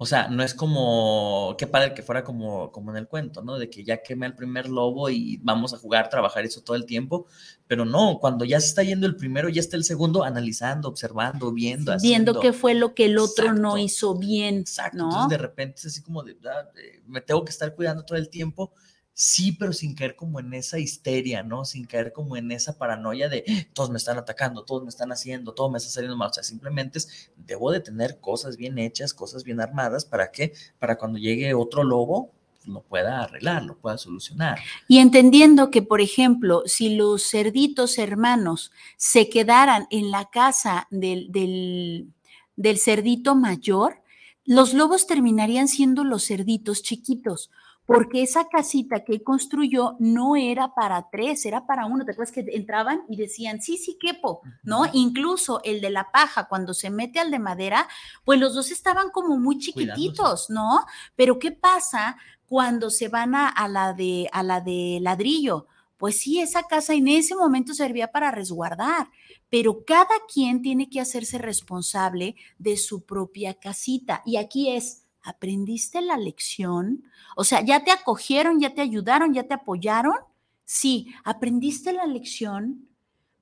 O 0.00 0.06
sea, 0.06 0.28
no 0.28 0.44
es 0.44 0.54
como, 0.54 1.56
qué 1.58 1.66
padre 1.66 1.92
que 1.92 2.04
fuera 2.04 2.22
como, 2.22 2.70
como 2.70 2.92
en 2.92 2.98
el 2.98 3.08
cuento, 3.08 3.42
¿no? 3.42 3.58
De 3.58 3.68
que 3.68 3.82
ya 3.82 4.00
queme 4.00 4.26
al 4.26 4.36
primer 4.36 4.68
lobo 4.68 5.10
y 5.10 5.38
vamos 5.38 5.74
a 5.74 5.76
jugar, 5.76 6.08
trabajar 6.08 6.44
eso 6.44 6.60
todo 6.62 6.76
el 6.76 6.86
tiempo, 6.86 7.26
pero 7.66 7.84
no, 7.84 8.18
cuando 8.20 8.44
ya 8.44 8.60
se 8.60 8.68
está 8.68 8.84
yendo 8.84 9.08
el 9.08 9.16
primero, 9.16 9.48
ya 9.48 9.60
está 9.60 9.76
el 9.76 9.82
segundo 9.82 10.22
analizando, 10.22 10.88
observando, 10.88 11.50
viendo, 11.52 11.96
Viendo 12.00 12.30
haciendo. 12.30 12.40
qué 12.40 12.52
fue 12.52 12.74
lo 12.74 12.94
que 12.94 13.06
el 13.06 13.18
otro 13.18 13.52
no 13.54 13.76
hizo 13.76 14.16
bien, 14.16 14.58
Exacto, 14.58 14.98
¿no? 14.98 15.06
entonces 15.08 15.30
de 15.30 15.38
repente 15.38 15.78
es 15.78 15.86
así 15.86 16.00
como 16.00 16.22
de, 16.22 16.36
ah, 16.44 16.68
eh, 16.76 17.02
me 17.08 17.20
tengo 17.20 17.44
que 17.44 17.50
estar 17.50 17.74
cuidando 17.74 18.04
todo 18.04 18.18
el 18.18 18.28
tiempo, 18.28 18.72
sí, 19.18 19.50
pero 19.50 19.72
sin 19.72 19.96
caer 19.96 20.14
como 20.14 20.38
en 20.38 20.54
esa 20.54 20.78
histeria, 20.78 21.42
¿no? 21.42 21.64
Sin 21.64 21.86
caer 21.86 22.12
como 22.12 22.36
en 22.36 22.52
esa 22.52 22.78
paranoia 22.78 23.28
de 23.28 23.66
todos 23.72 23.90
me 23.90 23.98
están 23.98 24.16
atacando, 24.16 24.64
todos 24.64 24.84
me 24.84 24.90
están 24.90 25.10
haciendo, 25.10 25.52
todo 25.52 25.68
me 25.70 25.78
está 25.78 25.90
saliendo 25.90 26.16
mal, 26.16 26.30
o 26.30 26.32
sea, 26.32 26.44
simplemente 26.44 26.98
es, 26.98 27.32
debo 27.36 27.72
de 27.72 27.80
tener 27.80 28.20
cosas 28.20 28.56
bien 28.56 28.78
hechas, 28.78 29.12
cosas 29.12 29.42
bien 29.42 29.60
armadas, 29.60 30.04
¿para 30.04 30.30
qué? 30.30 30.52
Para 30.78 30.96
cuando 30.96 31.18
llegue 31.18 31.52
otro 31.52 31.82
lobo, 31.82 32.30
pues, 32.54 32.68
lo 32.68 32.82
pueda 32.82 33.24
arreglar, 33.24 33.64
lo 33.64 33.76
pueda 33.76 33.98
solucionar. 33.98 34.60
Y 34.86 34.98
entendiendo 34.98 35.72
que, 35.72 35.82
por 35.82 36.00
ejemplo, 36.00 36.62
si 36.66 36.94
los 36.94 37.28
cerditos 37.28 37.98
hermanos 37.98 38.70
se 38.96 39.28
quedaran 39.28 39.88
en 39.90 40.12
la 40.12 40.30
casa 40.30 40.86
del, 40.92 41.32
del, 41.32 42.06
del 42.54 42.78
cerdito 42.78 43.34
mayor, 43.34 44.00
los 44.44 44.74
lobos 44.74 45.08
terminarían 45.08 45.66
siendo 45.66 46.04
los 46.04 46.24
cerditos 46.24 46.84
chiquitos, 46.84 47.50
porque 47.88 48.22
esa 48.22 48.48
casita 48.50 49.02
que 49.02 49.22
construyó 49.22 49.96
no 49.98 50.36
era 50.36 50.74
para 50.74 51.08
tres, 51.10 51.46
era 51.46 51.66
para 51.66 51.86
uno. 51.86 52.04
¿Te 52.04 52.12
acuerdas 52.12 52.34
que 52.34 52.44
entraban 52.52 53.00
y 53.08 53.16
decían, 53.16 53.62
sí, 53.62 53.78
sí, 53.78 53.96
quepo, 53.98 54.42
¿no? 54.62 54.82
Incluso 54.92 55.62
el 55.64 55.80
de 55.80 55.88
la 55.88 56.12
paja, 56.12 56.48
cuando 56.48 56.74
se 56.74 56.90
mete 56.90 57.18
al 57.18 57.30
de 57.30 57.38
madera, 57.38 57.88
pues 58.26 58.38
los 58.38 58.54
dos 58.54 58.70
estaban 58.72 59.08
como 59.08 59.38
muy 59.38 59.56
Cuidándose. 59.56 60.02
chiquititos, 60.02 60.50
¿no? 60.50 60.84
Pero 61.16 61.38
¿qué 61.38 61.50
pasa 61.50 62.18
cuando 62.46 62.90
se 62.90 63.08
van 63.08 63.34
a, 63.34 63.48
a 63.48 63.68
la 63.68 63.94
de, 63.94 64.28
a 64.32 64.42
la 64.42 64.60
de 64.60 64.98
ladrillo? 65.00 65.66
Pues 65.96 66.18
sí, 66.18 66.40
esa 66.40 66.64
casa 66.64 66.92
en 66.92 67.08
ese 67.08 67.36
momento 67.36 67.72
servía 67.72 68.12
para 68.12 68.30
resguardar, 68.30 69.08
pero 69.48 69.86
cada 69.86 70.14
quien 70.30 70.60
tiene 70.60 70.90
que 70.90 71.00
hacerse 71.00 71.38
responsable 71.38 72.36
de 72.58 72.76
su 72.76 73.06
propia 73.06 73.54
casita. 73.54 74.20
Y 74.26 74.36
aquí 74.36 74.68
es, 74.76 75.06
¿aprendiste 75.28 76.00
la 76.00 76.16
lección? 76.16 77.04
O 77.36 77.44
sea, 77.44 77.60
¿ya 77.60 77.84
te 77.84 77.90
acogieron, 77.90 78.60
ya 78.60 78.74
te 78.74 78.80
ayudaron, 78.80 79.34
ya 79.34 79.44
te 79.44 79.54
apoyaron? 79.54 80.16
Sí, 80.64 81.14
¿aprendiste 81.24 81.92
la 81.92 82.06
lección? 82.06 82.88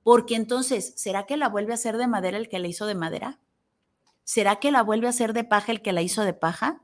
Porque 0.03 0.35
entonces, 0.35 0.93
¿será 0.95 1.25
que 1.25 1.37
la 1.37 1.49
vuelve 1.49 1.71
a 1.71 1.75
hacer 1.75 1.97
de 1.97 2.07
madera 2.07 2.37
el 2.37 2.49
que 2.49 2.59
la 2.59 2.67
hizo 2.67 2.85
de 2.85 2.95
madera? 2.95 3.39
¿Será 4.23 4.57
que 4.57 4.71
la 4.71 4.83
vuelve 4.83 5.07
a 5.07 5.11
hacer 5.11 5.33
de 5.33 5.43
paja 5.43 5.71
el 5.71 5.81
que 5.81 5.93
la 5.93 6.01
hizo 6.01 6.23
de 6.23 6.33
paja? 6.33 6.81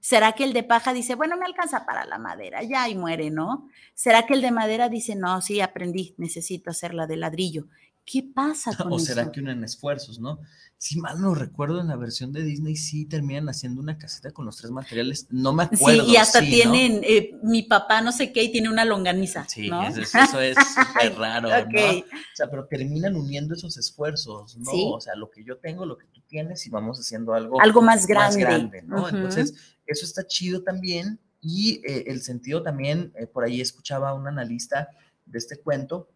¿Será 0.00 0.32
que 0.32 0.44
el 0.44 0.52
de 0.52 0.62
paja 0.62 0.92
dice, 0.92 1.14
bueno, 1.14 1.36
me 1.36 1.44
alcanza 1.44 1.84
para 1.84 2.06
la 2.06 2.18
madera, 2.18 2.62
ya 2.62 2.88
y 2.88 2.96
muere, 2.96 3.30
¿no? 3.30 3.68
¿Será 3.94 4.24
que 4.24 4.34
el 4.34 4.40
de 4.40 4.50
madera 4.50 4.88
dice, 4.88 5.14
no, 5.14 5.42
sí, 5.42 5.60
aprendí, 5.60 6.14
necesito 6.16 6.70
hacerla 6.70 7.06
de 7.06 7.16
ladrillo? 7.16 7.66
¿Qué 8.10 8.22
pasa 8.34 8.72
con 8.76 8.92
O 8.92 8.96
eso? 8.96 9.06
será 9.06 9.30
que 9.30 9.40
unen 9.40 9.62
esfuerzos, 9.62 10.18
¿no? 10.18 10.40
Si 10.78 10.98
mal 10.98 11.20
no 11.20 11.34
recuerdo, 11.34 11.80
en 11.80 11.88
la 11.88 11.96
versión 11.96 12.32
de 12.32 12.42
Disney 12.42 12.74
sí 12.74 13.04
terminan 13.04 13.48
haciendo 13.50 13.80
una 13.82 13.98
caseta 13.98 14.30
con 14.30 14.46
los 14.46 14.56
tres 14.56 14.70
materiales. 14.70 15.26
No 15.30 15.52
me 15.52 15.64
acuerdo. 15.64 16.04
sí, 16.06 16.10
y 16.12 16.16
hasta 16.16 16.38
sí, 16.40 16.46
¿no? 16.46 16.50
tienen, 16.72 17.00
eh, 17.04 17.32
mi 17.42 17.62
papá 17.62 18.00
no 18.00 18.12
sé 18.12 18.32
qué, 18.32 18.42
y 18.44 18.50
tiene 18.50 18.70
una 18.70 18.84
longaniza, 18.86 19.46
Sí, 19.48 19.68
¿no? 19.68 19.86
eso, 19.86 20.00
es- 20.00 20.14
eso 20.14 20.40
es 20.40 20.56
súper 20.74 21.14
raro, 21.18 21.48
¿no? 21.50 21.54
O 21.98 22.04
sea, 22.34 22.48
pero 22.50 22.66
terminan 22.66 23.14
uniendo 23.14 23.54
esos 23.54 23.76
esfuerzos, 23.76 24.56
¿no? 24.56 24.70
Sí. 24.70 24.84
O 24.92 25.00
sea, 25.00 25.14
lo 25.16 25.30
que 25.30 25.44
yo 25.44 25.58
tengo, 25.58 25.84
lo 25.84 25.98
que 25.98 26.06
tú 26.06 26.22
tienes 26.26 26.66
y 26.66 26.70
vamos 26.70 26.98
haciendo 26.98 27.34
algo, 27.34 27.60
Algo 27.60 27.82
más 27.82 28.06
grande. 28.06 28.82
¿no? 28.82 29.02
Ujú. 29.02 29.08
Entonces, 29.08 29.54
eso 29.86 30.04
está 30.06 30.26
chido 30.26 30.62
también 30.62 31.20
y 31.42 31.82
eh, 31.86 32.04
el 32.06 32.22
sentido 32.22 32.62
también, 32.62 33.12
eh, 33.16 33.26
por 33.26 33.44
ahí 33.44 33.60
escuchaba 33.60 34.08
a 34.10 34.14
un 34.14 34.26
analista 34.26 34.88
de 35.26 35.38
este 35.38 35.58
cuento 35.60 36.08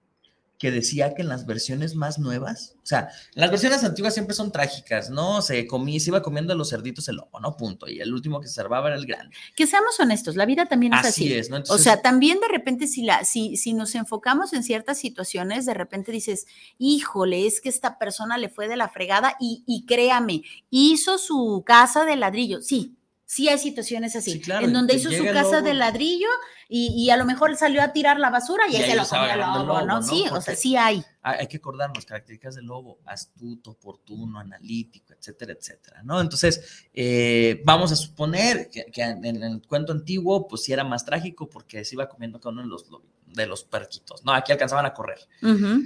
que 0.59 0.71
decía 0.71 1.15
que 1.15 1.23
en 1.23 1.29
las 1.29 1.47
versiones 1.47 1.95
más 1.95 2.19
nuevas, 2.19 2.77
o 2.83 2.87
sea, 2.87 3.09
las 3.35 3.51
versiones 3.51 3.83
antiguas 3.83 4.15
siempre 4.15 4.37
son 4.37 4.53
trágicas, 4.53 5.11
¿no? 5.11 5.43
Se 5.43 5.67
comía, 5.67 5.99
se 5.99 6.11
iba 6.11 6.23
comiendo 6.23 6.53
a 6.53 6.57
los 6.57 6.71
cerditos 6.71 7.09
el 7.09 7.17
lobo, 7.17 7.41
¿no? 7.41 7.57
Punto. 7.57 7.89
Y 7.89 8.01
el 8.01 8.13
último 8.13 8.41
que 8.41 8.47
se 8.47 8.55
salvaba 8.55 8.89
era 8.89 8.97
el 8.97 9.07
grande. 9.07 9.35
Que 9.57 9.67
seamos 9.67 9.99
honestos, 9.99 10.37
la 10.37 10.47
vida 10.47 10.67
también 10.67 10.95
es 10.95 11.01
así. 11.01 11.25
Así 11.27 11.35
es, 11.35 11.51
¿no? 11.51 11.63
O 11.69 11.79
sea, 11.79 12.03
también 12.03 12.39
de 12.41 12.49
repente 12.49 12.87
si, 12.87 13.03
la, 13.03 13.25
si, 13.25 13.57
si 13.57 13.75
nos 13.75 13.95
enfocamos 13.95 14.53
en 14.53 14.63
ciertas 14.63 14.99
situaciones, 14.99 15.67
de 15.67 15.75
repente 15.75 16.13
dices, 16.13 16.47
híjole, 16.79 17.47
es 17.47 17.61
que 17.61 17.69
esta 17.69 17.99
persona 17.99 18.39
le 18.39 18.49
fue 18.49 18.69
de 18.69 18.77
la 18.77 18.89
fregada 18.89 19.37
y, 19.41 19.65
y 19.67 19.87
créame, 19.87 20.43
hizo 20.71 21.19
su 21.19 21.63
casa 21.67 22.05
de 22.05 22.17
ladrillo. 22.17 22.63
Sí, 22.63 22.97
sí 23.35 23.49
hay 23.49 23.59
situaciones 23.59 24.14
así, 24.16 24.32
Sí, 24.32 24.41
claro, 24.41 24.66
en 24.66 24.72
donde 24.72 24.95
hizo 24.95 25.11
su 25.11 25.24
casa 25.24 25.61
de 25.61 25.74
ladrillo 25.74 26.28
y, 26.68 26.89
y 26.97 27.11
a 27.11 27.16
lo 27.16 27.24
mejor 27.24 27.57
salió 27.57 27.82
a 27.82 27.93
tirar 27.93 28.18
la 28.18 28.30
basura 28.30 28.64
y, 28.68 28.72
Y 28.72 28.76
ahí 28.76 28.91
se 28.91 28.97
lo 28.97 29.07
comió 29.07 29.32
el 29.32 29.41
lobo, 29.41 29.64
lobo, 29.64 29.87
¿no? 29.87 30.03
Sí, 30.03 30.20
o 30.22 30.24
sea, 30.24 30.30
Porque- 30.35 30.57
sí 30.57 30.76
hay. 30.76 31.05
hay 31.22 31.47
que 31.49 31.57
acordarnos, 31.59 32.07
características 32.07 32.55
del 32.55 32.66
lobo, 32.66 32.99
astuto, 33.07 33.72
oportuno, 33.72 34.39
analítico, 34.39 35.12
etcétera, 35.12 35.53
etcétera, 35.53 36.03
¿no? 36.05 36.20
Entonces, 36.20 36.87
eh, 36.93 37.61
vamos 37.64 37.91
a 37.93 37.97
suponer 37.97 38.70
que, 38.70 38.87
que 38.87 39.03
en, 39.03 39.24
el 39.43 39.62
cuento 39.66 39.93
antiguo, 39.93 40.47
pues 40.49 40.62
sí 40.62 40.72
era 40.72 40.85
más 40.85 41.05
trágico 41.05 41.49
porque 41.51 41.85
se 41.85 41.95
iba 41.97 42.09
comiendo 42.09 42.41
con 42.41 42.55
uno 42.55 42.62
de 42.62 42.68
los, 42.68 42.89
lo- 42.89 43.03
de 43.26 43.47
los 43.47 43.64
perquitos, 43.64 44.24
¿no? 44.24 44.32
Aquí 44.32 44.53
alcanzaban 44.53 44.87
a 44.87 44.95
correr. 44.95 45.18
Ujú. 45.43 45.82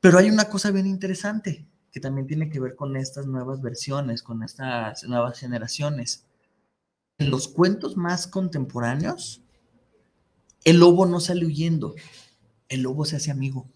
Pero 0.00 0.18
hay 0.18 0.28
una 0.30 0.46
cosa 0.46 0.70
bien 0.70 0.86
interesante 0.86 1.64
que 1.92 2.00
también 2.00 2.26
tiene 2.26 2.48
que 2.50 2.58
ver 2.60 2.74
con 2.76 2.96
estas 2.96 3.26
nuevas 3.26 3.60
versiones, 3.60 4.22
con 4.22 4.42
estas 4.42 5.02
nuevas 5.04 5.38
generaciones. 5.38 6.24
En 7.20 7.30
los 7.30 7.48
cuentos 7.48 7.98
más 7.98 8.26
contemporáneos, 8.26 9.42
el 10.64 10.78
lobo 10.78 11.04
no 11.04 11.20
sale 11.20 11.44
huyendo, 11.44 11.94
el 12.70 12.80
lobo 12.80 13.04
se 13.04 13.16
hace 13.16 13.30
amigo. 13.30 13.68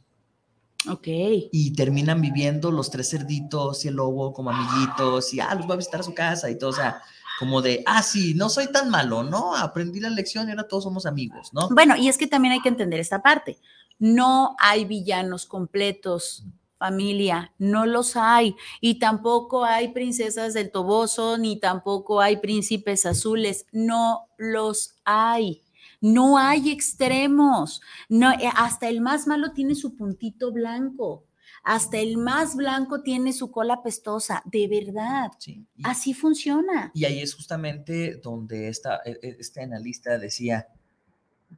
Ok. 0.88 1.07
Y 1.53 1.74
terminan 1.74 2.22
viviendo 2.22 2.70
los 2.70 2.90
tres 2.90 3.11
cerditos 3.11 3.84
y 3.84 3.88
el 3.88 3.97
lobo 3.97 4.32
como 4.32 4.51
amiguitos 4.51 5.34
y, 5.34 5.40
ah, 5.40 5.55
los 5.55 5.68
va 5.68 5.74
a 5.74 5.76
visitar 5.76 6.01
a 6.01 6.05
su 6.05 6.14
casa 6.14 6.51
y 6.51 6.59
todo, 6.59 6.70
o 6.70 6.74
sea, 6.74 7.03
como 7.38 7.61
de, 7.61 7.82
ah, 7.84 8.03
sí, 8.03 8.32
no 8.32 8.49
soy 8.49 8.72
tan 8.72 8.88
malo, 8.88 9.22
¿no? 9.22 9.55
Aprendí 9.55 10.01
la 10.01 10.09
lección 10.09 10.49
y 10.49 10.53
ahora 10.53 10.66
todos 10.66 10.84
somos 10.84 11.05
amigos, 11.05 11.53
¿no? 11.53 11.68
Bueno, 11.68 11.97
y 11.97 12.09
es 12.09 12.16
que 12.16 12.26
también 12.26 12.53
hay 12.53 12.61
que 12.61 12.70
entender 12.70 12.99
esta 12.99 13.22
parte. 13.22 13.59
No 13.99 14.57
hay 14.59 14.86
villanos 14.86 15.45
completos, 15.45 16.45
familia, 16.85 17.53
no 17.59 17.87
los 17.87 18.14
hay. 18.14 18.57
Y 18.82 18.99
tampoco 18.99 19.64
hay 19.64 19.89
princesas 19.89 20.53
del 20.53 20.70
Toboso, 20.70 21.39
ni 21.39 21.59
tampoco 21.59 22.20
hay 22.20 22.37
príncipes 22.37 23.07
azules, 23.07 23.64
no 23.72 24.28
los 24.37 24.97
hay. 25.07 25.62
No 26.03 26.37
hay 26.37 26.70
extremos. 26.70 27.80
No, 28.11 28.32
eh, 28.32 28.51
hasta 28.55 28.89
el 28.91 29.01
más 29.01 29.26
malo 29.26 29.53
tiene 29.53 29.74
su 29.74 29.97
puntito 29.97 30.53
blanco. 30.53 31.24
Hasta 31.62 31.97
el 31.97 32.18
más 32.18 32.55
blanco 32.55 33.01
tiene 33.01 33.32
su 33.32 33.51
cola 33.51 33.82
pestosa, 33.82 34.43
de 34.45 34.68
verdad. 34.68 35.30
Sí. 35.39 35.64
Y, 35.76 35.82
Así 35.87 36.12
funciona. 36.12 36.91
y 36.93 37.07
ahí 37.07 37.20
es 37.20 37.35
justamente 37.35 38.16
donde 38.22 38.68
esta, 38.68 39.01
e- 39.07 39.18
e- 39.22 39.37
este 39.41 39.62
analista 39.62 40.18
decía, 40.18 40.68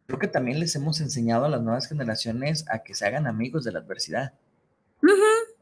creo 0.06 0.20
que 0.20 0.28
también 0.28 0.60
les 0.60 0.76
hemos 0.76 1.00
enseñado 1.00 1.46
a 1.46 1.48
las 1.48 1.62
nuevas 1.62 1.88
generaciones 1.88 2.64
a 2.70 2.84
que 2.84 2.94
se 2.94 3.04
hagan 3.04 3.26
amigos 3.26 3.64
de 3.64 3.72
la 3.72 3.80
adversidad. 3.80 4.34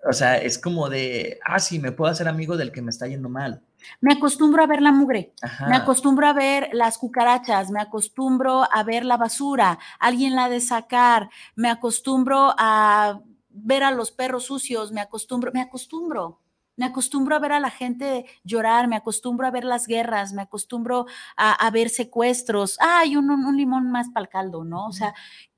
O 0.07 0.12
sea, 0.12 0.37
es 0.37 0.59
como 0.59 0.91
de, 0.91 1.39
ah, 1.47 1.59
sí, 1.59 1.78
me 1.78 1.91
puedo 1.93 2.11
hacer 2.12 2.28
amigo 2.28 2.57
del 2.59 2.72
que 2.72 2.82
me 2.82 2.91
está 2.91 3.07
yendo 3.07 3.28
mal. 3.30 3.62
Me 4.01 4.12
acostumbro 4.12 4.62
a 4.62 4.66
ver 4.66 4.82
la 4.82 4.93
mugre. 4.93 5.32
Ajá. 5.43 5.66
Me 5.66 5.76
acostumbro 5.76 6.26
a 6.26 6.32
ver 6.35 6.68
las 6.72 6.99
cucarachas, 6.99 7.70
me 7.70 7.80
acostumbro 7.80 8.64
a 8.70 8.82
ver 8.82 9.05
la 9.05 9.16
basura, 9.16 9.78
alguien 9.99 10.35
la 10.35 10.45
ha 10.45 10.49
de 10.51 10.61
sacar, 10.61 11.30
me 11.57 11.70
acostumbro 11.70 12.55
a 12.59 13.20
ver 13.49 13.82
a 13.82 13.93
los 13.93 14.11
perros 14.11 14.45
sucios, 14.45 14.93
me 14.93 15.01
acostumbro, 15.01 15.53
me 15.55 15.62
acostumbro. 15.62 16.41
Me 16.76 16.87
acostumbro 16.87 17.37
a 17.37 17.39
ver 17.39 17.53
a 17.53 17.61
la 17.61 17.70
gente 17.70 18.26
llorar, 18.43 18.89
me 18.89 18.97
acostumbro 18.97 19.47
a 19.47 19.53
ver 19.53 19.64
las 19.64 19.87
guerras, 19.87 20.32
me 20.32 20.43
acostumbro 20.43 21.07
a, 21.37 21.53
a 21.53 21.70
ver 21.70 21.89
secuestros. 21.89 22.76
Ay, 22.80 23.16
un, 23.16 23.30
un- 23.30 23.45
un 23.47 23.57
limón 23.57 23.93
más 23.93 24.09
para 24.11 24.24
el 24.24 24.28
caldo, 24.28 24.64
¿no? 24.64 24.87
O 24.89 24.93
sea, 24.93 25.14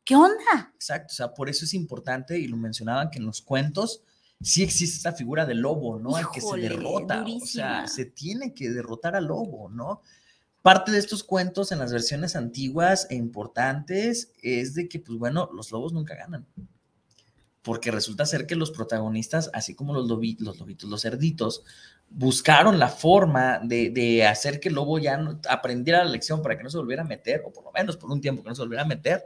¿qué 0.07 0.17
onda? 0.17 0.73
Exacto, 0.75 1.13
o 1.13 1.15
sea, 1.15 1.35
por 1.35 1.51
eso 1.51 1.67
es 1.67 1.75
importante, 1.75 2.39
y 2.39 2.47
lo 2.47 2.57
mencionaban, 2.57 3.11
que 3.11 3.19
en 3.19 3.27
los 3.27 3.43
cuentos 3.43 4.03
sí 4.41 4.63
existe 4.63 4.97
esta 4.97 5.13
figura 5.13 5.45
del 5.45 5.59
lobo, 5.61 5.99
¿no? 5.99 6.17
El 6.17 6.25
que 6.33 6.41
se 6.41 6.47
derrota, 6.77 7.23
o 7.43 7.47
sea, 7.47 7.87
se 7.89 8.05
tiene 8.07 8.55
que 8.55 8.71
derrotar 8.71 9.17
al 9.17 9.27
lobo, 9.27 9.69
¿no? 9.69 10.01
Parte 10.63 10.91
de 10.93 10.99
estos 10.99 11.23
cuentos 11.25 11.71
en 11.73 11.79
las 11.79 11.93
versiones 11.93 12.35
antiguas 12.37 13.07
e 13.11 13.15
importantes 13.17 14.33
es 14.43 14.75
de 14.75 14.89
que, 14.89 14.99
pues 14.99 15.19
bueno, 15.19 15.49
los 15.53 15.71
lobos 15.73 15.93
nunca 15.93 16.15
ganan. 16.15 16.47
Porque 17.63 17.91
resulta 17.91 18.27
ser 18.27 18.47
que 18.47 18.55
los 18.55 18.71
protagonistas, 18.71 19.51
así 19.53 19.75
como 19.75 19.93
los, 19.93 20.09
lobi- 20.09 20.39
los 20.39 20.59
lobitos, 20.61 20.89
los 20.89 21.03
cerditos, 21.03 21.65
buscaron 22.11 22.79
la 22.79 22.89
forma 22.89 23.59
de, 23.61 23.91
de 23.91 24.25
hacer 24.25 24.61
que 24.61 24.69
el 24.69 24.77
lobo 24.77 24.99
ya 25.01 25.17
no- 25.17 25.41
aprendiera 25.49 26.05
la 26.05 26.11
lección 26.11 26.43
para 26.43 26.57
que 26.57 26.63
no 26.63 26.71
se 26.71 26.79
volviera 26.79 27.03
a 27.03 27.07
meter, 27.07 27.43
o 27.45 27.53
por 27.53 27.65
lo 27.65 27.73
menos 27.73 27.97
por 27.97 28.11
un 28.13 28.21
tiempo 28.21 28.43
que 28.45 28.49
no 28.51 28.55
se 28.55 28.63
volviera 28.63 28.83
a 28.83 28.87
meter, 28.87 29.25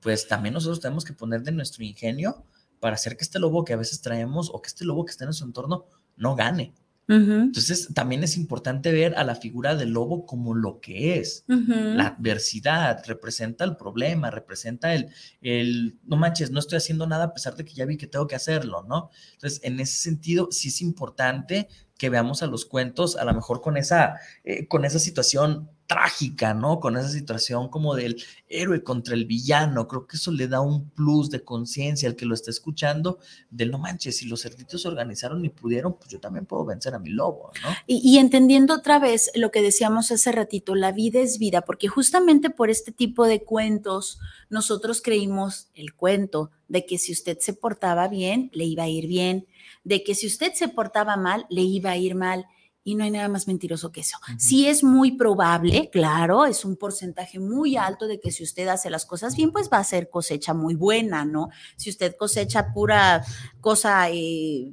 pues 0.00 0.28
también 0.28 0.54
nosotros 0.54 0.80
tenemos 0.80 1.04
que 1.04 1.12
poner 1.12 1.42
de 1.42 1.52
nuestro 1.52 1.84
ingenio 1.84 2.44
para 2.80 2.94
hacer 2.94 3.16
que 3.16 3.24
este 3.24 3.38
lobo 3.38 3.64
que 3.64 3.72
a 3.72 3.76
veces 3.76 4.00
traemos 4.00 4.50
o 4.52 4.62
que 4.62 4.68
este 4.68 4.84
lobo 4.84 5.04
que 5.04 5.10
está 5.10 5.24
en 5.24 5.32
su 5.32 5.44
entorno 5.44 5.86
no 6.16 6.36
gane. 6.36 6.74
Entonces, 7.10 7.88
también 7.94 8.22
es 8.22 8.36
importante 8.36 8.92
ver 8.92 9.14
a 9.16 9.24
la 9.24 9.34
figura 9.34 9.74
del 9.74 9.92
lobo 9.92 10.26
como 10.26 10.54
lo 10.54 10.78
que 10.78 11.18
es. 11.18 11.42
La 11.48 12.08
adversidad 12.08 13.02
representa 13.06 13.64
el 13.64 13.78
problema, 13.78 14.30
representa 14.30 14.94
el, 14.94 15.08
el, 15.40 15.98
no 16.04 16.16
manches, 16.16 16.50
no 16.50 16.60
estoy 16.60 16.76
haciendo 16.76 17.06
nada 17.06 17.24
a 17.24 17.32
pesar 17.32 17.56
de 17.56 17.64
que 17.64 17.72
ya 17.72 17.86
vi 17.86 17.96
que 17.96 18.08
tengo 18.08 18.26
que 18.26 18.36
hacerlo, 18.36 18.84
¿no? 18.86 19.08
Entonces, 19.32 19.60
en 19.62 19.80
ese 19.80 19.96
sentido, 19.96 20.48
sí 20.50 20.68
es 20.68 20.82
importante 20.82 21.68
que 21.96 22.10
veamos 22.10 22.42
a 22.42 22.46
los 22.46 22.66
cuentos, 22.66 23.16
a 23.16 23.24
lo 23.24 23.32
mejor 23.32 23.62
con 23.62 23.78
esa, 23.78 24.16
eh, 24.44 24.68
con 24.68 24.84
esa 24.84 24.98
situación 24.98 25.70
trágica, 25.88 26.52
¿no? 26.52 26.80
Con 26.80 26.98
esa 26.98 27.08
situación 27.08 27.68
como 27.68 27.94
del 27.94 28.22
héroe 28.46 28.84
contra 28.84 29.14
el 29.14 29.24
villano. 29.24 29.88
Creo 29.88 30.06
que 30.06 30.16
eso 30.16 30.30
le 30.30 30.46
da 30.46 30.60
un 30.60 30.90
plus 30.90 31.30
de 31.30 31.42
conciencia 31.42 32.08
al 32.08 32.14
que 32.14 32.26
lo 32.26 32.34
está 32.34 32.50
escuchando, 32.50 33.18
del 33.50 33.70
no 33.70 33.78
manches, 33.78 34.18
si 34.18 34.26
los 34.26 34.42
cerditos 34.42 34.82
se 34.82 34.88
organizaron 34.88 35.42
y 35.44 35.48
pudieron, 35.48 35.94
pues 35.94 36.10
yo 36.10 36.20
también 36.20 36.44
puedo 36.44 36.66
vencer 36.66 36.94
a 36.94 36.98
mi 36.98 37.08
lobo, 37.08 37.50
¿no? 37.62 37.70
Y, 37.86 38.02
y 38.04 38.18
entendiendo 38.18 38.74
otra 38.74 38.98
vez 38.98 39.30
lo 39.34 39.50
que 39.50 39.62
decíamos 39.62 40.12
hace 40.12 40.30
ratito, 40.30 40.74
la 40.74 40.92
vida 40.92 41.20
es 41.20 41.38
vida, 41.38 41.62
porque 41.62 41.88
justamente 41.88 42.50
por 42.50 42.68
este 42.68 42.92
tipo 42.92 43.26
de 43.26 43.42
cuentos 43.42 44.20
nosotros 44.50 45.00
creímos 45.00 45.68
el 45.74 45.94
cuento 45.94 46.50
de 46.68 46.84
que 46.84 46.98
si 46.98 47.12
usted 47.12 47.38
se 47.40 47.54
portaba 47.54 48.08
bien, 48.08 48.50
le 48.52 48.64
iba 48.66 48.82
a 48.82 48.88
ir 48.88 49.06
bien, 49.06 49.46
de 49.84 50.04
que 50.04 50.14
si 50.14 50.26
usted 50.26 50.52
se 50.52 50.68
portaba 50.68 51.16
mal, 51.16 51.46
le 51.48 51.62
iba 51.62 51.90
a 51.90 51.96
ir 51.96 52.14
mal. 52.14 52.44
Y 52.84 52.94
no 52.94 53.04
hay 53.04 53.10
nada 53.10 53.28
más 53.28 53.46
mentiroso 53.46 53.92
que 53.92 54.00
eso. 54.00 54.18
Sí 54.38 54.66
es 54.66 54.82
muy 54.82 55.12
probable, 55.12 55.90
claro, 55.92 56.46
es 56.46 56.64
un 56.64 56.76
porcentaje 56.76 57.38
muy 57.38 57.76
alto 57.76 58.06
de 58.06 58.18
que 58.18 58.30
si 58.30 58.42
usted 58.42 58.66
hace 58.68 58.88
las 58.88 59.04
cosas 59.04 59.36
bien, 59.36 59.52
pues 59.52 59.68
va 59.70 59.78
a 59.78 59.84
ser 59.84 60.08
cosecha 60.08 60.54
muy 60.54 60.74
buena, 60.74 61.24
¿no? 61.24 61.50
Si 61.76 61.90
usted 61.90 62.16
cosecha 62.16 62.72
pura 62.72 63.22
cosa 63.60 64.08
eh, 64.10 64.72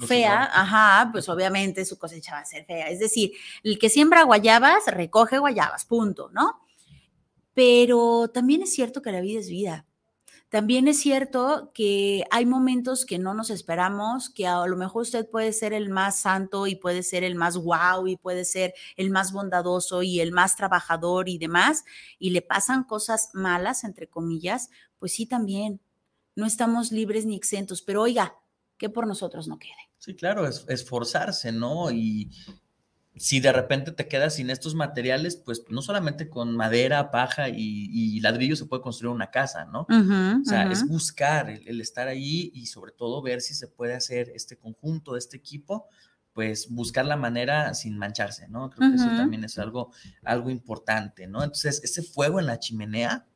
fea, 0.00 0.50
ajá, 0.52 1.10
pues 1.12 1.28
obviamente 1.28 1.84
su 1.84 1.98
cosecha 1.98 2.32
va 2.32 2.40
a 2.40 2.44
ser 2.44 2.64
fea. 2.64 2.88
Es 2.88 2.98
decir, 2.98 3.32
el 3.62 3.78
que 3.78 3.88
siembra 3.88 4.24
guayabas, 4.24 4.86
recoge 4.88 5.38
guayabas, 5.38 5.84
punto, 5.84 6.30
¿no? 6.32 6.60
Pero 7.54 8.28
también 8.28 8.62
es 8.62 8.74
cierto 8.74 9.00
que 9.00 9.12
la 9.12 9.20
vida 9.20 9.38
es 9.38 9.48
vida. 9.48 9.86
También 10.54 10.86
es 10.86 11.00
cierto 11.00 11.72
que 11.74 12.22
hay 12.30 12.46
momentos 12.46 13.04
que 13.04 13.18
no 13.18 13.34
nos 13.34 13.50
esperamos, 13.50 14.30
que 14.30 14.46
a 14.46 14.64
lo 14.68 14.76
mejor 14.76 15.02
usted 15.02 15.28
puede 15.28 15.52
ser 15.52 15.72
el 15.72 15.88
más 15.88 16.20
santo 16.20 16.68
y 16.68 16.76
puede 16.76 17.02
ser 17.02 17.24
el 17.24 17.34
más 17.34 17.56
guau 17.56 18.06
y 18.06 18.16
puede 18.16 18.44
ser 18.44 18.72
el 18.96 19.10
más 19.10 19.32
bondadoso 19.32 20.04
y 20.04 20.20
el 20.20 20.30
más 20.30 20.54
trabajador 20.54 21.28
y 21.28 21.38
demás, 21.38 21.84
y 22.20 22.30
le 22.30 22.40
pasan 22.40 22.84
cosas 22.84 23.30
malas, 23.32 23.82
entre 23.82 24.06
comillas, 24.06 24.70
pues 25.00 25.12
sí 25.12 25.26
también. 25.26 25.80
No 26.36 26.46
estamos 26.46 26.92
libres 26.92 27.26
ni 27.26 27.34
exentos, 27.34 27.82
pero 27.82 28.02
oiga, 28.02 28.36
que 28.78 28.88
por 28.88 29.08
nosotros 29.08 29.48
no 29.48 29.58
quede. 29.58 29.72
Sí, 29.98 30.14
claro, 30.14 30.46
es 30.46 30.64
esforzarse, 30.68 31.50
¿no? 31.50 31.90
Y 31.90 32.30
si 33.16 33.38
de 33.40 33.52
repente 33.52 33.92
te 33.92 34.08
quedas 34.08 34.34
sin 34.34 34.50
estos 34.50 34.74
materiales, 34.74 35.36
pues 35.36 35.62
no 35.68 35.82
solamente 35.82 36.28
con 36.28 36.56
madera, 36.56 37.10
paja 37.12 37.48
y, 37.48 37.54
y 37.56 38.20
ladrillo 38.20 38.56
se 38.56 38.66
puede 38.66 38.82
construir 38.82 39.14
una 39.14 39.30
casa, 39.30 39.66
¿no? 39.66 39.86
O 40.42 40.44
sea, 40.44 40.64
es 40.70 40.86
buscar 40.88 41.48
el, 41.48 41.66
el 41.68 41.80
estar 41.80 42.08
ahí 42.08 42.50
y 42.54 42.66
sobre 42.66 42.92
todo 42.92 43.22
ver 43.22 43.40
si 43.40 43.54
se 43.54 43.68
puede 43.68 43.94
hacer 43.94 44.30
este 44.34 44.56
conjunto, 44.56 45.16
este 45.16 45.36
equipo, 45.36 45.86
pues 46.32 46.68
buscar 46.68 47.06
la 47.06 47.16
manera 47.16 47.72
sin 47.74 47.96
mancharse, 47.96 48.48
¿no? 48.48 48.68
Creo 48.70 48.90
que 48.90 48.96
eso 48.96 49.06
también 49.16 49.44
es 49.44 49.56
algo, 49.58 49.92
algo 50.24 50.50
importante, 50.50 51.28
¿no? 51.28 51.44
Entonces, 51.44 51.82
ese 51.84 52.02
fuego 52.02 52.40
en 52.40 52.46
la 52.46 52.58
chimenea 52.58 53.26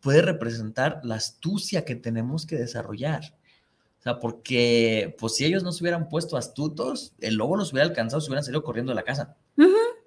puede 0.00 0.22
representar 0.22 1.00
la 1.04 1.14
astucia 1.14 1.84
que 1.84 1.94
tenemos 1.94 2.46
que 2.46 2.56
desarrollar. 2.56 3.37
O 3.98 4.02
sea, 4.02 4.20
porque, 4.20 5.16
pues 5.18 5.34
si 5.34 5.44
ellos 5.44 5.64
no 5.64 5.72
se 5.72 5.82
hubieran 5.82 6.08
puesto 6.08 6.36
astutos, 6.36 7.14
el 7.18 7.34
lobo 7.34 7.56
los 7.56 7.72
hubiera 7.72 7.88
alcanzado, 7.88 8.20
se 8.20 8.28
hubieran 8.28 8.44
salido 8.44 8.62
corriendo 8.62 8.92
de 8.92 8.96
la 8.96 9.02
casa. 9.02 9.36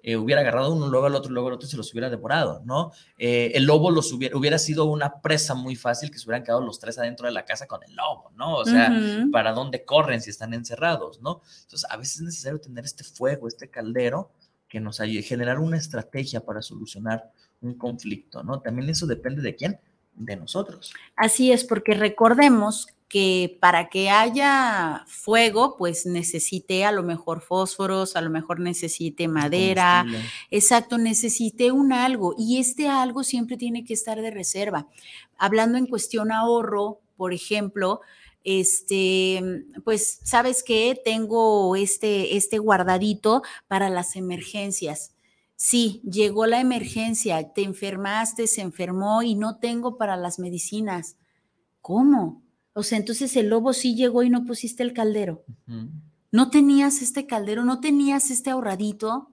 Eh, 0.04 0.16
hubiera 0.16 0.40
agarrado 0.40 0.72
uno, 0.74 0.88
luego 0.88 1.06
al 1.06 1.14
otro, 1.14 1.30
luego 1.30 1.48
al 1.48 1.54
otro 1.54 1.68
y 1.68 1.70
se 1.70 1.76
los 1.76 1.92
hubiera 1.92 2.10
devorado, 2.10 2.62
¿no? 2.64 2.90
Eh, 3.18 3.52
el 3.54 3.64
lobo 3.64 3.90
los 3.90 4.12
hubiera, 4.12 4.36
hubiera 4.36 4.58
sido 4.58 4.86
una 4.86 5.20
presa 5.20 5.54
muy 5.54 5.76
fácil 5.76 6.10
que 6.10 6.18
se 6.18 6.26
hubieran 6.26 6.42
quedado 6.42 6.60
los 6.60 6.80
tres 6.80 6.98
adentro 6.98 7.26
de 7.26 7.32
la 7.32 7.44
casa 7.44 7.66
con 7.66 7.84
el 7.84 7.94
lobo, 7.94 8.32
¿no? 8.34 8.56
O 8.56 8.64
sea. 8.64 8.90
¿para 9.30 9.52
dónde 9.52 9.84
corren 9.84 10.20
si 10.20 10.30
están 10.30 10.54
encerrados, 10.54 11.20
no? 11.20 11.42
Entonces, 11.62 11.86
a 11.88 11.96
veces 11.96 12.16
es 12.16 12.22
necesario 12.22 12.60
tener 12.60 12.84
este 12.84 13.04
fuego, 13.04 13.46
este 13.46 13.70
caldero 13.70 14.32
que 14.68 14.80
nos 14.80 15.00
ayude, 15.00 15.22
generar 15.22 15.58
una 15.58 15.76
estrategia 15.76 16.40
para 16.40 16.62
solucionar 16.62 17.30
un 17.60 17.74
conflicto, 17.74 18.42
¿no? 18.42 18.60
También 18.60 18.88
eso 18.88 19.06
depende 19.06 19.42
de 19.42 19.54
quién, 19.54 19.78
de 20.14 20.36
nosotros. 20.36 20.92
Así 21.16 21.52
es, 21.52 21.64
porque 21.64 21.94
recordemos 21.94 22.88
que 23.12 23.58
para 23.60 23.90
que 23.90 24.08
haya 24.08 25.04
fuego, 25.06 25.76
pues 25.76 26.06
necesite 26.06 26.86
a 26.86 26.92
lo 26.92 27.02
mejor 27.02 27.42
fósforos, 27.42 28.16
a 28.16 28.22
lo 28.22 28.30
mejor 28.30 28.58
necesite 28.58 29.28
madera, 29.28 30.06
exacto, 30.50 30.96
necesite 30.96 31.72
un 31.72 31.92
algo 31.92 32.34
y 32.38 32.58
este 32.58 32.88
algo 32.88 33.22
siempre 33.22 33.58
tiene 33.58 33.84
que 33.84 33.92
estar 33.92 34.22
de 34.22 34.30
reserva. 34.30 34.88
Hablando 35.36 35.76
en 35.76 35.86
cuestión 35.86 36.32
ahorro, 36.32 37.00
por 37.18 37.34
ejemplo, 37.34 38.00
este, 38.44 39.66
pues, 39.84 40.20
¿sabes 40.24 40.62
qué? 40.62 40.98
Tengo 41.04 41.76
este, 41.76 42.36
este 42.36 42.58
guardadito 42.58 43.42
para 43.68 43.90
las 43.90 44.16
emergencias. 44.16 45.12
Sí, 45.56 46.02
llegó 46.04 46.46
la 46.46 46.60
emergencia, 46.60 47.52
te 47.52 47.62
enfermaste, 47.62 48.46
se 48.46 48.62
enfermó 48.62 49.22
y 49.22 49.34
no 49.34 49.58
tengo 49.58 49.96
para 49.96 50.16
las 50.16 50.38
medicinas. 50.38 51.16
¿Cómo? 51.80 52.42
O 52.74 52.82
sea, 52.82 52.98
entonces 52.98 53.36
el 53.36 53.48
lobo 53.48 53.72
sí 53.72 53.94
llegó 53.94 54.22
y 54.22 54.30
no 54.30 54.44
pusiste 54.44 54.82
el 54.82 54.92
caldero. 54.92 55.44
No 56.30 56.50
tenías 56.50 57.02
este 57.02 57.26
caldero, 57.26 57.64
no 57.64 57.80
tenías 57.80 58.30
este 58.30 58.50
ahorradito, 58.50 59.32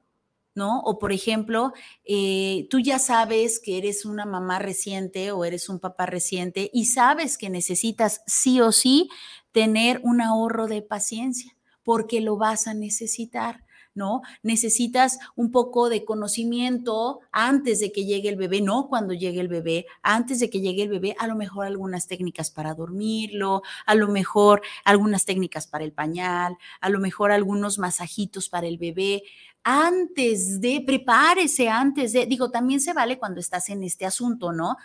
¿no? 0.55 0.81
O 0.81 0.99
por 0.99 1.13
ejemplo, 1.13 1.73
eh, 2.03 2.67
tú 2.69 2.79
ya 2.79 2.99
sabes 2.99 3.59
que 3.59 3.77
eres 3.77 4.05
una 4.05 4.25
mamá 4.25 4.59
reciente 4.59 5.31
o 5.31 5.45
eres 5.45 5.69
un 5.69 5.79
papá 5.79 6.05
reciente 6.05 6.69
y 6.73 6.85
sabes 6.85 7.37
que 7.37 7.49
necesitas 7.49 8.21
sí 8.27 8.59
o 8.59 8.71
sí 8.71 9.09
tener 9.51 10.01
un 10.03 10.21
ahorro 10.21 10.67
de 10.67 10.81
paciencia 10.81 11.55
porque 11.83 12.19
lo 12.19 12.35
vas 12.37 12.67
a 12.67 12.73
necesitar. 12.73 13.63
¿No? 13.99 14.21
Necesitas 14.41 15.19
un 15.35 15.51
poco 15.51 15.89
de 15.89 16.05
conocimiento 16.05 17.19
antes 17.31 17.79
de 17.79 17.91
que 17.91 18.05
llegue 18.05 18.29
el 18.29 18.37
bebé, 18.37 18.61
no 18.61 18.87
cuando 18.87 19.13
llegue 19.13 19.41
el 19.41 19.49
bebé, 19.49 19.85
antes 20.01 20.39
de 20.39 20.49
que 20.49 20.61
llegue 20.61 20.83
el 20.83 20.89
bebé, 20.89 21.15
a 21.19 21.27
lo 21.27 21.35
mejor 21.35 21.67
algunas 21.67 22.07
técnicas 22.07 22.49
para 22.49 22.73
dormirlo, 22.73 23.61
a 23.85 23.93
lo 23.93 24.07
mejor 24.07 24.61
algunas 24.85 25.25
técnicas 25.25 25.67
para 25.67 25.83
el 25.83 25.91
pañal, 25.91 26.57
a 26.81 26.89
lo 26.89 26.99
mejor 26.99 27.31
algunos 27.31 27.77
masajitos 27.77 28.49
para 28.49 28.67
el 28.67 28.77
bebé. 28.77 29.23
Antes 29.63 30.61
de, 30.61 30.81
prepárese 30.85 31.67
antes 31.67 32.13
de, 32.13 32.25
digo, 32.25 32.49
también 32.49 32.79
se 32.79 32.93
vale 32.93 33.19
cuando 33.19 33.41
estás 33.41 33.69
en 33.69 33.83
este 33.83 34.05
asunto, 34.05 34.53
¿no? 34.53 34.77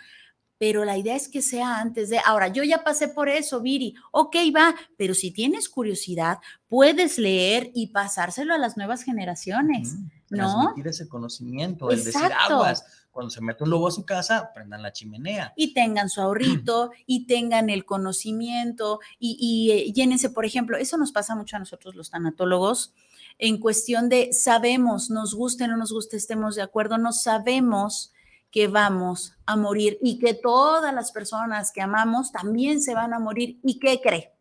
Pero 0.57 0.85
la 0.85 0.97
idea 0.97 1.15
es 1.15 1.27
que 1.27 1.41
sea 1.41 1.79
antes 1.79 2.09
de, 2.09 2.19
ahora, 2.25 2.47
yo 2.47 2.63
ya 2.63 2.83
pasé 2.83 3.07
por 3.09 3.27
eso, 3.27 3.61
Viri, 3.61 3.95
ok, 4.11 4.35
va, 4.55 4.75
pero 4.97 5.13
si 5.13 5.31
tienes 5.31 5.67
curiosidad, 5.67 6.39
puedes 6.67 7.17
leer 7.17 7.71
y 7.73 7.87
pasárselo 7.87 8.53
a 8.53 8.57
las 8.57 8.77
nuevas 8.77 9.03
generaciones, 9.03 9.95
¿no? 10.29 10.37
Transmitir 10.37 10.87
ese 10.87 11.09
conocimiento, 11.09 11.89
el 11.89 12.03
decir 12.03 12.31
aguas, 12.39 12.85
cuando 13.11 13.29
se 13.29 13.41
mete 13.41 13.63
un 13.63 13.69
lobo 13.69 13.87
a 13.87 13.91
su 13.91 14.05
casa, 14.05 14.51
prendan 14.53 14.81
la 14.81 14.91
chimenea. 14.91 15.53
Y 15.55 15.73
tengan 15.73 16.09
su 16.09 16.21
ahorrito, 16.21 16.91
y 17.05 17.27
tengan 17.27 17.69
el 17.69 17.85
conocimiento, 17.85 19.01
y, 19.19 19.37
y 19.39 19.71
eh, 19.71 19.93
llénense, 19.93 20.29
por 20.29 20.45
ejemplo, 20.45 20.77
eso 20.77 20.97
nos 20.97 21.11
pasa 21.11 21.35
mucho 21.35 21.57
a 21.57 21.59
nosotros 21.59 21.95
los 21.95 22.11
tanatólogos, 22.11 22.93
en 23.37 23.57
cuestión 23.57 24.07
de 24.07 24.31
sabemos, 24.31 25.09
nos 25.09 25.33
guste 25.33 25.65
o 25.65 25.67
no 25.67 25.75
nos 25.75 25.91
guste, 25.91 26.15
estemos 26.15 26.55
de 26.55 26.61
acuerdo, 26.61 26.97
no 26.97 27.11
sabemos 27.11 28.13
que 28.55 28.69
vamos 28.69 29.33
a 29.45 29.57
morir 29.57 29.97
y 30.01 30.17
que 30.17 30.33
todas 30.33 30.93
las 30.93 31.11
personas 31.11 31.73
que 31.73 31.81
amamos 31.81 32.31
también 32.31 32.79
se 32.79 32.95
van 32.95 33.13
a 33.13 33.19
morir. 33.19 33.59
¿Y 33.63 33.79
qué 33.79 33.99
cree? 34.01 34.31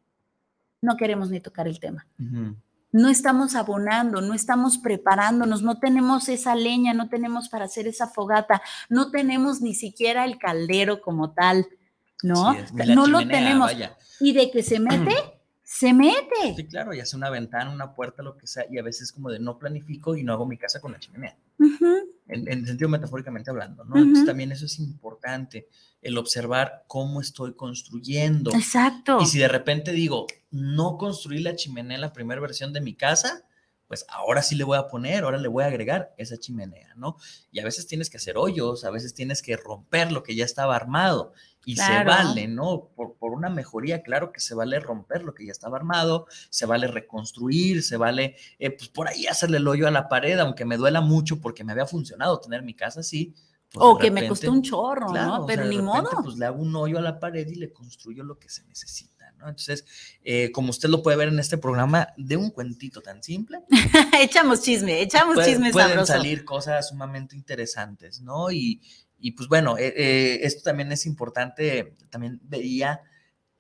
No 0.81 0.97
queremos 0.97 1.31
ni 1.31 1.41
tocar 1.41 1.67
el 1.67 1.81
tema. 1.81 2.07
No 2.93 3.09
estamos 3.09 3.57
abonando, 3.57 4.21
no 4.21 4.33
estamos 4.33 4.79
preparándonos, 4.79 5.63
no 5.63 5.81
tenemos 5.81 6.29
esa 6.29 6.55
leña, 6.55 6.95
no 6.95 7.09
tenemos 7.09 7.49
para 7.49 7.65
hacer 7.65 7.89
esa 7.89 8.07
fogata, 8.07 8.63
no 8.89 9.11
tenemos 9.11 9.61
ni 9.61 9.75
siquiera 9.75 10.25
el 10.27 10.39
caldero 10.39 11.01
como 11.01 11.33
tal, 11.33 11.67
¿no? 12.23 12.55
no 12.87 13.09
lo 13.09 13.19
tenemos. 13.27 13.73
Y 14.21 14.33
de 14.33 14.49
que 14.53 14.63
se 14.63 14.79
mete, 14.79 15.13
se 15.65 15.93
mete. 15.93 16.55
Sí, 16.55 16.67
claro, 16.69 16.95
ya 16.95 17.05
sea 17.05 17.17
una 17.17 17.31
ventana, 17.31 17.69
una 17.73 17.97
puerta, 17.97 18.23
lo 18.23 18.37
que 18.37 18.47
sea, 18.47 18.65
y 18.71 18.79
a 18.79 18.83
veces 18.85 19.11
como 19.11 19.29
de 19.29 19.41
no 19.41 19.59
planifico 19.59 20.15
y 20.15 20.23
no 20.23 20.35
hago 20.35 20.47
mi 20.47 20.57
casa 20.57 20.81
con 20.81 20.93
la 20.93 21.01
chimenea. 21.01 21.37
En, 22.27 22.51
en, 22.51 22.67
sentido 22.67 22.89
metafóricamente 22.89 23.51
hablando, 23.51 23.85
¿no? 23.85 23.97
Entonces 23.97 24.27
también 24.27 24.53
eso 24.53 24.67
es 24.67 24.79
importante, 24.79 25.69
el 26.01 26.17
observar 26.19 26.85
cómo 26.87 27.21
estoy 27.21 27.55
construyendo. 27.55 28.53
Exacto. 28.55 29.19
Y 29.21 29.27
si 29.27 29.39
de 29.39 29.49
repente 29.49 29.93
digo, 29.93 30.27
no 30.51 30.97
construí 30.97 31.41
la 31.41 31.57
chimenea 31.57 31.97
en 31.97 32.01
la 32.01 32.13
primera 32.13 32.41
versión 32.41 32.73
de 32.73 32.81
mi 32.81 32.95
casa, 32.95 33.45
pues 33.87 34.07
ahora 34.09 34.43
sí 34.43 34.55
le 34.55 34.65
voy 34.65 34.79
a 34.79 34.89
poner, 34.89 35.25
ahora 35.25 35.39
le 35.39 35.49
voy 35.49 35.65
a 35.65 35.67
agregar 35.67 36.15
esa 36.17 36.37
chimenea, 36.37 36.95
¿no? 36.97 37.17
Y 37.53 37.61
a 37.61 37.65
veces 37.65 37.87
tienes 37.87 38.11
que 38.11 38.17
hacer 38.17 38.37
hoyos, 38.37 38.85
a 38.85 38.91
veces 38.91 39.15
tienes 39.15 39.43
que 39.43 39.57
romper 39.57 40.13
lo 40.13 40.23
que 40.23 40.35
ya 40.35 40.45
estaba 40.45 40.75
armado 40.75 41.33
y 41.65 41.77
se 41.77 42.05
vale, 42.05 42.47
¿no? 42.47 42.91
Por, 42.95 43.15
por, 43.15 43.33
una 43.33 43.49
mejoría, 43.49 44.03
claro 44.03 44.33
que 44.33 44.41
se 44.41 44.55
vale 44.55 44.79
romper 44.81 45.23
lo 45.23 45.35
que 45.35 45.47
ya 45.47 45.53
estaba 45.53 45.77
armado, 45.77 46.27
se 46.51 46.67
vale 46.67 46.87
reconstruir, 46.89 47.83
se 47.83 47.97
vale, 47.97 48.37
eh, 48.59 48.71
pues 48.71 48.89
por 48.89 49.09
ahí 49.09 49.27
hacerle 49.27 49.59
el 49.59 49.69
hoyo 49.69 49.87
a 49.87 49.91
la 49.91 50.09
pared, 50.09 50.39
aunque 50.39 50.65
me 50.65 50.77
duela 50.77 51.01
mucho 51.01 51.41
porque 51.41 51.65
me 51.65 51.73
había 51.73 51.87
funcionado 51.87 52.41
tener 52.41 52.63
mi 52.63 52.75
casa 52.75 53.01
así. 53.01 53.35
Pues 53.75 53.87
o 53.89 53.99
que 53.99 54.13
me 54.13 54.29
costó 54.29 54.53
un 54.53 54.63
chorro, 54.63 55.13
¿no? 55.13 55.47
Pero 55.47 55.65
ni 55.65 55.83
modo. 55.83 56.09
Pues 56.23 56.37
le 56.37 56.47
hago 56.47 56.63
un 56.63 56.77
hoyo 56.77 56.99
a 56.99 57.03
la 57.03 57.19
pared 57.19 57.45
y 57.49 57.57
le 57.57 57.73
construyo 57.73 58.23
lo 58.23 58.39
que 58.39 58.49
se 58.49 58.63
necesita, 58.67 59.33
¿no? 59.33 59.49
Entonces, 59.49 59.85
eh, 60.23 60.53
como 60.53 60.71
usted 60.71 60.89
lo 60.89 61.03
puede 61.03 61.17
ver 61.17 61.27
en 61.27 61.41
este 61.41 61.59
programa, 61.59 62.07
de 62.17 62.37
un 62.37 62.51
cuentito 62.51 63.01
tan 63.01 63.21
simple. 63.21 63.63
echamos 64.21 64.63
chisme, 64.63 65.03
echamos 65.03 65.45
chisme 65.45 65.73
Pueden 65.73 66.07
salir 66.07 66.45
cosas 66.45 66.91
sumamente 66.91 67.35
interesantes, 67.35 68.21
¿no? 68.21 68.53
Y, 68.53 68.81
y 69.19 69.33
pues 69.33 69.49
bueno, 69.49 69.77
eh, 69.77 69.93
eh, 69.97 70.39
esto 70.43 70.63
también 70.63 70.93
es 70.93 71.05
importante, 71.05 71.97
también 72.11 72.39
veía 72.45 73.01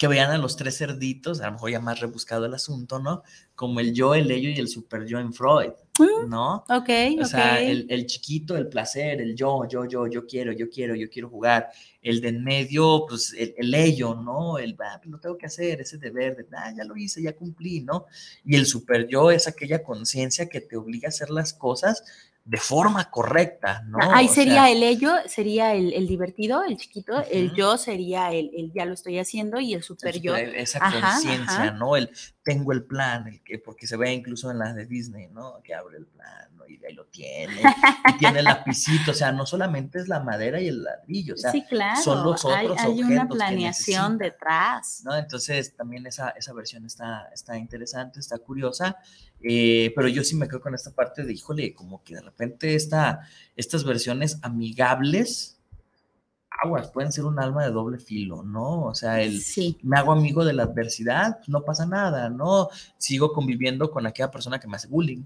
que 0.04 0.08
veían 0.08 0.30
a 0.30 0.36
los 0.36 0.54
tres 0.54 0.76
cerditos, 0.76 1.40
a 1.40 1.46
lo 1.46 1.52
mejor 1.52 1.70
ya 1.70 1.80
más 1.80 1.98
rebuscado 1.98 2.44
el 2.44 2.52
asunto, 2.52 2.98
¿no? 2.98 3.22
Como 3.54 3.80
el 3.80 3.94
yo, 3.94 4.14
el 4.14 4.30
ello 4.30 4.50
y 4.50 4.58
el 4.58 4.68
super 4.68 5.06
yo 5.06 5.18
en 5.18 5.32
Freud, 5.32 5.70
mm, 5.98 6.28
¿no? 6.28 6.62
Ok, 6.68 6.90
O 7.22 7.24
sea, 7.24 7.58
el, 7.58 7.86
el, 7.88 8.04
chiquito, 8.04 8.54
el 8.54 8.68
placer, 8.68 9.22
el 9.22 9.34
yo, 9.34 9.66
yo, 9.66 9.86
yo, 9.86 10.06
yo 10.06 10.26
quiero, 10.26 10.52
yo 10.52 10.68
quiero, 10.68 10.94
yo 10.94 11.08
quiero 11.08 11.30
jugar. 11.30 11.70
El 12.02 12.20
de 12.20 12.28
en 12.28 12.44
medio, 12.44 13.06
pues 13.08 13.32
el, 13.32 13.54
el 13.56 13.74
ello, 13.74 14.14
¿no? 14.14 14.58
El, 14.58 14.76
ah, 14.80 15.00
lo 15.04 15.18
tengo 15.18 15.38
que 15.38 15.46
hacer, 15.46 15.80
ese 15.80 15.96
deber, 15.96 16.36
de, 16.36 16.44
ah, 16.54 16.70
ya 16.76 16.84
lo 16.84 16.94
hice, 16.98 17.22
ya 17.22 17.34
cumplí, 17.34 17.80
¿no? 17.80 18.04
Y 18.44 18.56
el 18.56 18.66
super 18.66 19.08
yo 19.08 19.30
es 19.30 19.48
aquella 19.48 19.82
conciencia 19.82 20.50
que 20.50 20.60
te 20.60 20.76
obliga 20.76 21.08
a 21.08 21.12
hacer 21.12 21.30
las 21.30 21.54
cosas 21.54 22.04
de 22.44 22.58
forma 22.58 23.10
correcta, 23.10 23.82
¿no? 23.86 23.98
Ahí 24.12 24.28
sería 24.28 24.70
el 24.70 24.82
ello, 24.82 25.12
sería 25.26 25.72
el, 25.72 26.06
divertido, 26.06 26.62
el 26.62 26.76
chiquito, 26.76 27.24
el 27.30 27.54
yo 27.54 27.78
sería 27.78 28.32
el, 28.32 28.70
ya 28.74 28.84
lo 28.84 28.92
estoy 28.92 29.18
haciendo 29.18 29.60
y 29.60 29.72
el 29.72 29.82
super 29.82 30.20
yo. 30.20 30.36
Esa 30.36 30.78
conciencia, 30.78 31.70
¿no? 31.70 31.96
El 31.96 32.10
tengo 32.44 32.72
el 32.72 32.84
plan, 32.84 33.26
el 33.26 33.42
que, 33.42 33.58
porque 33.58 33.86
se 33.86 33.96
ve 33.96 34.12
incluso 34.12 34.50
en 34.50 34.58
las 34.58 34.74
de 34.74 34.84
Disney, 34.84 35.28
¿no? 35.28 35.60
Que 35.64 35.74
abre 35.74 35.96
el 35.96 36.06
plan, 36.06 36.54
¿no? 36.56 36.68
Y 36.68 36.78
ahí 36.84 36.92
lo 36.92 37.06
tiene, 37.06 37.62
y 38.08 38.18
tiene 38.18 38.40
el 38.40 38.44
lapicito, 38.44 39.12
o 39.12 39.14
sea, 39.14 39.32
no 39.32 39.46
solamente 39.46 39.98
es 39.98 40.08
la 40.08 40.20
madera 40.20 40.60
y 40.60 40.68
el 40.68 40.84
ladrillo, 40.84 41.34
o 41.34 41.36
sea, 41.38 41.50
sí, 41.50 41.64
claro. 41.64 42.00
son 42.02 42.22
los 42.22 42.44
otros 42.44 42.78
hay, 42.78 42.92
hay 42.92 43.02
una 43.02 43.26
planeación 43.26 44.18
detrás. 44.18 45.02
¿no? 45.04 45.16
Entonces, 45.16 45.74
también 45.74 46.06
esa, 46.06 46.30
esa 46.30 46.52
versión 46.52 46.84
está, 46.84 47.30
está 47.32 47.56
interesante, 47.56 48.20
está 48.20 48.36
curiosa, 48.38 48.98
eh, 49.46 49.92
pero 49.94 50.08
yo 50.08 50.24
sí 50.24 50.36
me 50.36 50.48
quedo 50.48 50.60
con 50.60 50.74
esta 50.74 50.90
parte 50.90 51.22
de, 51.22 51.32
híjole, 51.32 51.74
como 51.74 52.02
que 52.02 52.14
de 52.14 52.22
repente 52.22 52.74
esta, 52.74 53.28
estas 53.56 53.84
versiones 53.84 54.38
amigables, 54.42 55.60
aguas, 56.62 56.90
pueden 56.90 57.12
ser 57.12 57.24
un 57.24 57.38
alma 57.38 57.64
de 57.64 57.70
doble 57.70 57.98
filo, 57.98 58.42
¿no? 58.42 58.84
O 58.84 58.94
sea, 58.94 59.20
el 59.20 59.42
me 59.82 59.98
hago 59.98 60.12
amigo 60.12 60.44
de 60.44 60.54
la 60.54 60.62
adversidad, 60.62 61.36
pues 61.38 61.50
no 61.50 61.62
pasa 61.62 61.84
nada, 61.84 62.30
¿no? 62.30 62.68
Sigo 62.96 63.32
conviviendo 63.34 63.90
con 63.90 64.06
aquella 64.06 64.30
persona 64.30 64.58
que 64.58 64.66
me 64.66 64.76
hace 64.76 64.88
bullying, 64.88 65.24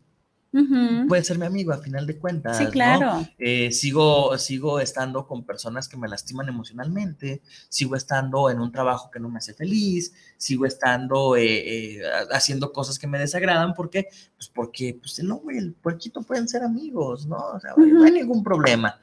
Puede 1.09 1.25
ser 1.25 1.39
mi 1.39 1.47
amigo 1.47 1.73
a 1.73 1.79
final 1.79 2.07
de 2.07 2.19
cuentas. 2.19 2.59
Sí, 2.59 2.67
claro. 2.67 3.27
Eh, 3.39 3.71
sigo, 3.73 4.37
sigo 4.39 4.81
estando 4.81 5.27
con 5.27 5.45
personas 5.45 5.89
que 5.89 5.97
me 5.97 6.09
lastiman 6.09 6.49
emocionalmente, 6.49 7.43
sigo 7.69 7.97
estando 7.97 8.51
en 8.51 8.61
un 8.61 8.73
trabajo 8.73 9.11
que 9.11 9.21
no 9.21 9.29
me 9.29 9.39
hace 9.39 9.55
feliz, 9.55 10.13
sigo 10.37 10.67
estando 10.67 11.37
eh, 11.37 11.99
eh, 11.99 12.03
haciendo 12.33 12.73
cosas 12.73 12.99
que 12.99 13.07
me 13.07 13.19
desagradan. 13.19 13.75
¿Por 13.75 13.91
qué? 13.91 14.09
Pues 14.37 14.49
porque 14.49 14.99
pues, 15.01 15.19
el 15.19 15.31
hombre 15.31 15.57
y 15.57 15.59
el 15.59 15.75
puerquito 15.75 16.23
pueden 16.23 16.49
ser 16.49 16.63
amigos, 16.63 17.27
¿no? 17.27 17.37
O 17.37 17.61
sea, 17.61 17.75
no 17.77 18.05
hay 18.05 18.13
ningún 18.13 18.43
problema. 18.43 18.99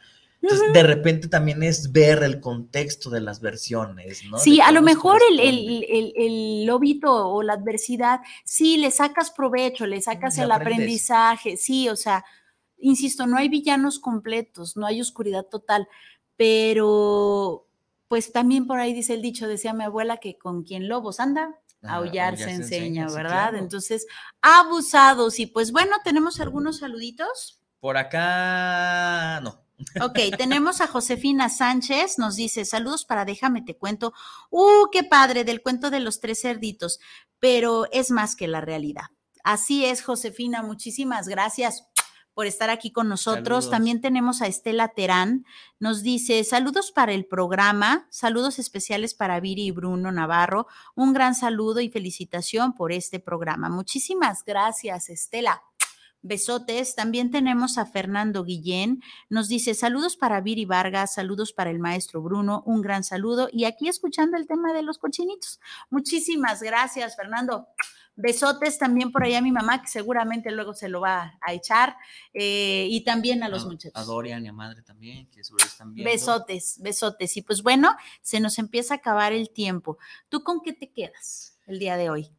Entonces, 0.45 0.73
de 0.73 0.83
repente 0.83 1.27
también 1.27 1.63
es 1.63 1.91
ver 1.91 2.21
el 2.21 2.39
contexto 2.39 3.09
de 3.09 3.19
las 3.19 3.41
versiones, 3.41 4.23
¿no? 4.29 4.37
Sí, 4.37 4.61
a 4.61 4.71
lo 4.71 4.83
mejor 4.83 5.19
el, 5.31 5.39
el, 5.39 6.13
el, 6.15 6.65
lobito 6.65 7.11
o 7.11 7.41
la 7.41 7.53
adversidad, 7.53 8.19
sí, 8.43 8.77
le 8.77 8.91
sacas 8.91 9.31
provecho, 9.31 9.87
le 9.87 10.01
sacas 10.01 10.37
el 10.37 10.51
aprendizaje, 10.51 11.57
sí, 11.57 11.89
o 11.89 11.95
sea, 11.95 12.23
insisto, 12.77 13.25
no 13.25 13.37
hay 13.37 13.49
villanos 13.49 13.97
completos, 13.97 14.77
no 14.77 14.85
hay 14.85 15.01
oscuridad 15.01 15.45
total, 15.45 15.87
pero 16.35 17.67
pues 18.07 18.31
también 18.31 18.67
por 18.67 18.79
ahí 18.79 18.93
dice 18.93 19.15
el 19.15 19.23
dicho, 19.23 19.47
decía 19.47 19.73
mi 19.73 19.83
abuela, 19.83 20.17
que 20.17 20.37
con 20.37 20.63
quien 20.63 20.87
lobos 20.87 21.19
anda, 21.19 21.59
aullar, 21.81 22.37
se, 22.37 22.51
enseña, 22.51 23.07
¿verdad? 23.09 23.55
Entonces, 23.55 24.05
abusados. 24.41 25.39
Y 25.39 25.47
pues 25.47 25.71
bueno, 25.71 25.97
tenemos 26.03 26.39
algunos 26.39 26.79
saluditos. 26.79 27.61
Por 27.79 27.97
acá, 27.97 29.39
no. 29.41 29.64
Ok, 30.01 30.19
tenemos 30.37 30.81
a 30.81 30.87
Josefina 30.87 31.49
Sánchez, 31.49 32.17
nos 32.17 32.35
dice, 32.35 32.65
saludos 32.65 33.05
para 33.05 33.25
déjame 33.25 33.61
te 33.61 33.75
cuento. 33.75 34.13
Uh, 34.49 34.89
qué 34.91 35.03
padre, 35.03 35.43
del 35.43 35.61
cuento 35.61 35.89
de 35.89 35.99
los 35.99 36.19
tres 36.19 36.41
cerditos, 36.41 36.99
pero 37.39 37.85
es 37.91 38.11
más 38.11 38.35
que 38.35 38.47
la 38.47 38.61
realidad. 38.61 39.05
Así 39.43 39.85
es, 39.85 40.01
Josefina, 40.01 40.63
muchísimas 40.63 41.27
gracias 41.27 41.85
por 42.33 42.45
estar 42.45 42.69
aquí 42.69 42.91
con 42.91 43.07
nosotros. 43.07 43.69
También 43.69 44.01
tenemos 44.01 44.41
a 44.41 44.47
Estela 44.47 44.89
Terán, 44.89 45.45
nos 45.79 46.03
dice, 46.03 46.43
saludos 46.43 46.91
para 46.91 47.13
el 47.13 47.25
programa, 47.25 48.07
saludos 48.09 48.59
especiales 48.59 49.13
para 49.13 49.39
Viri 49.39 49.67
y 49.67 49.71
Bruno 49.71 50.11
Navarro, 50.11 50.67
un 50.95 51.13
gran 51.13 51.33
saludo 51.33 51.79
y 51.79 51.89
felicitación 51.89 52.73
por 52.73 52.91
este 52.91 53.19
programa. 53.19 53.69
Muchísimas 53.69 54.43
gracias, 54.43 55.09
Estela. 55.09 55.63
Besotes. 56.27 56.95
También 56.95 57.29
tenemos 57.31 57.77
a 57.77 57.85
Fernando 57.85 58.43
Guillén. 58.43 59.01
Nos 59.29 59.47
dice 59.47 59.73
saludos 59.75 60.17
para 60.17 60.41
Viri 60.41 60.65
Vargas, 60.65 61.13
saludos 61.13 61.53
para 61.53 61.69
el 61.69 61.79
maestro 61.79 62.21
Bruno, 62.21 62.63
un 62.65 62.81
gran 62.81 63.03
saludo. 63.03 63.47
Y 63.51 63.65
aquí 63.65 63.87
escuchando 63.87 64.35
el 64.37 64.47
tema 64.47 64.73
de 64.73 64.81
los 64.81 64.97
cochinitos. 64.97 65.59
Muchísimas 65.89 66.61
gracias, 66.63 67.15
Fernando. 67.15 67.67
Besotes 68.17 68.77
también 68.79 69.11
por 69.11 69.23
allá 69.25 69.39
a 69.39 69.41
mi 69.41 69.51
mamá, 69.51 69.81
que 69.81 69.89
seguramente 69.89 70.49
luego 70.49 70.73
se 70.73 70.87
lo 70.87 71.01
va 71.01 71.37
a 71.41 71.53
echar. 71.53 71.97
eh, 72.33 72.87
y 72.89 73.01
también 73.03 73.43
a 73.43 73.49
los 73.49 73.63
A- 73.63 73.67
muchachos. 73.67 73.91
A 74.01 74.03
Dorian 74.05 74.43
y 74.45 74.47
a 74.47 74.53
madre 74.53 74.81
también, 74.81 75.27
que 75.29 75.43
seguro 75.43 75.65
están 75.65 75.93
viendo. 75.93 76.09
Besotes, 76.11 76.77
besotes. 76.81 77.35
Y 77.37 77.41
pues 77.41 77.61
bueno, 77.61 77.93
se 78.21 78.39
nos 78.39 78.57
empieza 78.57 78.93
a 78.93 78.97
acabar 78.97 79.33
el 79.33 79.49
tiempo. 79.49 79.97
¿Tú 80.29 80.43
con 80.43 80.61
qué 80.61 80.71
te 80.73 80.91
quedas 80.91 81.57
el 81.67 81.77
día 81.77 81.97
de 81.97 82.09
hoy? 82.09 82.29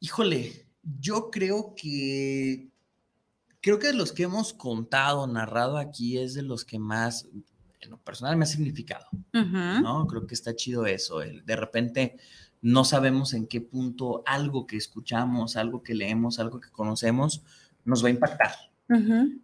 Híjole, 0.00 0.66
yo 0.98 1.30
creo 1.30 1.74
que 1.76 2.71
creo 3.62 3.78
que 3.78 3.86
de 3.86 3.94
los 3.94 4.12
que 4.12 4.24
hemos 4.24 4.52
contado, 4.52 5.26
narrado 5.26 5.78
aquí 5.78 6.18
es 6.18 6.34
de 6.34 6.42
los 6.42 6.66
que 6.66 6.78
más 6.78 7.26
en 7.80 7.90
lo 7.90 7.96
personal 7.98 8.36
me 8.36 8.44
ha 8.44 8.46
significado. 8.46 9.06
¿no? 9.32 10.06
Creo 10.06 10.26
que 10.26 10.34
está 10.34 10.54
chido 10.54 10.84
eso, 10.84 11.22
el 11.22 11.44
de 11.46 11.56
repente 11.56 12.16
no 12.60 12.84
sabemos 12.84 13.34
en 13.34 13.46
qué 13.46 13.60
punto 13.60 14.22
algo 14.26 14.66
que 14.66 14.76
escuchamos, 14.76 15.56
algo 15.56 15.82
que 15.82 15.94
leemos, 15.94 16.38
algo 16.38 16.60
que 16.60 16.70
conocemos 16.70 17.42
nos 17.84 18.04
va 18.04 18.08
a 18.08 18.12
impactar. 18.12 18.52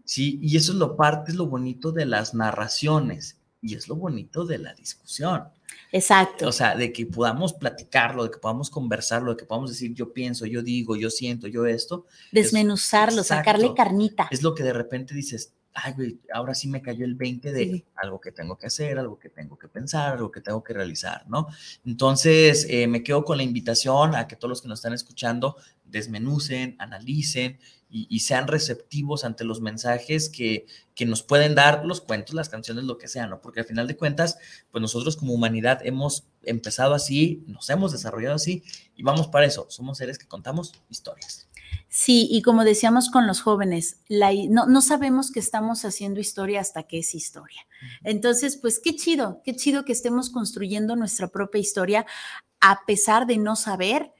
Sí, 0.04 0.38
y 0.42 0.56
eso 0.56 0.72
es 0.72 0.78
lo 0.78 0.94
parte, 0.96 1.30
es 1.30 1.36
lo 1.36 1.46
bonito 1.46 1.90
de 1.90 2.04
las 2.04 2.34
narraciones 2.34 3.40
y 3.62 3.74
es 3.74 3.88
lo 3.88 3.96
bonito 3.96 4.44
de 4.44 4.58
la 4.58 4.74
discusión. 4.74 5.44
Exacto. 5.92 6.48
O 6.48 6.52
sea, 6.52 6.74
de 6.76 6.92
que 6.92 7.06
podamos 7.06 7.52
platicarlo, 7.54 8.24
de 8.24 8.30
que 8.30 8.38
podamos 8.38 8.70
conversarlo, 8.70 9.30
de 9.32 9.36
que 9.38 9.46
podamos 9.46 9.70
decir 9.70 9.94
yo 9.94 10.12
pienso, 10.12 10.44
yo 10.46 10.62
digo, 10.62 10.96
yo 10.96 11.10
siento, 11.10 11.46
yo 11.46 11.66
esto, 11.66 12.06
Desmenuzarlo, 12.32 13.24
sacarle 13.24 13.72
carnita. 13.74 14.28
es 14.30 14.42
lo 14.42 14.54
que 14.54 14.62
de 14.62 14.72
repente 14.72 15.14
dices, 15.14 15.54
ay, 15.74 15.92
güey, 15.94 16.18
ahora 16.32 16.54
sí 16.54 16.68
me 16.68 16.82
cayó 16.82 17.04
el 17.04 17.14
20 17.14 17.52
de 17.52 17.64
Sí. 17.64 17.84
algo 17.94 18.20
que 18.20 18.32
tengo 18.32 18.56
que 18.58 18.66
hacer, 18.66 18.98
algo 18.98 19.18
que 19.18 19.28
tengo 19.28 19.56
que 19.58 19.68
pensar, 19.68 20.12
algo 20.14 20.30
que 20.30 20.40
tengo 20.40 20.62
que 20.64 20.72
realizar, 20.72 21.24
¿no? 21.28 21.46
Entonces, 21.86 22.66
eh, 22.68 22.86
me 22.86 23.02
quedo 23.02 23.24
con 23.24 23.36
la 23.36 23.42
invitación 23.44 24.14
a 24.14 24.26
que 24.26 24.36
todos 24.36 24.50
los 24.50 24.62
que 24.62 24.68
nos 24.68 24.80
están 24.80 24.92
escuchando 24.92 25.56
desmenucen, 25.84 26.76
analicen 26.78 27.58
y, 27.90 28.06
y 28.10 28.20
sean 28.20 28.48
receptivos 28.48 29.24
ante 29.24 29.44
los 29.44 29.60
mensajes 29.60 30.28
que, 30.28 30.66
que 30.94 31.06
nos 31.06 31.22
pueden 31.22 31.54
dar 31.54 31.84
los 31.84 32.00
cuentos, 32.00 32.34
las 32.34 32.48
canciones, 32.48 32.84
lo 32.84 32.98
que 32.98 33.08
sea, 33.08 33.26
¿no? 33.26 33.40
Porque 33.40 33.60
al 33.60 33.66
final 33.66 33.86
de 33.86 33.96
cuentas, 33.96 34.38
pues 34.70 34.82
nosotros 34.82 35.16
como 35.16 35.32
humanidad 35.32 35.80
hemos 35.84 36.26
empezado 36.42 36.94
así, 36.94 37.44
nos 37.46 37.70
hemos 37.70 37.92
desarrollado 37.92 38.34
así 38.34 38.62
y 38.96 39.02
vamos 39.02 39.28
para 39.28 39.46
eso, 39.46 39.66
somos 39.70 39.98
seres 39.98 40.18
que 40.18 40.26
contamos 40.26 40.72
historias. 40.88 41.48
Sí, 41.88 42.28
y 42.30 42.42
como 42.42 42.64
decíamos 42.64 43.10
con 43.10 43.26
los 43.26 43.40
jóvenes, 43.40 44.00
la 44.08 44.30
no, 44.48 44.66
no 44.66 44.82
sabemos 44.82 45.30
que 45.30 45.40
estamos 45.40 45.84
haciendo 45.84 46.20
historia 46.20 46.60
hasta 46.60 46.82
que 46.82 46.98
es 46.98 47.14
historia. 47.14 47.66
Entonces, 48.04 48.56
pues 48.56 48.78
qué 48.78 48.94
chido, 48.96 49.40
qué 49.44 49.54
chido 49.56 49.84
que 49.84 49.92
estemos 49.92 50.30
construyendo 50.30 50.96
nuestra 50.96 51.28
propia 51.28 51.60
historia 51.60 52.06
a 52.60 52.80
pesar 52.86 53.26
de 53.26 53.38
no 53.38 53.56
saber 53.56 54.12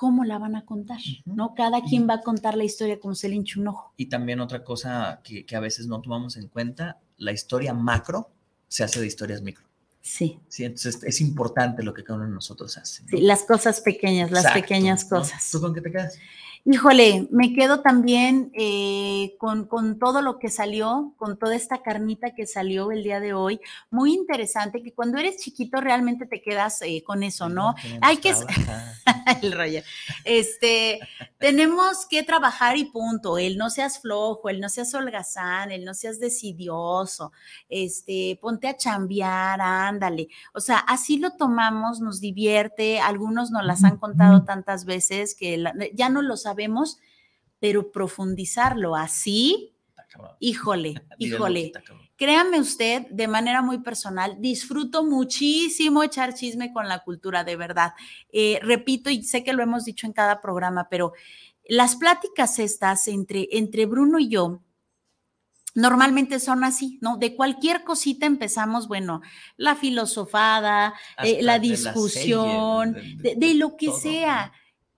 cómo 0.00 0.24
la 0.24 0.38
van 0.38 0.56
a 0.56 0.64
contar. 0.64 0.98
¿no? 1.26 1.54
Cada 1.54 1.82
quien 1.82 2.08
va 2.08 2.14
a 2.14 2.20
contar 2.22 2.56
la 2.56 2.64
historia 2.64 2.98
como 2.98 3.14
se 3.14 3.28
le 3.28 3.34
hincha 3.34 3.60
un 3.60 3.68
ojo. 3.68 3.92
Y 3.98 4.06
también 4.06 4.40
otra 4.40 4.64
cosa 4.64 5.20
que, 5.22 5.44
que 5.44 5.56
a 5.56 5.60
veces 5.60 5.88
no 5.88 6.00
tomamos 6.00 6.38
en 6.38 6.48
cuenta, 6.48 6.98
la 7.18 7.32
historia 7.32 7.74
macro 7.74 8.30
se 8.66 8.82
hace 8.82 8.98
de 8.98 9.06
historias 9.06 9.42
micro. 9.42 9.66
Sí, 10.00 10.40
¿sí? 10.48 10.64
Entonces 10.64 11.00
es 11.04 11.20
importante 11.20 11.82
lo 11.82 11.92
que 11.92 12.02
cada 12.02 12.16
uno 12.16 12.28
de 12.28 12.32
nosotros 12.32 12.78
hace. 12.78 13.02
¿no? 13.02 13.08
sí, 13.10 13.18
las 13.20 13.42
cosas 13.42 13.82
pequeñas, 13.82 14.30
las 14.30 14.46
Exacto, 14.46 14.62
pequeñas 14.62 15.04
¿no? 15.04 15.18
cosas. 15.18 15.50
¿Tú 15.52 15.60
con 15.60 15.74
qué 15.74 15.82
te 15.82 15.92
quedas? 15.92 16.18
Híjole, 16.66 17.26
me 17.30 17.54
quedo 17.54 17.80
también 17.80 18.50
eh, 18.54 19.34
con, 19.38 19.64
con 19.64 19.98
todo 19.98 20.20
lo 20.20 20.38
que 20.38 20.50
salió, 20.50 21.14
con 21.16 21.38
toda 21.38 21.56
esta 21.56 21.80
carnita 21.82 22.34
que 22.34 22.46
salió 22.46 22.92
el 22.92 23.02
día 23.02 23.18
de 23.18 23.32
hoy. 23.32 23.60
Muy 23.90 24.12
interesante 24.12 24.82
que 24.82 24.92
cuando 24.92 25.16
eres 25.18 25.38
chiquito 25.38 25.80
realmente 25.80 26.26
te 26.26 26.42
quedas 26.42 26.82
eh, 26.82 27.02
con 27.02 27.22
eso, 27.22 27.48
¿no? 27.48 27.74
Hay 28.02 28.18
que- 28.18 28.34
el 29.42 29.52
rollo. 29.52 29.80
Este, 30.24 31.00
tenemos 31.38 32.04
que 32.06 32.22
trabajar 32.24 32.76
y 32.76 32.84
punto. 32.84 33.38
El 33.38 33.56
no 33.56 33.70
seas 33.70 33.98
flojo, 33.98 34.50
el 34.50 34.60
no 34.60 34.68
seas 34.68 34.92
holgazán, 34.94 35.72
el 35.72 35.86
no 35.86 35.94
seas 35.94 36.20
decidioso. 36.20 37.32
Este, 37.70 38.38
ponte 38.40 38.68
a 38.68 38.76
chambear, 38.76 39.60
ándale. 39.62 40.28
O 40.52 40.60
sea, 40.60 40.76
así 40.78 41.16
lo 41.16 41.30
tomamos, 41.32 42.00
nos 42.00 42.20
divierte. 42.20 43.00
Algunos 43.00 43.50
nos 43.50 43.64
las 43.64 43.82
han 43.82 43.96
contado 43.96 44.44
tantas 44.44 44.84
veces 44.84 45.34
que 45.34 45.56
la- 45.56 45.74
ya 45.94 46.10
no 46.10 46.20
lo 46.20 46.36
sabemos, 46.50 46.98
pero 47.60 47.92
profundizarlo 47.92 48.96
así, 48.96 49.72
híjole, 50.40 50.94
híjole. 51.18 51.72
Créame 52.16 52.60
usted, 52.60 53.06
de 53.10 53.28
manera 53.28 53.62
muy 53.62 53.78
personal, 53.78 54.36
disfruto 54.40 55.04
muchísimo 55.04 56.02
echar 56.02 56.34
chisme 56.34 56.72
con 56.72 56.88
la 56.88 57.04
cultura, 57.04 57.44
de 57.44 57.56
verdad. 57.56 57.92
Eh, 58.32 58.58
repito, 58.62 59.10
y 59.10 59.22
sé 59.22 59.44
que 59.44 59.52
lo 59.52 59.62
hemos 59.62 59.84
dicho 59.84 60.06
en 60.06 60.12
cada 60.12 60.40
programa, 60.40 60.88
pero 60.90 61.12
las 61.68 61.96
pláticas 61.96 62.58
estas 62.58 63.06
entre, 63.08 63.48
entre 63.52 63.86
Bruno 63.86 64.18
y 64.18 64.28
yo, 64.28 64.60
normalmente 65.74 66.40
son 66.40 66.64
así, 66.64 66.98
¿no? 67.00 67.16
De 67.16 67.36
cualquier 67.36 67.84
cosita 67.84 68.26
empezamos, 68.26 68.88
bueno, 68.88 69.22
la 69.56 69.76
filosofada, 69.76 70.94
eh, 71.22 71.42
la 71.42 71.60
discusión, 71.60 72.96
de, 73.18 73.36
de 73.36 73.54
lo 73.54 73.76
que 73.76 73.92
sea. 73.92 74.52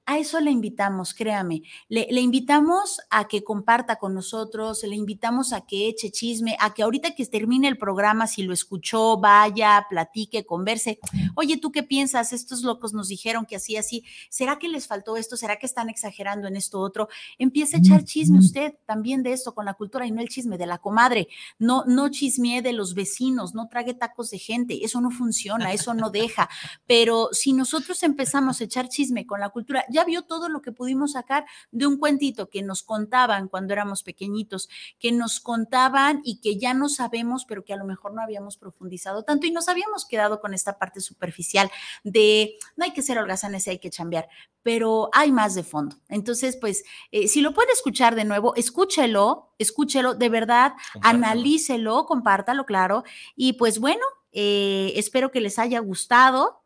A 0.05 0.19
eso 0.19 0.41
le 0.41 0.51
invitamos, 0.51 1.15
créame. 1.15 1.63
Le, 1.89 2.09
le, 2.11 2.21
invitamos 2.21 3.01
a 3.09 3.29
que 3.29 3.45
comparta 3.45 3.97
con 3.97 4.15
nosotros, 4.15 4.83
le 4.83 4.97
invitamos 4.97 5.53
a 5.53 5.61
que 5.61 5.89
eche 5.89 6.11
chisme, 6.11 6.57
a 6.59 6.75
que 6.75 6.83
ahorita 6.83 7.15
que 7.15 7.25
termine 7.27 7.69
el 7.69 7.79
programa, 7.79 8.27
si 8.27 8.43
lo 8.43 8.53
escuchó, 8.53 9.17
vaya, 9.19 9.87
platique, 9.89 10.45
converse. 10.45 10.99
Oye, 11.37 11.57
¿tú 11.57 11.71
qué 11.71 11.85
piensas? 11.85 12.33
Estos 12.33 12.63
locos 12.63 12.93
nos 12.93 13.09
dijeron 13.09 13.47
que 13.47 13.57
así, 13.57 13.77
así. 13.77 14.05
¿Será 14.29 14.59
que 14.59 14.69
les 14.69 14.89
faltó 14.89 15.17
esto? 15.17 15.37
¿Será 15.37 15.57
que 15.57 15.67
están 15.67 15.89
exagerando 15.89 16.49
en 16.49 16.57
esto 16.57 16.81
otro? 16.81 17.09
Empieza 17.39 17.77
a 17.77 17.81
echar 17.81 18.05
chisme 18.05 18.39
usted 18.39 18.75
también 18.87 19.23
de 19.23 19.33
esto 19.33 19.55
con 19.55 19.65
la 19.65 19.75
cultura 19.75 20.07
y 20.07 20.11
no 20.11 20.21
el 20.21 20.29
chisme 20.29 20.59
de 20.59 20.67
la 20.67 20.79
comadre. 20.79 21.29
No, 21.59 21.85
no 21.87 22.09
chismee 22.09 22.61
de 22.61 22.73
los 22.73 22.95
vecinos, 22.95 23.55
no 23.55 23.69
trague 23.69 23.95
tacos 23.95 24.31
de 24.31 24.39
gente. 24.39 24.85
Eso 24.85 25.01
no 25.01 25.11
funciona, 25.11 25.73
eso 25.73 25.95
no 25.95 26.11
deja. 26.11 26.49
Pero 26.87 27.29
si 27.33 27.53
nosotros 27.53 28.03
empezamos 28.03 28.61
a 28.61 28.65
echar 28.65 28.89
chisme 28.89 29.27
con 29.27 29.41
la 29.41 29.51
cultura, 29.51 29.85
ya 29.93 30.05
vio 30.05 30.23
todo 30.23 30.49
lo 30.49 30.63
que 30.63 30.73
pudimos 30.73 31.13
sacar 31.13 31.45
de 31.71 31.87
un 31.87 31.99
cuentito 31.99 32.49
que 32.49 32.63
nos 32.63 32.83
contaban 32.83 33.49
cuando 33.49 33.73
éramos 33.73 34.03
pequeñitos, 34.03 34.69
que 34.99 35.13
nos 35.13 35.41
contaban 35.41 36.21
y 36.25 36.41
que 36.41 36.59
ya 36.59 36.75
no 36.75 36.89
sabemos, 36.89 37.45
pero 37.45 37.65
que 37.65 37.73
a 37.73 37.77
lo 37.77 37.85
mejor 37.85 38.15
no 38.15 38.23
habíamos 38.23 38.57
profundizado 38.57 39.23
tanto 39.23 39.47
y 39.47 39.51
nos 39.51 39.69
habíamos 39.69 40.07
quedado 40.07 40.41
con 40.41 40.55
esta 40.55 40.79
parte 40.79 41.01
superficial 41.01 41.71
de 42.05 42.57
no 42.77 42.85
hay 42.85 42.93
que 42.93 43.03
ser 43.03 43.19
holgazanes, 43.19 43.69
hay 43.69 43.79
que 43.79 43.91
chambear, 43.91 44.29
pero 44.63 45.11
hay 45.13 45.33
más 45.33 45.55
de 45.55 45.63
fondo. 45.63 45.97
Entonces, 46.09 46.57
pues, 46.57 46.85
eh, 47.11 47.29
si 47.29 47.41
lo 47.41 47.53
puede 47.53 47.73
escuchar 47.73 48.15
de 48.15 48.25
nuevo, 48.25 48.55
escúchelo, 48.55 49.53
escúchelo, 49.59 50.15
de 50.15 50.29
verdad, 50.29 50.73
analícelo, 51.03 52.07
compártalo, 52.07 52.65
claro. 52.67 53.05
Y 53.37 53.55
pues 53.55 53.79
bueno, 53.79 54.05
eh, 54.33 54.93
espero 54.97 55.31
que 55.31 55.41
les 55.41 55.59
haya 55.59 55.81
gustado. 55.81 56.62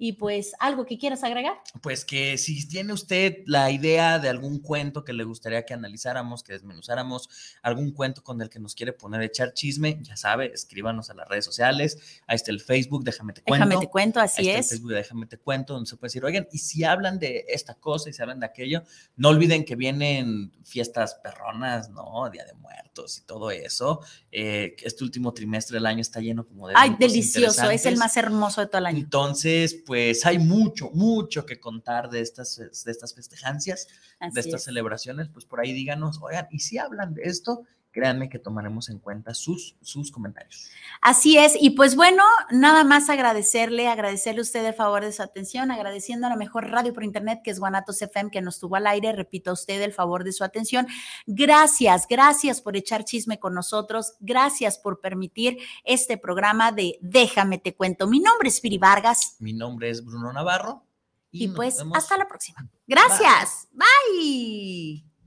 Y 0.00 0.12
pues, 0.12 0.52
¿algo 0.60 0.86
que 0.86 0.96
quieras 0.96 1.24
agregar? 1.24 1.54
Pues 1.82 2.04
que 2.04 2.38
si 2.38 2.68
tiene 2.68 2.92
usted 2.92 3.38
la 3.46 3.72
idea 3.72 4.20
de 4.20 4.28
algún 4.28 4.60
cuento 4.60 5.04
que 5.04 5.12
le 5.12 5.24
gustaría 5.24 5.66
que 5.66 5.74
analizáramos, 5.74 6.44
que 6.44 6.52
desmenuzáramos, 6.52 7.28
algún 7.62 7.90
cuento 7.90 8.22
con 8.22 8.40
el 8.40 8.48
que 8.48 8.60
nos 8.60 8.76
quiere 8.76 8.92
poner 8.92 9.22
a 9.22 9.24
echar 9.24 9.54
chisme, 9.54 9.98
ya 10.02 10.16
sabe, 10.16 10.52
escríbanos 10.54 11.10
a 11.10 11.14
las 11.14 11.26
redes 11.26 11.44
sociales. 11.44 11.98
Ahí 12.28 12.36
está 12.36 12.52
el 12.52 12.60
Facebook, 12.60 13.02
déjame 13.02 13.32
te 13.32 13.42
cuento. 13.42 13.66
Déjame 13.66 13.84
te 13.86 13.90
cuento, 13.90 14.20
así 14.20 14.42
Ahí 14.42 14.48
está 14.50 14.60
es. 14.60 14.66
El 14.66 14.78
Facebook, 14.78 14.92
déjame 14.92 15.26
te 15.26 15.38
cuento, 15.38 15.74
donde 15.74 15.90
se 15.90 15.96
puede 15.96 16.10
decir, 16.10 16.24
oigan, 16.24 16.46
y 16.52 16.58
si 16.58 16.84
hablan 16.84 17.18
de 17.18 17.46
esta 17.48 17.74
cosa 17.74 18.08
y 18.08 18.12
si 18.12 18.22
hablan 18.22 18.38
de 18.38 18.46
aquello, 18.46 18.84
no 19.16 19.30
olviden 19.30 19.64
que 19.64 19.74
vienen 19.74 20.52
fiestas 20.62 21.16
perronas, 21.16 21.90
¿no? 21.90 22.30
Día 22.30 22.44
de 22.44 22.54
Muertos 22.54 23.18
y 23.18 23.22
todo 23.22 23.50
eso. 23.50 24.00
Eh, 24.30 24.76
este 24.82 25.02
último 25.02 25.34
trimestre 25.34 25.74
del 25.74 25.86
año 25.86 26.02
está 26.02 26.20
lleno 26.20 26.46
como 26.46 26.68
de. 26.68 26.74
Ay, 26.76 26.94
delicioso, 26.98 27.68
es 27.68 27.84
el 27.84 27.96
más 27.96 28.16
hermoso 28.16 28.60
de 28.60 28.68
todo 28.68 28.78
el 28.78 28.86
año. 28.86 28.98
Entonces, 28.98 29.82
pues 29.88 30.26
hay 30.26 30.38
mucho, 30.38 30.90
mucho 30.90 31.46
que 31.46 31.58
contar 31.58 32.10
de 32.10 32.20
estas, 32.20 32.58
de 32.58 32.92
estas 32.92 33.14
festejancias, 33.14 33.88
Así 34.20 34.34
de 34.34 34.40
estas 34.42 34.60
es. 34.60 34.64
celebraciones, 34.66 35.30
pues 35.30 35.46
por 35.46 35.60
ahí 35.60 35.72
díganos, 35.72 36.20
oigan, 36.20 36.46
y 36.50 36.58
si 36.58 36.76
hablan 36.76 37.14
de 37.14 37.22
esto, 37.22 37.62
créanme 37.98 38.28
que 38.28 38.38
tomaremos 38.38 38.88
en 38.90 39.00
cuenta 39.00 39.34
sus, 39.34 39.74
sus 39.82 40.12
comentarios. 40.12 40.70
Así 41.00 41.36
es, 41.36 41.56
y 41.60 41.70
pues 41.70 41.96
bueno, 41.96 42.22
nada 42.48 42.84
más 42.84 43.10
agradecerle, 43.10 43.88
agradecerle 43.88 44.38
a 44.38 44.42
usted 44.42 44.64
el 44.64 44.72
favor 44.74 45.04
de 45.04 45.10
su 45.10 45.20
atención, 45.20 45.72
agradeciendo 45.72 46.28
a 46.28 46.30
la 46.30 46.36
mejor 46.36 46.70
radio 46.70 46.94
por 46.94 47.02
internet 47.02 47.40
que 47.42 47.50
es 47.50 47.58
Guanatos 47.58 48.00
FM 48.00 48.30
que 48.30 48.40
nos 48.40 48.60
tuvo 48.60 48.76
al 48.76 48.86
aire, 48.86 49.12
repito 49.12 49.50
a 49.50 49.54
usted 49.54 49.82
el 49.82 49.92
favor 49.92 50.22
de 50.22 50.32
su 50.32 50.44
atención. 50.44 50.86
Gracias, 51.26 52.06
gracias 52.08 52.60
por 52.60 52.76
echar 52.76 53.04
chisme 53.04 53.40
con 53.40 53.52
nosotros, 53.52 54.14
gracias 54.20 54.78
por 54.78 55.00
permitir 55.00 55.58
este 55.82 56.18
programa 56.18 56.70
de 56.70 56.98
Déjame 57.00 57.58
te 57.58 57.74
cuento. 57.74 58.06
Mi 58.06 58.20
nombre 58.20 58.48
es 58.48 58.60
Piri 58.60 58.78
Vargas. 58.78 59.34
Mi 59.40 59.52
nombre 59.52 59.90
es 59.90 60.04
Bruno 60.04 60.32
Navarro. 60.32 60.84
Y, 61.32 61.46
y 61.46 61.48
pues 61.48 61.84
hasta 61.94 62.16
la 62.16 62.28
próxima. 62.28 62.70
Gracias. 62.86 63.66
Bye. 63.72 65.02
Bye. 65.02 65.17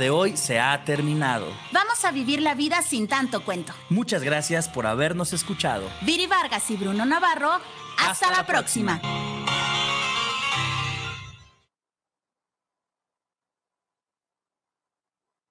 De 0.00 0.10
hoy 0.10 0.36
se 0.36 0.58
ha 0.58 0.84
terminado. 0.84 1.46
Vamos 1.70 2.04
a 2.04 2.10
vivir 2.10 2.42
la 2.42 2.54
vida 2.54 2.82
sin 2.82 3.06
tanto 3.06 3.44
cuento. 3.44 3.72
Muchas 3.90 4.24
gracias 4.24 4.68
por 4.68 4.86
habernos 4.86 5.32
escuchado. 5.32 5.88
Viri 6.00 6.26
Vargas 6.26 6.68
y 6.70 6.76
Bruno 6.76 7.04
Navarro, 7.04 7.60
hasta, 7.98 8.30
la, 8.32 8.46
próxima. 8.46 9.00